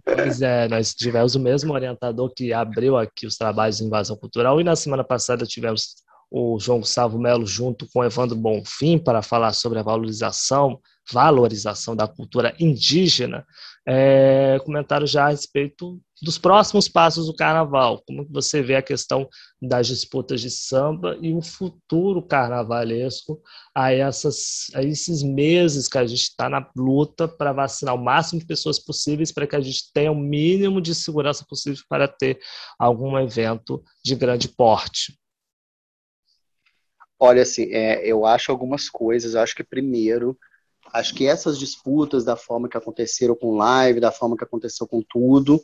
Pois 0.03 0.41
é, 0.41 0.67
nós 0.67 0.95
tivemos 0.95 1.35
o 1.35 1.39
mesmo 1.39 1.71
orientador 1.71 2.33
que 2.35 2.51
abriu 2.51 2.97
aqui 2.97 3.27
os 3.27 3.37
trabalhos 3.37 3.77
de 3.77 3.83
invasão 3.83 4.17
cultural, 4.17 4.59
e 4.59 4.63
na 4.63 4.75
semana 4.75 5.03
passada 5.03 5.45
tivemos 5.45 6.03
o 6.31 6.57
João 6.59 6.79
Gustavo 6.79 7.19
Melo 7.19 7.45
junto 7.45 7.87
com 7.93 8.03
Evandro 8.03 8.35
Bonfim 8.35 8.97
para 8.97 9.21
falar 9.21 9.53
sobre 9.53 9.77
a 9.77 9.83
valorização, 9.83 10.79
valorização 11.11 11.95
da 11.95 12.07
cultura 12.07 12.55
indígena, 12.59 13.45
é, 13.87 14.59
comentaram 14.65 15.05
já 15.05 15.25
a 15.25 15.29
respeito 15.29 16.01
dos 16.23 16.37
próximos 16.37 16.87
passos 16.87 17.27
do 17.27 17.35
carnaval, 17.35 18.01
como 18.07 18.25
você 18.29 18.61
vê 18.61 18.75
a 18.75 18.81
questão 18.81 19.27
das 19.61 19.87
disputas 19.87 20.39
de 20.39 20.49
samba 20.49 21.17
e 21.21 21.33
o 21.33 21.41
futuro 21.41 22.21
carnavalesco 22.25 23.41
a, 23.75 23.91
essas, 23.91 24.67
a 24.73 24.81
esses 24.81 25.21
meses 25.21 25.89
que 25.89 25.97
a 25.97 26.07
gente 26.07 26.21
está 26.21 26.49
na 26.49 26.65
luta 26.77 27.27
para 27.27 27.51
vacinar 27.51 27.93
o 27.93 28.01
máximo 28.01 28.39
de 28.39 28.45
pessoas 28.45 28.79
possíveis 28.79 29.33
para 29.33 29.45
que 29.45 29.55
a 29.55 29.59
gente 29.59 29.91
tenha 29.93 30.11
o 30.11 30.15
mínimo 30.15 30.81
de 30.81 30.95
segurança 30.95 31.45
possível 31.47 31.83
para 31.89 32.07
ter 32.07 32.39
algum 32.79 33.19
evento 33.19 33.83
de 34.03 34.15
grande 34.15 34.47
porte. 34.47 35.19
Olha, 37.19 37.41
assim, 37.41 37.71
é, 37.71 38.05
eu 38.05 38.25
acho 38.25 38.49
algumas 38.49 38.89
coisas. 38.89 39.33
Eu 39.33 39.41
acho 39.41 39.55
que, 39.55 39.63
primeiro, 39.63 40.37
acho 40.93 41.13
que 41.13 41.27
essas 41.27 41.59
disputas, 41.59 42.23
da 42.23 42.37
forma 42.37 42.69
que 42.69 42.77
aconteceram 42.77 43.35
com 43.35 43.55
live, 43.55 43.99
da 43.99 44.11
forma 44.11 44.37
que 44.37 44.43
aconteceu 44.43 44.87
com 44.87 45.01
tudo, 45.01 45.61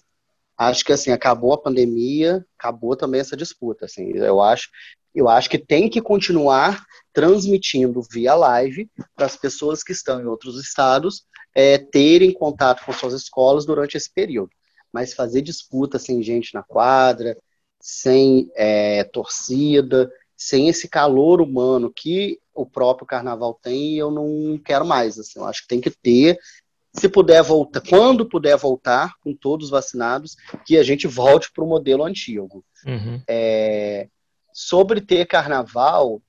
acho 0.59 0.83
que, 0.83 0.91
assim, 0.91 1.11
acabou 1.11 1.53
a 1.53 1.61
pandemia, 1.61 2.45
acabou 2.57 2.93
também 2.93 3.21
essa 3.21 3.37
disputa, 3.37 3.85
assim. 3.85 4.11
Eu 4.11 4.41
acho, 4.41 4.69
eu 5.15 5.29
acho 5.29 5.49
que 5.49 5.57
tem 5.57 5.89
que 5.89 6.01
continuar 6.01 6.85
transmitindo 7.13 8.01
via 8.11 8.35
live 8.35 8.89
para 9.15 9.25
as 9.25 9.37
pessoas 9.37 9.81
que 9.81 9.93
estão 9.93 10.21
em 10.21 10.25
outros 10.25 10.59
estados 10.59 11.23
é, 11.55 11.77
terem 11.77 12.33
contato 12.33 12.85
com 12.85 12.91
suas 12.91 13.13
escolas 13.13 13.65
durante 13.65 13.95
esse 13.95 14.13
período. 14.13 14.51
Mas 14.91 15.13
fazer 15.13 15.41
disputa 15.41 15.97
sem 15.97 16.21
gente 16.21 16.53
na 16.53 16.61
quadra, 16.61 17.37
sem 17.79 18.51
é, 18.53 19.05
torcida, 19.05 20.11
sem 20.35 20.67
esse 20.67 20.89
calor 20.89 21.39
humano 21.39 21.91
que 21.95 22.37
o 22.53 22.65
próprio 22.65 23.07
carnaval 23.07 23.57
tem, 23.61 23.97
eu 23.97 24.11
não 24.11 24.57
quero 24.57 24.85
mais. 24.85 25.17
Assim, 25.17 25.39
eu 25.39 25.45
acho 25.45 25.61
que 25.61 25.69
tem 25.69 25.79
que 25.79 25.89
ter, 25.89 26.37
se 26.93 27.07
puder 27.07 27.43
voltar, 27.43 27.81
quando 27.81 28.27
puder 28.27 28.57
voltar, 28.57 29.13
com 29.21 29.35
todos 29.35 29.69
vacinados, 29.69 30.35
que 30.65 30.77
a 30.77 30.83
gente 30.83 31.07
volte 31.07 31.51
para 31.51 31.63
o 31.63 31.67
modelo 31.67 32.03
antigo. 32.03 32.65
Uhum. 32.85 33.21
É, 33.27 34.09
sobre 34.53 34.99
ter 34.99 35.25
carnaval, 35.25 36.21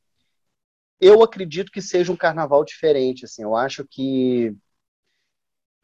eu 1.00 1.22
acredito 1.22 1.72
que 1.72 1.80
seja 1.80 2.12
um 2.12 2.16
carnaval 2.16 2.64
diferente. 2.64 3.24
Assim, 3.24 3.42
eu 3.42 3.56
acho 3.56 3.86
que 3.88 4.54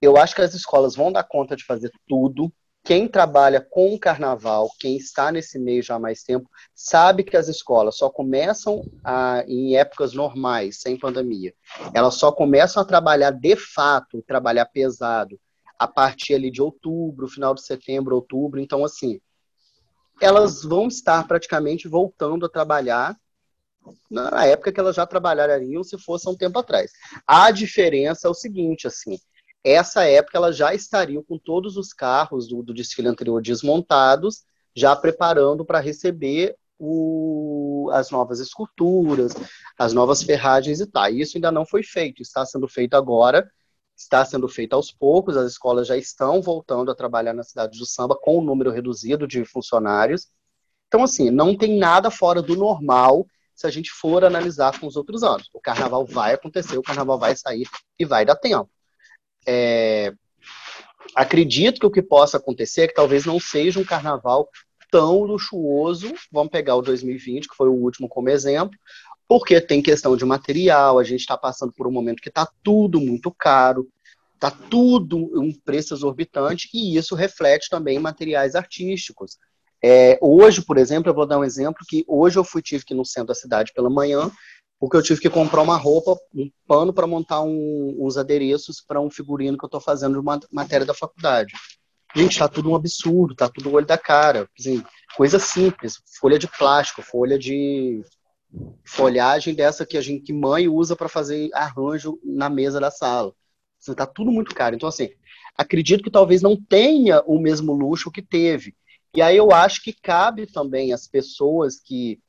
eu 0.00 0.16
acho 0.16 0.34
que 0.34 0.42
as 0.42 0.54
escolas 0.54 0.94
vão 0.94 1.10
dar 1.10 1.24
conta 1.24 1.56
de 1.56 1.64
fazer 1.64 1.90
tudo 2.06 2.52
quem 2.86 3.08
trabalha 3.08 3.60
com 3.60 3.92
o 3.92 3.98
carnaval, 3.98 4.70
quem 4.78 4.96
está 4.96 5.32
nesse 5.32 5.58
meio 5.58 5.82
já 5.82 5.96
há 5.96 5.98
mais 5.98 6.22
tempo, 6.22 6.48
sabe 6.72 7.24
que 7.24 7.36
as 7.36 7.48
escolas 7.48 7.96
só 7.96 8.08
começam 8.08 8.80
a, 9.02 9.42
em 9.48 9.76
épocas 9.76 10.14
normais, 10.14 10.80
sem 10.80 10.96
pandemia. 10.96 11.52
Elas 11.92 12.14
só 12.14 12.30
começam 12.30 12.80
a 12.80 12.86
trabalhar 12.86 13.32
de 13.32 13.56
fato, 13.56 14.22
trabalhar 14.22 14.66
pesado, 14.66 15.36
a 15.76 15.88
partir 15.88 16.34
ali 16.34 16.48
de 16.48 16.62
outubro, 16.62 17.26
final 17.26 17.54
de 17.54 17.62
setembro, 17.62 18.14
outubro. 18.14 18.60
Então, 18.60 18.84
assim, 18.84 19.20
elas 20.20 20.62
vão 20.62 20.86
estar 20.86 21.26
praticamente 21.26 21.88
voltando 21.88 22.46
a 22.46 22.48
trabalhar 22.48 23.16
na 24.08 24.46
época 24.46 24.72
que 24.72 24.78
elas 24.78 24.94
já 24.94 25.04
trabalhariam 25.04 25.82
se 25.82 25.98
fosse 25.98 26.28
há 26.28 26.30
um 26.30 26.36
tempo 26.36 26.56
atrás. 26.60 26.92
A 27.26 27.50
diferença 27.50 28.28
é 28.28 28.30
o 28.30 28.34
seguinte, 28.34 28.86
assim, 28.86 29.18
essa 29.64 30.04
época 30.04 30.38
elas 30.38 30.56
já 30.56 30.74
estariam 30.74 31.22
com 31.22 31.38
todos 31.38 31.76
os 31.76 31.92
carros 31.92 32.48
do, 32.48 32.62
do 32.62 32.72
desfile 32.72 33.08
anterior 33.08 33.42
desmontados, 33.42 34.44
já 34.74 34.94
preparando 34.94 35.64
para 35.64 35.80
receber 35.80 36.56
o, 36.78 37.90
as 37.92 38.10
novas 38.10 38.40
esculturas, 38.40 39.32
as 39.78 39.92
novas 39.92 40.22
ferragens 40.22 40.80
e 40.80 40.86
tal. 40.86 41.08
Isso 41.08 41.36
ainda 41.36 41.50
não 41.50 41.64
foi 41.66 41.82
feito, 41.82 42.22
está 42.22 42.44
sendo 42.44 42.68
feito 42.68 42.94
agora, 42.94 43.50
está 43.96 44.24
sendo 44.24 44.48
feito 44.48 44.74
aos 44.74 44.92
poucos, 44.92 45.36
as 45.36 45.52
escolas 45.52 45.88
já 45.88 45.96
estão 45.96 46.42
voltando 46.42 46.90
a 46.90 46.94
trabalhar 46.94 47.32
na 47.32 47.42
cidade 47.42 47.78
do 47.78 47.86
samba 47.86 48.16
com 48.20 48.38
um 48.38 48.44
número 48.44 48.70
reduzido 48.70 49.26
de 49.26 49.44
funcionários. 49.44 50.28
Então, 50.86 51.02
assim, 51.02 51.30
não 51.30 51.56
tem 51.56 51.78
nada 51.78 52.10
fora 52.10 52.42
do 52.42 52.54
normal 52.54 53.26
se 53.54 53.66
a 53.66 53.70
gente 53.70 53.90
for 53.90 54.24
analisar 54.24 54.78
com 54.78 54.86
os 54.86 54.96
outros 54.96 55.22
anos. 55.22 55.48
O 55.52 55.60
carnaval 55.60 56.04
vai 56.04 56.34
acontecer, 56.34 56.76
o 56.76 56.82
carnaval 56.82 57.18
vai 57.18 57.34
sair 57.34 57.66
e 57.98 58.04
vai 58.04 58.24
dar 58.24 58.36
tempo. 58.36 58.70
É, 59.46 60.12
acredito 61.14 61.80
que 61.80 61.86
o 61.86 61.90
que 61.90 62.02
possa 62.02 62.36
acontecer 62.36 62.82
é 62.82 62.88
que 62.88 62.94
talvez 62.94 63.24
não 63.24 63.38
seja 63.38 63.80
um 63.80 63.84
carnaval 63.84 64.48
tão 64.90 65.22
luxuoso. 65.22 66.12
Vamos 66.32 66.50
pegar 66.50 66.76
o 66.76 66.82
2020, 66.82 67.48
que 67.48 67.56
foi 67.56 67.68
o 67.68 67.74
último 67.74 68.08
como 68.08 68.28
exemplo, 68.28 68.78
porque 69.28 69.60
tem 69.60 69.82
questão 69.82 70.16
de 70.16 70.24
material, 70.24 70.98
a 70.98 71.04
gente 71.04 71.20
está 71.20 71.36
passando 71.36 71.72
por 71.72 71.86
um 71.86 71.92
momento 71.92 72.22
que 72.22 72.28
está 72.28 72.48
tudo 72.62 73.00
muito 73.00 73.30
caro, 73.30 73.88
está 74.34 74.50
tudo 74.50 75.16
um 75.40 75.52
preço 75.52 75.94
exorbitante, 75.94 76.68
e 76.72 76.96
isso 76.96 77.14
reflete 77.14 77.68
também 77.68 77.96
em 77.96 78.00
materiais 78.00 78.54
artísticos. 78.54 79.38
É, 79.82 80.18
hoje, 80.20 80.62
por 80.62 80.78
exemplo, 80.78 81.10
eu 81.10 81.14
vou 81.14 81.26
dar 81.26 81.38
um 81.38 81.44
exemplo 81.44 81.84
que 81.86 82.04
hoje 82.08 82.38
eu 82.38 82.44
fui 82.44 82.62
tive 82.62 82.84
que 82.84 82.94
ir 82.94 82.96
no 82.96 83.04
centro 83.04 83.28
da 83.28 83.34
cidade 83.34 83.72
pela 83.74 83.90
manhã, 83.90 84.30
porque 84.78 84.96
eu 84.96 85.02
tive 85.02 85.20
que 85.20 85.30
comprar 85.30 85.62
uma 85.62 85.76
roupa, 85.76 86.16
um 86.34 86.50
pano 86.66 86.92
para 86.92 87.06
montar 87.06 87.42
um, 87.42 87.96
uns 87.98 88.16
adereços 88.16 88.80
para 88.80 89.00
um 89.00 89.10
figurino 89.10 89.56
que 89.56 89.64
eu 89.64 89.68
estou 89.68 89.80
fazendo 89.80 90.14
de 90.14 90.20
uma 90.20 90.38
matéria 90.50 90.86
da 90.86 90.94
faculdade. 90.94 91.54
Gente, 92.14 92.32
está 92.32 92.48
tudo 92.48 92.70
um 92.70 92.74
absurdo, 92.74 93.32
está 93.32 93.48
tudo 93.48 93.72
olho 93.72 93.86
da 93.86 93.98
cara. 93.98 94.48
Assim, 94.58 94.82
coisa 95.16 95.38
simples, 95.38 96.00
folha 96.20 96.38
de 96.38 96.46
plástico, 96.46 97.02
folha 97.02 97.38
de 97.38 98.02
folhagem 98.84 99.54
dessa 99.54 99.84
que 99.84 99.96
a 99.96 100.00
gente 100.00 100.22
que 100.22 100.32
mãe 100.32 100.68
usa 100.68 100.94
para 100.94 101.08
fazer 101.08 101.50
arranjo 101.52 102.18
na 102.24 102.48
mesa 102.48 102.80
da 102.80 102.90
sala. 102.90 103.32
Está 103.78 104.04
assim, 104.04 104.12
tudo 104.14 104.30
muito 104.30 104.54
caro. 104.54 104.74
Então, 104.74 104.88
assim, 104.88 105.10
acredito 105.56 106.02
que 106.02 106.10
talvez 106.10 106.42
não 106.42 106.56
tenha 106.56 107.22
o 107.26 107.38
mesmo 107.38 107.72
luxo 107.72 108.10
que 108.10 108.22
teve. 108.22 108.74
E 109.14 109.22
aí 109.22 109.36
eu 109.36 109.52
acho 109.52 109.82
que 109.82 109.92
cabe 109.92 110.46
também 110.46 110.92
às 110.92 111.06
pessoas 111.06 111.80
que 111.80 112.20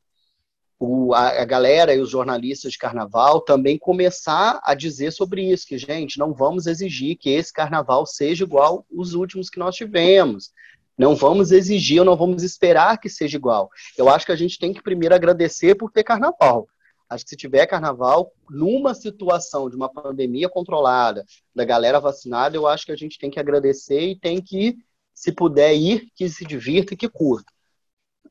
o, 0.80 1.13
a, 1.13 1.41
a, 1.41 1.45
galera 1.45 1.93
e 1.93 1.99
os 1.99 2.09
jornalistas 2.09 2.73
de 2.73 2.78
carnaval 2.78 3.41
também 3.41 3.78
começar 3.78 4.59
a 4.63 4.75
dizer 4.75 5.11
sobre 5.11 5.51
isso, 5.51 5.65
que, 5.65 5.78
gente, 5.78 6.19
não 6.19 6.34
vamos 6.34 6.67
exigir 6.67 7.17
que 7.17 7.30
esse 7.30 7.51
carnaval 7.51 8.05
seja 8.05 8.43
igual 8.43 8.86
os 8.91 9.13
últimos 9.13 9.49
que 9.49 9.59
nós 9.59 9.75
tivemos. 9.75 10.51
Não 10.97 11.15
vamos 11.15 11.51
exigir, 11.51 11.99
ou 11.99 12.05
não 12.05 12.15
vamos 12.15 12.43
esperar 12.43 12.99
que 12.99 13.09
seja 13.09 13.38
igual. 13.38 13.69
Eu 13.97 14.09
acho 14.09 14.25
que 14.25 14.32
a 14.32 14.36
gente 14.36 14.57
tem 14.57 14.73
que 14.73 14.82
primeiro 14.82 15.15
agradecer 15.15 15.75
por 15.75 15.91
ter 15.91 16.03
carnaval. 16.03 16.67
Acho 17.09 17.23
que 17.23 17.30
se 17.30 17.38
tiver 17.38 17.65
carnaval, 17.65 18.34
numa 18.49 18.93
situação 18.93 19.69
de 19.69 19.75
uma 19.75 19.89
pandemia 19.89 20.49
controlada, 20.49 21.23
da 21.55 21.63
galera 21.63 21.99
vacinada, 21.99 22.55
eu 22.55 22.67
acho 22.67 22.86
que 22.86 22.91
a 22.91 22.97
gente 22.97 23.17
tem 23.17 23.30
que 23.30 23.39
agradecer 23.39 24.01
e 24.01 24.19
tem 24.19 24.41
que, 24.41 24.78
se 25.13 25.32
puder 25.32 25.73
ir, 25.73 26.11
que 26.15 26.28
se 26.28 26.45
divirta 26.45 26.93
e 26.93 26.97
que 26.97 27.07
curta. 27.07 27.51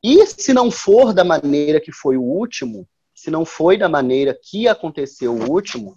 E 0.09 0.25
se 0.25 0.55
não 0.55 0.71
for 0.71 1.13
da 1.13 1.25
maneira 1.25 1.81
que 1.81 1.91
foi 1.91 2.17
o 2.17 2.23
último, 2.23 2.89
se 3.13 3.29
não 3.29 3.45
foi 3.45 3.77
da 3.77 3.89
maneira 3.89 4.39
que 4.41 4.69
aconteceu 4.69 5.35
o 5.35 5.51
último, 5.51 5.97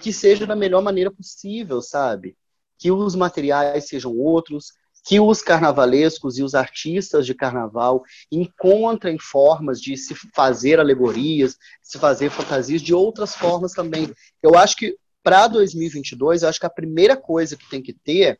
que 0.00 0.12
seja 0.12 0.46
da 0.46 0.54
melhor 0.54 0.80
maneira 0.80 1.10
possível, 1.10 1.82
sabe? 1.82 2.36
Que 2.78 2.92
os 2.92 3.16
materiais 3.16 3.88
sejam 3.88 4.16
outros, 4.16 4.66
que 5.04 5.18
os 5.18 5.42
carnavalescos 5.42 6.38
e 6.38 6.44
os 6.44 6.54
artistas 6.54 7.26
de 7.26 7.34
carnaval 7.34 8.04
encontrem 8.30 9.18
formas 9.18 9.80
de 9.80 9.96
se 9.96 10.14
fazer 10.32 10.78
alegorias, 10.78 11.56
se 11.82 11.98
fazer 11.98 12.30
fantasias 12.30 12.80
de 12.80 12.94
outras 12.94 13.34
formas 13.34 13.72
também. 13.72 14.08
Eu 14.40 14.56
acho 14.56 14.76
que 14.76 14.96
para 15.24 15.48
2022, 15.48 16.44
eu 16.44 16.48
acho 16.48 16.60
que 16.60 16.66
a 16.66 16.70
primeira 16.70 17.16
coisa 17.16 17.56
que 17.56 17.68
tem 17.68 17.82
que 17.82 17.92
ter 17.92 18.38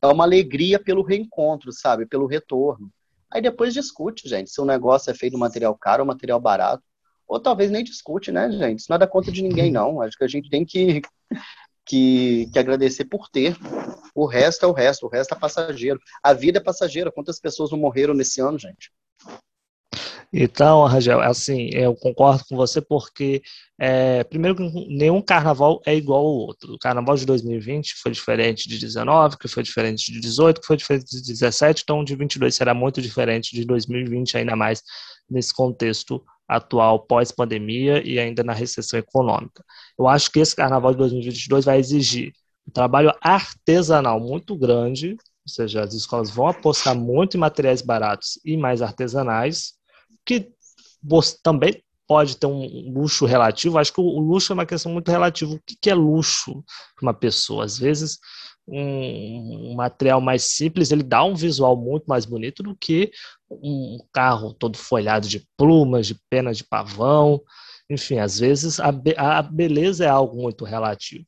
é 0.00 0.06
uma 0.06 0.22
alegria 0.22 0.78
pelo 0.78 1.02
reencontro, 1.02 1.72
sabe? 1.72 2.06
Pelo 2.06 2.28
retorno. 2.28 2.88
Aí 3.30 3.42
depois 3.42 3.74
discute, 3.74 4.28
gente, 4.28 4.50
se 4.50 4.60
o 4.60 4.64
negócio 4.64 5.10
é 5.10 5.14
feito 5.14 5.34
de 5.34 5.38
material 5.38 5.76
caro 5.76 6.02
ou 6.02 6.06
material 6.06 6.40
barato. 6.40 6.82
Ou 7.26 7.38
talvez 7.38 7.70
nem 7.70 7.84
discute, 7.84 8.32
né, 8.32 8.50
gente? 8.50 8.80
Isso 8.80 8.86
não 8.88 8.96
é 8.96 8.98
da 8.98 9.06
conta 9.06 9.30
de 9.30 9.42
ninguém, 9.42 9.70
não. 9.72 10.00
Acho 10.00 10.16
que 10.16 10.24
a 10.24 10.28
gente 10.28 10.48
tem 10.48 10.64
que, 10.64 11.02
que, 11.84 12.48
que 12.52 12.58
agradecer 12.58 13.04
por 13.04 13.28
ter. 13.28 13.56
O 14.14 14.24
resto 14.26 14.64
é 14.64 14.68
o 14.68 14.72
resto, 14.72 15.06
o 15.06 15.08
resto 15.10 15.34
é 15.34 15.38
passageiro. 15.38 16.00
A 16.22 16.32
vida 16.32 16.58
é 16.58 16.62
passageira. 16.62 17.12
Quantas 17.12 17.38
pessoas 17.38 17.70
não 17.70 17.78
morreram 17.78 18.14
nesse 18.14 18.40
ano, 18.40 18.58
gente? 18.58 18.90
Então, 20.32 20.84
Rangel, 20.84 21.20
assim, 21.20 21.70
eu 21.72 21.94
concordo 21.94 22.44
com 22.48 22.56
você 22.56 22.80
porque, 22.80 23.42
é, 23.78 24.22
primeiro, 24.24 24.56
nenhum 24.88 25.22
carnaval 25.22 25.80
é 25.86 25.94
igual 25.94 26.20
ao 26.20 26.32
outro. 26.32 26.74
O 26.74 26.78
carnaval 26.78 27.16
de 27.16 27.24
2020 27.24 27.94
foi 27.96 28.12
diferente 28.12 28.68
de 28.68 28.78
19, 28.78 29.38
que 29.38 29.48
foi 29.48 29.62
diferente 29.62 30.12
de 30.12 30.20
18, 30.20 30.60
que 30.60 30.66
foi 30.66 30.76
diferente 30.76 31.10
de 31.10 31.22
17, 31.22 31.82
então 31.82 32.04
de 32.04 32.14
22 32.14 32.54
será 32.54 32.74
muito 32.74 33.00
diferente 33.00 33.54
de 33.54 33.64
2020, 33.64 34.36
ainda 34.36 34.54
mais 34.54 34.82
nesse 35.30 35.52
contexto 35.54 36.22
atual 36.48 37.00
pós-pandemia 37.00 38.02
e 38.06 38.18
ainda 38.18 38.42
na 38.42 38.54
recessão 38.54 38.98
econômica. 38.98 39.62
Eu 39.98 40.08
acho 40.08 40.30
que 40.30 40.40
esse 40.40 40.56
carnaval 40.56 40.92
de 40.92 40.98
2022 40.98 41.66
vai 41.66 41.78
exigir 41.78 42.32
um 42.66 42.70
trabalho 42.70 43.12
artesanal 43.20 44.18
muito 44.20 44.56
grande, 44.56 45.12
ou 45.12 45.52
seja, 45.52 45.82
as 45.82 45.94
escolas 45.94 46.30
vão 46.30 46.48
apostar 46.48 46.94
muito 46.94 47.36
em 47.36 47.40
materiais 47.40 47.80
baratos 47.80 48.38
e 48.44 48.56
mais 48.56 48.82
artesanais, 48.82 49.77
que 50.28 50.52
também 51.42 51.82
pode 52.06 52.36
ter 52.36 52.46
um 52.46 52.92
luxo 52.92 53.24
relativo. 53.24 53.78
Acho 53.78 53.92
que 53.92 54.00
o 54.00 54.20
luxo 54.20 54.52
é 54.52 54.54
uma 54.54 54.66
questão 54.66 54.92
muito 54.92 55.10
relativa. 55.10 55.54
O 55.54 55.60
que 55.80 55.88
é 55.88 55.94
luxo 55.94 56.62
para 56.94 57.06
uma 57.06 57.14
pessoa? 57.14 57.64
Às 57.64 57.78
vezes, 57.78 58.18
um, 58.66 59.74
material 59.74 60.20
mais 60.20 60.44
simples 60.44 60.90
ele 60.90 61.02
dá 61.02 61.24
um 61.24 61.34
visual 61.34 61.76
muito 61.76 62.04
mais 62.04 62.26
bonito 62.26 62.62
do 62.62 62.76
que 62.76 63.10
um 63.50 63.98
carro 64.12 64.52
todo 64.52 64.76
folhado 64.76 65.26
de 65.26 65.46
plumas, 65.56 66.06
de 66.06 66.16
penas 66.28 66.58
de 66.58 66.64
pavão. 66.64 67.40
Enfim, 67.88 68.18
às 68.18 68.38
vezes 68.38 68.78
a, 68.78 68.92
a 69.16 69.42
beleza 69.42 70.04
é 70.04 70.08
algo 70.08 70.40
muito 70.40 70.64
relativo. 70.64 71.24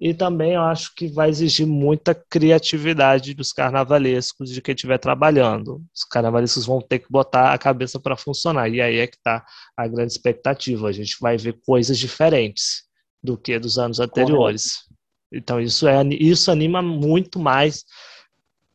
E 0.00 0.14
também 0.14 0.54
eu 0.54 0.62
acho 0.62 0.94
que 0.94 1.08
vai 1.08 1.28
exigir 1.28 1.66
muita 1.66 2.14
criatividade 2.14 3.34
dos 3.34 3.52
carnavalescos, 3.52 4.50
de 4.50 4.62
quem 4.62 4.74
estiver 4.74 4.96
trabalhando. 4.96 5.84
Os 5.94 6.04
carnavalescos 6.04 6.64
vão 6.64 6.80
ter 6.80 7.00
que 7.00 7.10
botar 7.10 7.52
a 7.52 7.58
cabeça 7.58 8.00
para 8.00 8.16
funcionar. 8.16 8.68
E 8.68 8.80
aí 8.80 8.98
é 8.98 9.06
que 9.06 9.16
está 9.16 9.44
a 9.76 9.86
grande 9.86 10.12
expectativa. 10.12 10.88
A 10.88 10.92
gente 10.92 11.16
vai 11.20 11.36
ver 11.36 11.60
coisas 11.66 11.98
diferentes 11.98 12.84
do 13.22 13.36
que 13.36 13.58
dos 13.58 13.76
anos 13.76 14.00
anteriores. 14.00 14.88
Então 15.30 15.60
isso, 15.60 15.86
é, 15.86 16.02
isso 16.18 16.50
anima 16.50 16.80
muito 16.80 17.38
mais 17.38 17.84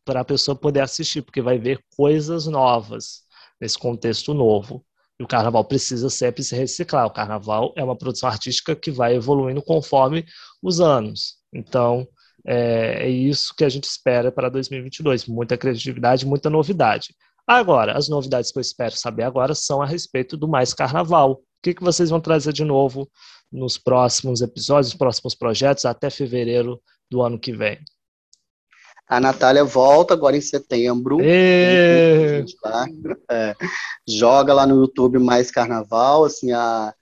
para 0.04 0.20
a 0.20 0.24
pessoa 0.24 0.56
poder 0.56 0.80
assistir, 0.80 1.22
porque 1.22 1.42
vai 1.42 1.58
ver 1.58 1.84
coisas 1.96 2.46
novas 2.46 3.24
nesse 3.60 3.76
contexto 3.76 4.32
novo. 4.32 4.86
E 5.18 5.24
o 5.24 5.26
carnaval 5.26 5.64
precisa 5.64 6.10
sempre 6.10 6.42
se 6.42 6.54
reciclar. 6.54 7.06
O 7.06 7.12
carnaval 7.12 7.72
é 7.76 7.82
uma 7.82 7.96
produção 7.96 8.28
artística 8.28 8.76
que 8.76 8.90
vai 8.90 9.14
evoluindo 9.14 9.62
conforme 9.62 10.24
os 10.62 10.80
anos. 10.80 11.36
Então, 11.52 12.06
é, 12.46 13.06
é 13.06 13.08
isso 13.08 13.54
que 13.56 13.64
a 13.64 13.68
gente 13.68 13.84
espera 13.84 14.30
para 14.30 14.48
2022. 14.48 15.26
Muita 15.26 15.56
criatividade, 15.56 16.26
muita 16.26 16.50
novidade. 16.50 17.14
Agora, 17.46 17.96
as 17.96 18.08
novidades 18.08 18.50
que 18.50 18.58
eu 18.58 18.62
espero 18.62 18.96
saber 18.96 19.22
agora 19.22 19.54
são 19.54 19.80
a 19.80 19.86
respeito 19.86 20.36
do 20.36 20.48
Mais 20.48 20.74
Carnaval. 20.74 21.32
O 21.32 21.38
que, 21.62 21.74
que 21.74 21.82
vocês 21.82 22.10
vão 22.10 22.20
trazer 22.20 22.52
de 22.52 22.64
novo 22.64 23.08
nos 23.50 23.78
próximos 23.78 24.42
episódios, 24.42 24.88
nos 24.88 24.98
próximos 24.98 25.34
projetos, 25.34 25.84
até 25.84 26.10
fevereiro 26.10 26.82
do 27.10 27.22
ano 27.22 27.38
que 27.38 27.52
vem? 27.52 27.78
A 29.08 29.20
Natália 29.20 29.64
volta 29.64 30.14
agora 30.14 30.36
em 30.36 30.40
setembro. 30.40 31.18
E... 31.20 32.44
É, 33.30 33.54
joga 34.06 34.52
lá 34.52 34.66
no 34.66 34.80
YouTube 34.80 35.18
mais 35.18 35.50
Carnaval, 35.50 36.24
assim, 36.24 36.50
a, 36.50 36.92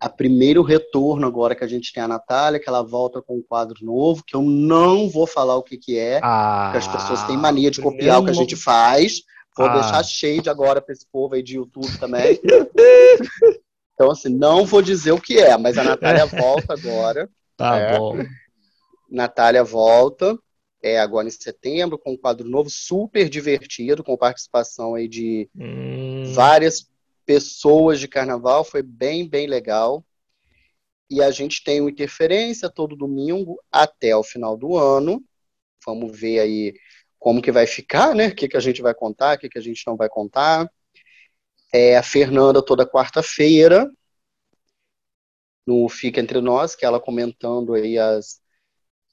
a 0.00 0.08
primeiro 0.08 0.62
retorno 0.62 1.26
agora 1.28 1.54
que 1.54 1.62
a 1.62 1.68
gente 1.68 1.92
tem 1.92 2.02
a 2.02 2.08
Natália, 2.08 2.58
que 2.58 2.68
ela 2.68 2.82
volta 2.82 3.22
com 3.22 3.36
um 3.36 3.42
quadro 3.42 3.76
novo, 3.84 4.24
que 4.26 4.34
eu 4.34 4.42
não 4.42 5.08
vou 5.08 5.28
falar 5.28 5.56
o 5.56 5.62
que, 5.62 5.76
que 5.76 5.96
é, 5.96 6.20
ah, 6.24 6.70
porque 6.72 6.78
as 6.78 6.88
pessoas 6.88 7.22
têm 7.24 7.36
mania 7.36 7.70
de 7.70 7.80
copiar 7.80 8.20
o 8.20 8.24
que 8.24 8.30
a 8.30 8.34
gente 8.34 8.56
faz. 8.56 9.22
Vou 9.56 9.66
ah. 9.66 9.74
deixar 9.74 10.02
cheio 10.04 10.42
de 10.42 10.50
agora 10.50 10.80
para 10.80 10.92
esse 10.92 11.06
povo 11.10 11.34
aí 11.34 11.42
de 11.42 11.56
YouTube 11.56 11.98
também. 11.98 12.40
então, 13.94 14.10
assim, 14.10 14.28
não 14.28 14.66
vou 14.66 14.82
dizer 14.82 15.12
o 15.12 15.20
que 15.20 15.38
é, 15.38 15.56
mas 15.56 15.78
a 15.78 15.84
Natália 15.84 16.26
volta 16.30 16.74
agora. 16.74 17.28
Tá 17.56 17.76
é. 17.76 17.96
bom. 17.96 18.18
Natália 19.10 19.64
volta 19.64 20.38
é, 20.82 20.98
agora 20.98 21.26
em 21.26 21.30
setembro, 21.30 21.98
com 21.98 22.12
um 22.12 22.16
quadro 22.16 22.48
novo, 22.48 22.70
super 22.70 23.28
divertido, 23.28 24.04
com 24.04 24.16
participação 24.16 24.94
aí 24.94 25.08
de 25.08 25.48
hum. 25.56 26.32
várias 26.34 26.90
pessoas 27.26 28.00
de 28.00 28.08
carnaval, 28.08 28.64
foi 28.64 28.82
bem, 28.82 29.28
bem 29.28 29.46
legal. 29.46 30.04
E 31.10 31.22
a 31.22 31.30
gente 31.30 31.64
tem 31.64 31.80
uma 31.80 31.90
interferência 31.90 32.70
todo 32.70 32.96
domingo 32.96 33.60
até 33.72 34.14
o 34.16 34.22
final 34.22 34.56
do 34.56 34.76
ano. 34.76 35.24
Vamos 35.84 36.18
ver 36.18 36.40
aí 36.40 36.74
como 37.18 37.42
que 37.42 37.50
vai 37.50 37.66
ficar, 37.66 38.14
né? 38.14 38.28
O 38.28 38.34
que, 38.34 38.48
que 38.48 38.56
a 38.56 38.60
gente 38.60 38.82
vai 38.82 38.94
contar, 38.94 39.36
o 39.36 39.40
que, 39.40 39.48
que 39.48 39.58
a 39.58 39.62
gente 39.62 39.82
não 39.86 39.96
vai 39.96 40.08
contar. 40.08 40.70
É 41.72 41.96
a 41.96 42.02
Fernanda 42.02 42.64
toda 42.64 42.88
quarta-feira 42.88 43.90
no 45.66 45.88
Fica 45.88 46.20
Entre 46.20 46.40
Nós, 46.40 46.74
que 46.74 46.86
ela 46.86 47.00
comentando 47.00 47.74
aí 47.74 47.98
as, 47.98 48.40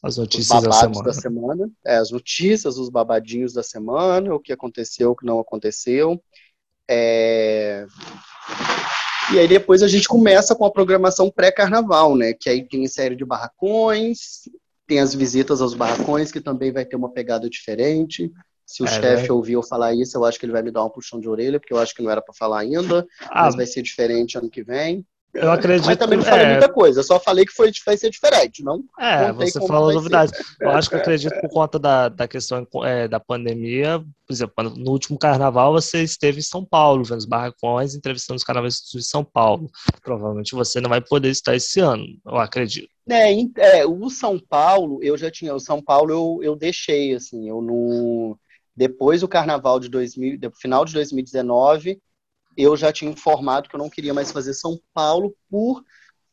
as 0.06 0.18
notícias 0.18 0.62
da 0.62 0.72
semana. 0.72 1.04
da 1.04 1.14
semana. 1.14 1.72
É, 1.84 1.96
as 1.96 2.12
notícias, 2.12 2.78
os 2.78 2.90
babadinhos 2.90 3.54
da 3.54 3.64
semana, 3.64 4.36
o 4.36 4.40
que 4.40 4.54
aconteceu, 4.54 5.12
o 5.12 5.16
que 5.16 5.26
não 5.26 5.40
aconteceu. 5.40 6.22
É... 6.88 7.88
E 9.34 9.40
aí 9.40 9.48
depois 9.48 9.82
a 9.82 9.88
gente 9.88 10.08
começa 10.08 10.54
com 10.54 10.64
a 10.64 10.72
programação 10.72 11.32
pré-carnaval, 11.32 12.16
né? 12.16 12.34
Que 12.34 12.50
aí 12.50 12.64
tem 12.64 12.88
série 12.88 13.16
de 13.16 13.26
barracões, 13.26 14.48
Tem 14.86 15.00
as 15.00 15.16
visitas 15.16 15.60
aos 15.60 15.74
barracões, 15.74 16.32
que 16.32 16.40
também 16.40 16.72
vai 16.72 16.86
ter 16.86 16.96
uma 16.96 17.12
pegada 17.12 17.50
diferente. 17.50 18.32
Se 18.64 18.84
o 18.84 18.86
é, 18.86 18.90
chefe 18.90 19.28
né? 19.28 19.32
ouvir 19.32 19.54
eu 19.54 19.64
falar 19.64 19.96
isso, 19.96 20.16
eu 20.16 20.24
acho 20.26 20.40
que 20.40 20.46
ele 20.46 20.54
vai 20.54 20.62
me 20.62 20.72
dar 20.72 20.86
um 20.86 20.90
puxão 20.90 21.20
de 21.20 21.28
orelha, 21.28 21.60
porque 21.60 21.74
eu 21.74 21.80
acho 21.80 21.96
que 21.96 22.04
não 22.04 22.12
era 22.12 22.22
para 22.22 22.34
falar 22.34 22.60
ainda, 22.60 23.08
ah, 23.24 23.46
mas 23.46 23.56
vai 23.56 23.66
ser 23.66 23.82
diferente 23.82 24.38
ano 24.38 24.50
que 24.50 24.64
vem. 24.64 25.04
Eu 25.36 25.52
acredito. 25.52 25.86
Mas 25.86 25.98
também 25.98 26.18
não 26.18 26.26
falei 26.26 26.46
é... 26.46 26.52
muita 26.52 26.70
coisa, 26.70 27.04
só 27.04 27.20
falei 27.20 27.46
que 27.46 27.52
foi, 27.52 27.70
vai 27.86 27.98
ser 27.98 28.10
diferente, 28.10 28.64
não? 28.64 28.84
É, 28.98 29.34
você 29.34 29.60
falou 29.68 29.94
novidades. 29.94 30.34
Eu 30.60 30.72
acho 30.72 30.90
que 30.90 30.96
eu 30.96 31.00
acredito 31.00 31.40
por 31.42 31.50
conta 31.50 31.78
da, 31.78 32.08
da 32.08 32.28
questão 32.28 32.66
é, 32.86 33.08
da 33.08 33.20
pandemia. 33.20 34.00
Por 34.26 34.34
exemplo, 34.34 34.70
no 34.70 34.92
último 34.92 35.20
carnaval 35.20 35.74
você 35.74 36.04
esteve 36.04 36.40
em 36.40 36.44
São 36.44 36.64
Paulo, 36.64 37.04
vendo 37.04 37.20
os 37.20 37.26
barracões, 37.26 37.96
entrevistando 37.96 38.38
os 38.38 38.44
carnavais 38.44 38.76
de 38.92 39.04
São 39.04 39.24
Paulo. 39.24 39.70
Provavelmente 40.02 40.56
você 40.56 40.80
não 40.80 40.90
vai 40.90 41.02
poder 41.02 41.30
estar 41.30 41.56
esse 41.56 41.82
ano, 41.82 42.06
eu 42.26 42.38
acredito. 42.38 42.90
É, 43.10 43.32
é, 43.58 43.86
o 43.86 44.10
São 44.10 44.40
Paulo, 44.40 45.00
eu 45.04 45.18
já 45.18 45.30
tinha. 45.30 45.54
O 45.54 45.60
São 45.60 45.82
Paulo 45.82 46.12
eu, 46.12 46.40
eu 46.42 46.56
deixei, 46.56 47.14
assim, 47.14 47.50
eu 47.50 47.62
não. 47.62 48.38
Depois 48.76 49.22
do 49.22 49.28
carnaval 49.28 49.80
de 49.80 49.90
2000, 49.90 50.40
final 50.60 50.84
de 50.84 50.94
2019, 50.94 52.00
eu 52.58 52.76
já 52.76 52.92
tinha 52.92 53.12
informado 53.12 53.70
que 53.70 53.76
eu 53.76 53.80
não 53.80 53.90
queria 53.90 54.14
mais 54.14 54.32
fazer 54.32 54.54
São 54.54 54.80
Paulo 54.94 55.36
por 55.50 55.84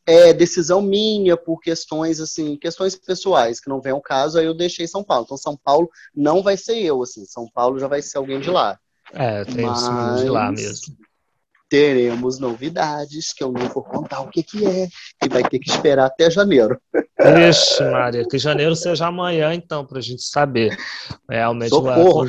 é, 0.05 0.33
decisão 0.33 0.81
minha, 0.81 1.37
por 1.37 1.59
questões 1.59 2.19
assim, 2.19 2.57
questões 2.57 2.95
pessoais, 2.95 3.59
que 3.59 3.69
não 3.69 3.81
vem 3.81 3.93
ao 3.93 4.01
caso, 4.01 4.37
aí 4.37 4.45
eu 4.45 4.53
deixei 4.53 4.87
São 4.87 5.03
Paulo. 5.03 5.23
Então 5.25 5.37
São 5.37 5.57
Paulo 5.57 5.89
não 6.15 6.43
vai 6.43 6.57
ser 6.57 6.77
eu, 6.79 7.01
assim, 7.01 7.25
São 7.25 7.47
Paulo 7.53 7.79
já 7.79 7.87
vai 7.87 8.01
ser 8.01 8.17
alguém 8.17 8.39
de 8.39 8.49
lá. 8.49 8.77
É, 9.13 9.43
tem 9.45 9.65
Mas... 9.65 10.21
de 10.21 10.29
lá 10.29 10.51
mesmo. 10.51 10.95
Teremos 11.69 12.37
novidades 12.37 13.33
que 13.33 13.43
eu 13.43 13.51
não 13.51 13.67
vou 13.67 13.83
contar 13.83 14.21
o 14.21 14.29
que, 14.29 14.43
que 14.43 14.63
é, 14.63 14.87
e 15.23 15.29
vai 15.29 15.41
ter 15.41 15.57
que 15.57 15.71
esperar 15.71 16.05
até 16.05 16.29
janeiro. 16.29 16.79
Ixi, 17.49 17.83
Maria, 17.85 18.27
que 18.27 18.37
janeiro 18.37 18.75
seja 18.75 19.07
amanhã, 19.07 19.53
então, 19.55 19.83
para 19.83 19.97
a 19.97 20.01
gente 20.01 20.21
saber. 20.21 20.77
Realmente, 21.27 21.69
Socorro. 21.69 22.27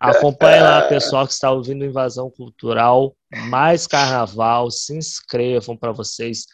Acompanhe 0.00 0.60
lá, 0.60 0.82
pessoal 0.82 1.26
que 1.26 1.32
está 1.32 1.50
ouvindo 1.50 1.84
Invasão 1.84 2.30
Cultural, 2.30 3.14
mais 3.48 3.86
carnaval, 3.86 4.70
se 4.70 4.96
inscrevam 4.96 5.76
para 5.76 5.92
vocês 5.92 6.46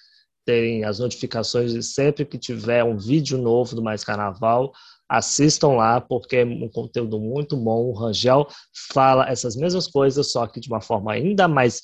terem 0.44 0.84
as 0.84 0.98
notificações 0.98 1.72
de 1.72 1.82
sempre 1.82 2.24
que 2.24 2.38
tiver 2.38 2.82
um 2.82 2.96
vídeo 2.96 3.38
novo 3.38 3.76
do 3.76 3.82
Mais 3.82 4.02
Carnaval. 4.02 4.72
Assistam 5.08 5.72
lá, 5.76 6.00
porque 6.00 6.36
é 6.36 6.44
um 6.44 6.68
conteúdo 6.68 7.18
muito 7.18 7.56
bom. 7.56 7.84
O 7.86 7.92
Rangel 7.92 8.46
fala 8.92 9.28
essas 9.28 9.56
mesmas 9.56 9.86
coisas, 9.86 10.30
só 10.30 10.46
que 10.46 10.60
de 10.60 10.68
uma 10.68 10.80
forma 10.80 11.12
ainda 11.12 11.48
mais 11.48 11.82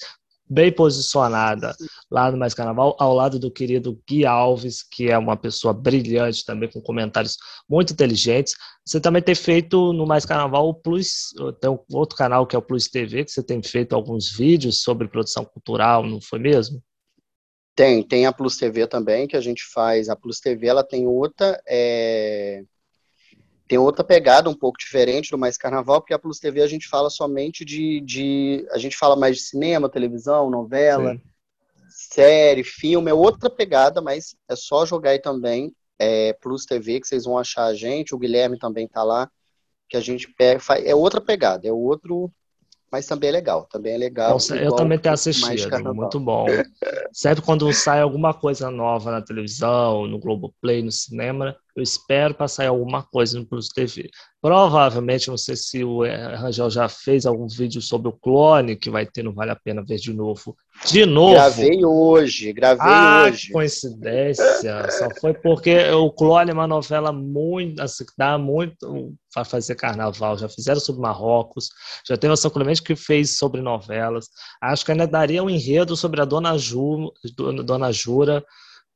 bem 0.49 0.71
posicionada 0.73 1.75
lá 2.11 2.31
no 2.31 2.39
Mais 2.39 2.55
Carnaval, 2.55 2.97
ao 2.99 3.15
lado 3.15 3.39
do 3.39 3.51
querido 3.51 4.01
Gui 4.09 4.25
Alves, 4.25 4.83
que 4.83 5.11
é 5.11 5.19
uma 5.19 5.37
pessoa 5.37 5.75
brilhante 5.75 6.45
também, 6.45 6.71
com 6.71 6.81
comentários 6.81 7.37
muito 7.69 7.93
inteligentes. 7.93 8.55
Você 8.85 9.01
também 9.01 9.23
tem 9.23 9.35
feito 9.35 9.93
no 9.93 10.07
Mais 10.07 10.25
Carnaval 10.25 10.69
o 10.69 10.75
Plus, 10.75 11.33
tem 11.61 11.71
um 11.71 11.79
outro 11.93 12.17
canal 12.17 12.47
que 12.47 12.55
é 12.55 12.59
o 12.59 12.63
Plus 12.63 12.89
TV, 12.89 13.25
que 13.25 13.31
você 13.31 13.43
tem 13.43 13.63
feito 13.63 13.95
alguns 13.95 14.31
vídeos 14.31 14.83
sobre 14.83 15.09
produção 15.09 15.45
cultural, 15.45 16.05
não 16.07 16.21
foi 16.21 16.39
mesmo? 16.39 16.83
Tem, 17.75 18.03
tem 18.03 18.25
a 18.25 18.33
Plus 18.33 18.57
TV 18.57 18.87
também, 18.87 19.27
que 19.27 19.37
a 19.37 19.41
gente 19.41 19.63
faz. 19.73 20.09
A 20.09 20.17
Plus 20.17 20.41
TV, 20.41 20.67
ela 20.67 20.85
tem 20.85 21.07
outra... 21.07 21.61
É 21.67 22.63
tem 23.69 23.79
outra 23.79 24.05
pegada 24.05 24.49
um 24.49 24.55
pouco 24.55 24.79
diferente 24.79 25.31
do 25.31 25.39
Mais 25.39 25.57
Carnaval, 25.57 26.01
porque 26.01 26.15
a 26.15 26.19
Plus 26.19 26.39
TV 26.39 26.63
a 26.63 26.67
gente 26.67 26.89
fala 26.89 27.11
somente 27.11 27.65
de, 27.65 28.01
de 28.01 28.67
a 28.71 28.79
gente 28.79 28.97
fala 28.97 29.17
mais 29.17 29.37
de 29.37 29.43
cinema, 29.43 29.89
televisão, 29.89 30.51
novela, 30.51 31.13
Sim. 31.13 31.21
série, 31.89 32.63
filme, 32.63 33.11
é 33.11 33.15
outra 33.15 33.51
pegada, 33.51 34.01
mas 34.01 34.37
é 34.49 34.55
só 34.55 34.87
jogar 34.87 35.11
aí 35.11 35.19
também 35.19 35.75
é, 35.99 36.33
Plus 36.35 36.65
TV 36.65 37.01
que 37.01 37.09
vocês 37.09 37.25
vão 37.25 37.39
achar 37.39 37.65
a 37.65 37.75
gente, 37.75 38.15
o 38.15 38.19
Guilherme 38.19 38.59
também 38.59 38.87
tá 38.87 39.03
lá, 39.03 39.29
que 39.89 39.97
a 39.97 40.01
gente 40.01 40.29
pega, 40.29 40.61
é 40.85 40.95
outra 40.95 41.21
pegada, 41.21 41.67
é 41.67 41.73
outro 41.73 42.31
mas 42.91 43.07
também 43.07 43.29
é 43.29 43.33
legal, 43.33 43.67
também 43.71 43.95
é 43.95 43.99
legal. 43.99 44.35
Nossa, 44.35 44.57
eu 44.57 44.75
também 44.75 44.99
tenho 44.99 45.13
assistido, 45.13 45.93
muito 45.93 46.21
bom. 46.21 46.47
Sempre 47.13 47.45
quando 47.45 47.71
sai 47.73 48.01
alguma 48.01 48.33
coisa 48.33 48.71
nova 48.71 49.11
na 49.11 49.21
televisão, 49.21 50.07
no 50.07 50.19
Globoplay, 50.19 50.83
no 50.83 50.93
cinema, 50.93 51.57
eu 51.77 51.83
espero 51.83 52.35
para 52.35 52.49
sair 52.49 52.69
alguma 52.69 53.03
coisa 53.03 53.39
no 53.39 53.45
Plus 53.45 53.69
TV. 53.69 54.09
Provavelmente, 54.41 55.29
não 55.29 55.37
sei 55.37 55.57
se 55.57 55.85
o 55.85 56.05
Rangel 56.05 56.71
já 56.71 56.89
fez 56.89 57.27
algum 57.27 57.47
vídeo 57.47 57.83
sobre 57.83 58.09
o 58.09 58.13
clone 58.13 58.77
que 58.77 58.89
vai 58.89 59.05
ter 59.05 59.23
no 59.23 59.35
Vale 59.35 59.51
a 59.51 59.57
Pena 59.57 59.85
Ver 59.85 59.99
de 59.99 60.13
novo. 60.13 60.57
De 60.87 61.05
novo! 61.05 61.35
Gravei 61.35 61.85
hoje, 61.85 62.53
gravei 62.53 62.81
ah, 62.81 63.27
hoje. 63.29 63.53
coincidência! 63.53 64.91
Só 64.91 65.09
foi 65.21 65.35
porque 65.35 65.91
o 65.91 66.11
clone 66.11 66.51
é 66.51 66.55
uma 66.55 66.67
novela 66.67 67.13
muito, 67.13 67.83
assim, 67.83 68.05
dá 68.17 68.39
muito 68.39 69.15
para 69.35 69.45
fazer 69.45 69.75
carnaval. 69.75 70.39
Já 70.39 70.49
fizeram 70.49 70.81
sobre 70.81 71.03
Marrocos, 71.03 71.69
já 72.09 72.17
tem 72.17 72.31
o 72.31 72.37
São 72.37 72.51
Clemente 72.51 72.83
que 72.83 72.97
fez 72.97 73.37
sobre 73.37 73.61
novelas. 73.61 74.29
Acho 74.63 74.85
que 74.85 74.93
ainda 74.93 75.07
daria 75.07 75.43
um 75.43 75.51
enredo 75.51 75.95
sobre 75.95 76.23
a 76.23 76.25
Dona, 76.25 76.57
Ju, 76.57 77.13
Dona 77.37 77.93
Jura 77.93 78.43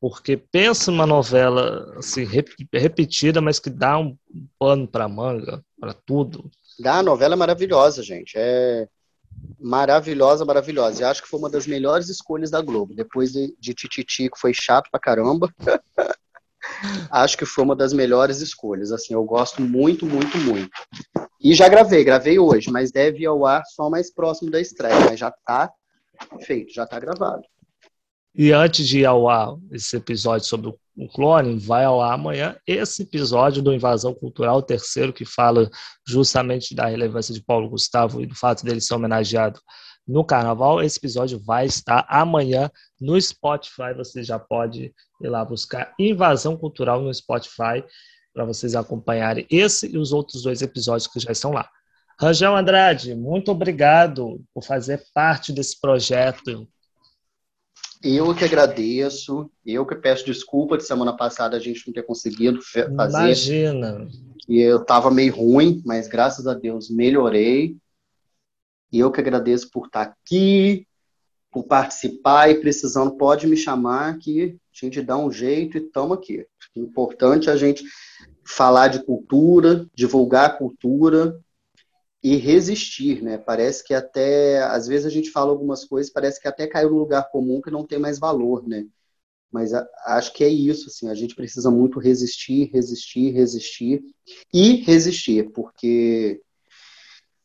porque 0.01 0.36
pensa 0.36 0.90
numa 0.90 1.07
novela 1.07 1.92
assim, 1.98 2.24
repetida, 2.24 3.40
mas 3.40 3.59
que 3.59 3.68
dá 3.68 3.98
um 3.98 4.16
pano 4.59 4.88
para 4.88 5.07
manga, 5.07 5.62
para 5.78 5.92
tudo. 5.92 6.51
Dá, 6.78 6.98
a 6.98 7.03
novela 7.03 7.34
é 7.34 7.36
maravilhosa, 7.36 8.03
gente. 8.03 8.32
É 8.36 8.88
maravilhosa, 9.59 10.44
maravilhosa. 10.44 11.03
E 11.03 11.05
acho 11.05 11.22
que 11.22 11.28
foi 11.28 11.38
uma 11.38 11.51
das 11.51 11.66
melhores 11.66 12.09
escolhas 12.09 12.51
da 12.51 12.62
Globo. 12.62 12.94
Depois 12.94 13.32
de, 13.32 13.55
de 13.59 13.74
Tititi, 13.74 14.30
que 14.30 14.40
foi 14.40 14.55
chato 14.55 14.88
pra 14.90 14.98
caramba. 14.98 15.53
acho 17.11 17.36
que 17.36 17.44
foi 17.44 17.62
uma 17.62 17.76
das 17.76 17.92
melhores 17.92 18.40
escolhas. 18.40 18.92
Assim, 18.92 19.12
eu 19.12 19.22
gosto 19.24 19.61
muito, 19.61 20.07
muito, 20.07 20.38
muito. 20.38 20.70
E 21.42 21.53
já 21.53 21.68
gravei, 21.68 22.03
gravei 22.05 22.38
hoje, 22.38 22.70
mas 22.70 22.90
deve 22.90 23.20
ir 23.20 23.26
ao 23.26 23.44
ar 23.44 23.62
só 23.66 23.90
mais 23.90 24.11
próximo 24.12 24.51
da 24.51 24.61
estreia. 24.61 24.98
Mas 25.01 25.20
já 25.20 25.30
tá 25.30 25.70
feito, 26.40 26.72
já 26.72 26.86
tá 26.86 26.98
gravado. 26.98 27.42
E 28.35 28.53
antes 28.53 28.87
de 28.87 29.01
ir 29.01 29.07
ao 29.07 29.28
ar 29.28 29.57
esse 29.72 29.97
episódio 29.97 30.47
sobre 30.47 30.68
o 30.68 31.09
clone, 31.09 31.59
vai 31.59 31.85
ao 31.85 32.01
ar 32.01 32.14
amanhã 32.14 32.57
esse 32.66 33.03
episódio 33.03 33.61
do 33.61 33.72
Invasão 33.72 34.14
Cultural, 34.14 34.59
o 34.59 34.62
terceiro, 34.62 35.12
que 35.12 35.24
fala 35.24 35.68
justamente 36.07 36.74
da 36.74 36.87
relevância 36.87 37.35
de 37.35 37.43
Paulo 37.43 37.68
Gustavo 37.68 38.20
e 38.20 38.26
do 38.26 38.35
fato 38.35 38.64
dele 38.64 38.81
ser 38.81 38.95
homenageado 38.95 39.61
no 40.07 40.24
carnaval. 40.24 40.83
Esse 40.83 40.99
episódio 40.99 41.41
vai 41.41 41.66
estar 41.66 42.07
amanhã 42.09 42.70
no 43.01 43.20
Spotify. 43.20 43.95
Você 43.97 44.22
já 44.22 44.39
pode 44.39 44.95
ir 45.20 45.28
lá 45.28 45.45
buscar 45.45 45.93
Invasão 45.99 46.57
Cultural 46.57 47.01
no 47.01 47.12
Spotify 47.12 47.85
para 48.33 48.45
vocês 48.45 48.76
acompanharem 48.76 49.47
esse 49.51 49.93
e 49.93 49.99
os 49.99 50.12
outros 50.12 50.43
dois 50.43 50.62
episódios 50.62 51.09
que 51.09 51.18
já 51.18 51.33
estão 51.33 51.51
lá. 51.51 51.68
Rangel 52.20 52.55
Andrade, 52.55 53.14
muito 53.14 53.51
obrigado 53.51 54.41
por 54.55 54.62
fazer 54.62 55.03
parte 55.14 55.53
desse 55.53 55.81
projeto 55.81 56.68
eu 58.03 58.34
que 58.34 58.44
agradeço, 58.44 59.51
eu 59.64 59.84
que 59.84 59.94
peço 59.94 60.24
desculpa 60.24 60.76
de 60.76 60.84
semana 60.84 61.16
passada 61.16 61.57
a 61.57 61.61
gente 61.61 61.86
não 61.86 61.92
ter 61.92 62.03
conseguido 62.03 62.61
fazer. 62.62 62.92
Imagina. 62.92 64.09
E 64.48 64.59
eu 64.59 64.80
estava 64.80 65.11
meio 65.11 65.34
ruim, 65.34 65.82
mas 65.84 66.09
graças 66.09 66.46
a 66.46 66.55
Deus 66.55 66.90
melhorei. 66.90 67.76
E 68.90 68.98
eu 68.98 69.12
que 69.12 69.20
agradeço 69.20 69.70
por 69.70 69.86
estar 69.86 70.03
aqui, 70.03 70.86
por 71.51 71.64
participar 71.64 72.51
e 72.51 72.61
precisando, 72.61 73.16
pode 73.16 73.46
me 73.46 73.57
chamar 73.57 74.18
que 74.18 74.57
a 74.74 74.86
gente 74.86 75.03
dá 75.03 75.16
um 75.16 75.30
jeito 75.30 75.76
e 75.76 75.80
estamos 75.80 76.16
aqui. 76.16 76.46
O 76.74 76.80
importante 76.80 77.48
é 77.48 77.53
a 77.53 77.57
gente 77.57 77.84
falar 78.44 78.88
de 78.88 79.05
cultura, 79.05 79.86
divulgar 79.94 80.46
a 80.46 80.53
cultura, 80.53 81.38
e 82.23 82.37
resistir, 82.37 83.23
né? 83.23 83.39
Parece 83.39 83.83
que 83.85 83.95
até, 83.95 84.62
às 84.62 84.87
vezes 84.87 85.07
a 85.07 85.11
gente 85.11 85.31
fala 85.31 85.51
algumas 85.51 85.85
coisas, 85.85 86.12
parece 86.12 86.41
que 86.41 86.49
até 86.49 86.66
caiu 86.66 86.91
no 86.91 86.99
lugar 86.99 87.31
comum 87.31 87.61
que 87.61 87.71
não 87.71 87.87
tem 87.87 87.99
mais 87.99 88.18
valor, 88.18 88.66
né? 88.68 88.87
Mas 89.51 89.75
a, 89.75 89.87
acho 90.07 90.33
que 90.33 90.45
é 90.45 90.49
isso, 90.49 90.89
assim, 90.89 91.09
a 91.09 91.14
gente 91.14 91.35
precisa 91.35 91.71
muito 91.71 91.99
resistir, 91.99 92.71
resistir, 92.73 93.31
resistir 93.31 94.03
e 94.53 94.77
resistir, 94.77 95.51
porque 95.51 96.41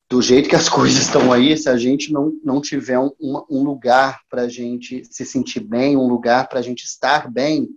do 0.09 0.21
jeito 0.21 0.49
que 0.49 0.55
as 0.55 0.67
coisas 0.69 1.03
estão 1.03 1.31
aí, 1.31 1.57
se 1.57 1.69
a 1.69 1.77
gente 1.77 2.11
não, 2.11 2.33
não 2.43 2.61
tiver 2.61 2.99
um, 2.99 3.11
um 3.19 3.63
lugar 3.63 4.21
para 4.29 4.43
a 4.43 4.49
gente 4.49 5.03
se 5.05 5.25
sentir 5.25 5.61
bem, 5.61 5.97
um 5.97 6.07
lugar 6.07 6.47
para 6.49 6.59
a 6.59 6.61
gente 6.61 6.83
estar 6.83 7.31
bem, 7.31 7.69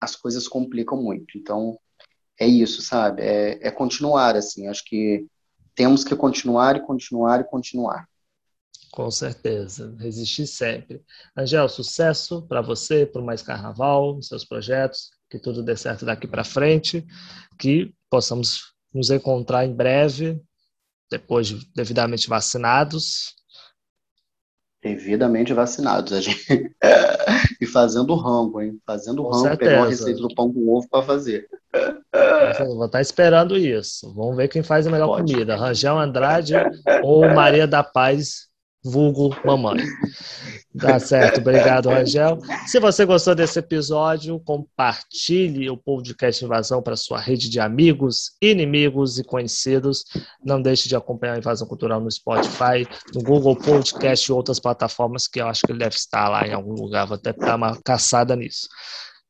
as 0.00 0.14
coisas 0.14 0.46
complicam 0.46 1.02
muito. 1.02 1.36
Então, 1.36 1.78
é 2.38 2.46
isso, 2.46 2.80
sabe? 2.80 3.22
É, 3.22 3.68
é 3.68 3.70
continuar, 3.70 4.36
assim, 4.36 4.66
acho 4.68 4.84
que 4.84 5.26
temos 5.74 6.04
que 6.04 6.14
continuar 6.14 6.76
e 6.76 6.80
continuar 6.80 7.40
e 7.40 7.44
continuar. 7.44 8.08
Com 8.92 9.10
certeza, 9.10 9.94
resistir 9.98 10.46
sempre. 10.46 11.02
Angel, 11.36 11.68
sucesso 11.68 12.42
para 12.42 12.60
você, 12.60 13.04
para 13.04 13.20
o 13.20 13.24
Mais 13.24 13.42
Carnaval, 13.42 14.22
seus 14.22 14.44
projetos, 14.44 15.10
que 15.28 15.38
tudo 15.38 15.64
dê 15.64 15.76
certo 15.76 16.04
daqui 16.06 16.28
para 16.28 16.44
frente, 16.44 17.04
que 17.58 17.92
possamos 18.08 18.72
nos 18.92 19.10
encontrar 19.10 19.66
em 19.66 19.74
breve, 19.74 20.40
depois 21.10 21.48
de 21.48 21.68
devidamente 21.74 22.28
vacinados. 22.28 23.34
Devidamente 24.80 25.52
vacinados, 25.52 26.12
a 26.12 26.20
gente 26.20 26.76
e 27.60 27.66
fazendo 27.66 28.14
rango, 28.14 28.60
hein? 28.60 28.80
Fazendo 28.86 29.22
Com 29.24 29.30
rango, 29.30 29.42
certeza. 29.42 29.70
pegar 29.70 29.82
uma 29.82 29.88
receita 29.88 30.20
do 30.20 30.34
pão 30.34 30.52
com 30.52 30.68
ovo 30.68 30.88
para 30.88 31.02
fazer. 31.02 31.48
Vou 32.66 32.86
estar 32.86 33.00
esperando 33.00 33.56
isso. 33.56 34.12
Vamos 34.14 34.36
ver 34.36 34.48
quem 34.48 34.62
faz 34.62 34.86
a 34.86 34.90
melhor 34.90 35.08
Pode. 35.08 35.32
comida: 35.32 35.56
Rangel 35.56 35.98
Andrade 35.98 36.54
ou 37.02 37.28
Maria 37.34 37.66
da 37.66 37.82
Paz, 37.82 38.48
vulgo 38.82 39.34
mamãe. 39.44 39.78
Tá 40.78 40.98
certo, 40.98 41.40
obrigado, 41.40 41.88
Rangel. 41.88 42.38
Se 42.66 42.80
você 42.80 43.04
gostou 43.04 43.32
desse 43.32 43.60
episódio, 43.60 44.40
compartilhe 44.40 45.70
o 45.70 45.76
podcast 45.76 46.44
Invasão 46.44 46.82
para 46.82 46.96
sua 46.96 47.20
rede 47.20 47.48
de 47.48 47.60
amigos, 47.60 48.32
inimigos 48.42 49.18
e 49.18 49.24
conhecidos. 49.24 50.04
Não 50.44 50.60
deixe 50.60 50.88
de 50.88 50.96
acompanhar 50.96 51.34
a 51.34 51.38
Invasão 51.38 51.68
Cultural 51.68 52.00
no 52.00 52.10
Spotify, 52.10 52.86
no 53.14 53.22
Google 53.22 53.54
Podcast 53.56 54.28
e 54.28 54.32
outras 54.34 54.58
plataformas 54.58 55.28
que 55.28 55.40
eu 55.40 55.46
acho 55.46 55.62
que 55.64 55.70
ele 55.70 55.78
deve 55.78 55.94
estar 55.94 56.28
lá 56.28 56.44
em 56.44 56.52
algum 56.52 56.72
lugar. 56.74 57.06
Vou 57.06 57.16
até 57.16 57.32
dar 57.32 57.54
uma 57.54 57.80
caçada 57.80 58.34
nisso. 58.34 58.66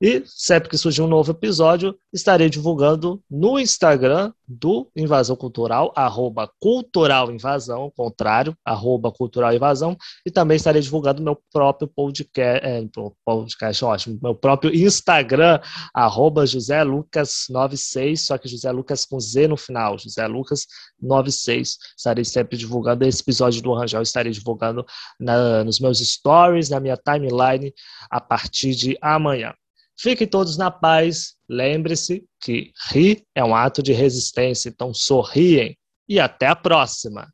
E 0.04 0.22
sempre 0.26 0.68
que 0.68 0.76
surgir 0.76 1.00
um 1.00 1.06
novo 1.06 1.30
episódio, 1.30 1.98
estarei 2.12 2.50
divulgando 2.50 3.22
no 3.30 3.58
Instagram 3.58 4.34
do 4.46 4.86
Invasão 4.94 5.34
Cultural, 5.34 5.94
arroba 5.96 6.46
Cultural 6.60 7.32
Invasão, 7.32 7.90
contrário, 7.96 8.54
arroba 8.62 9.10
Cultural 9.10 9.54
Invasão, 9.54 9.96
e 10.26 10.30
também 10.30 10.58
estarei 10.58 10.82
divulgando 10.82 11.22
meu 11.22 11.42
próprio 11.50 11.88
podcast, 11.88 12.66
é, 12.66 12.84
podcast 13.24 13.82
ótimo, 13.82 14.18
meu 14.22 14.34
próprio 14.34 14.74
Instagram, 14.76 15.58
arroba 15.94 16.44
José 16.44 16.82
Lucas 16.82 17.46
96, 17.48 18.26
só 18.26 18.36
que 18.36 18.46
José 18.46 18.70
Lucas 18.70 19.06
com 19.06 19.18
Z 19.18 19.48
no 19.48 19.56
final, 19.56 19.98
José 19.98 20.26
Lucas 20.26 20.66
96. 21.00 21.78
Estarei 21.96 22.26
sempre 22.26 22.58
divulgando 22.58 23.06
esse 23.06 23.22
episódio 23.22 23.62
do 23.62 23.72
Rangel, 23.72 24.02
estarei 24.02 24.32
divulgando 24.32 24.84
na, 25.18 25.64
nos 25.64 25.80
meus 25.80 25.98
stories, 25.98 26.68
na 26.68 26.78
minha 26.78 26.98
timeline, 26.98 27.72
a 28.10 28.20
partir 28.20 28.74
de 28.74 28.98
amanhã. 29.00 29.54
Fiquem 29.96 30.26
todos 30.26 30.56
na 30.56 30.70
paz. 30.70 31.34
Lembre-se 31.48 32.24
que 32.40 32.72
rir 32.90 33.22
é 33.34 33.44
um 33.44 33.54
ato 33.54 33.82
de 33.82 33.92
resistência, 33.92 34.68
então 34.68 34.92
sorriem 34.92 35.76
e 36.08 36.18
até 36.20 36.46
a 36.46 36.56
próxima. 36.56 37.30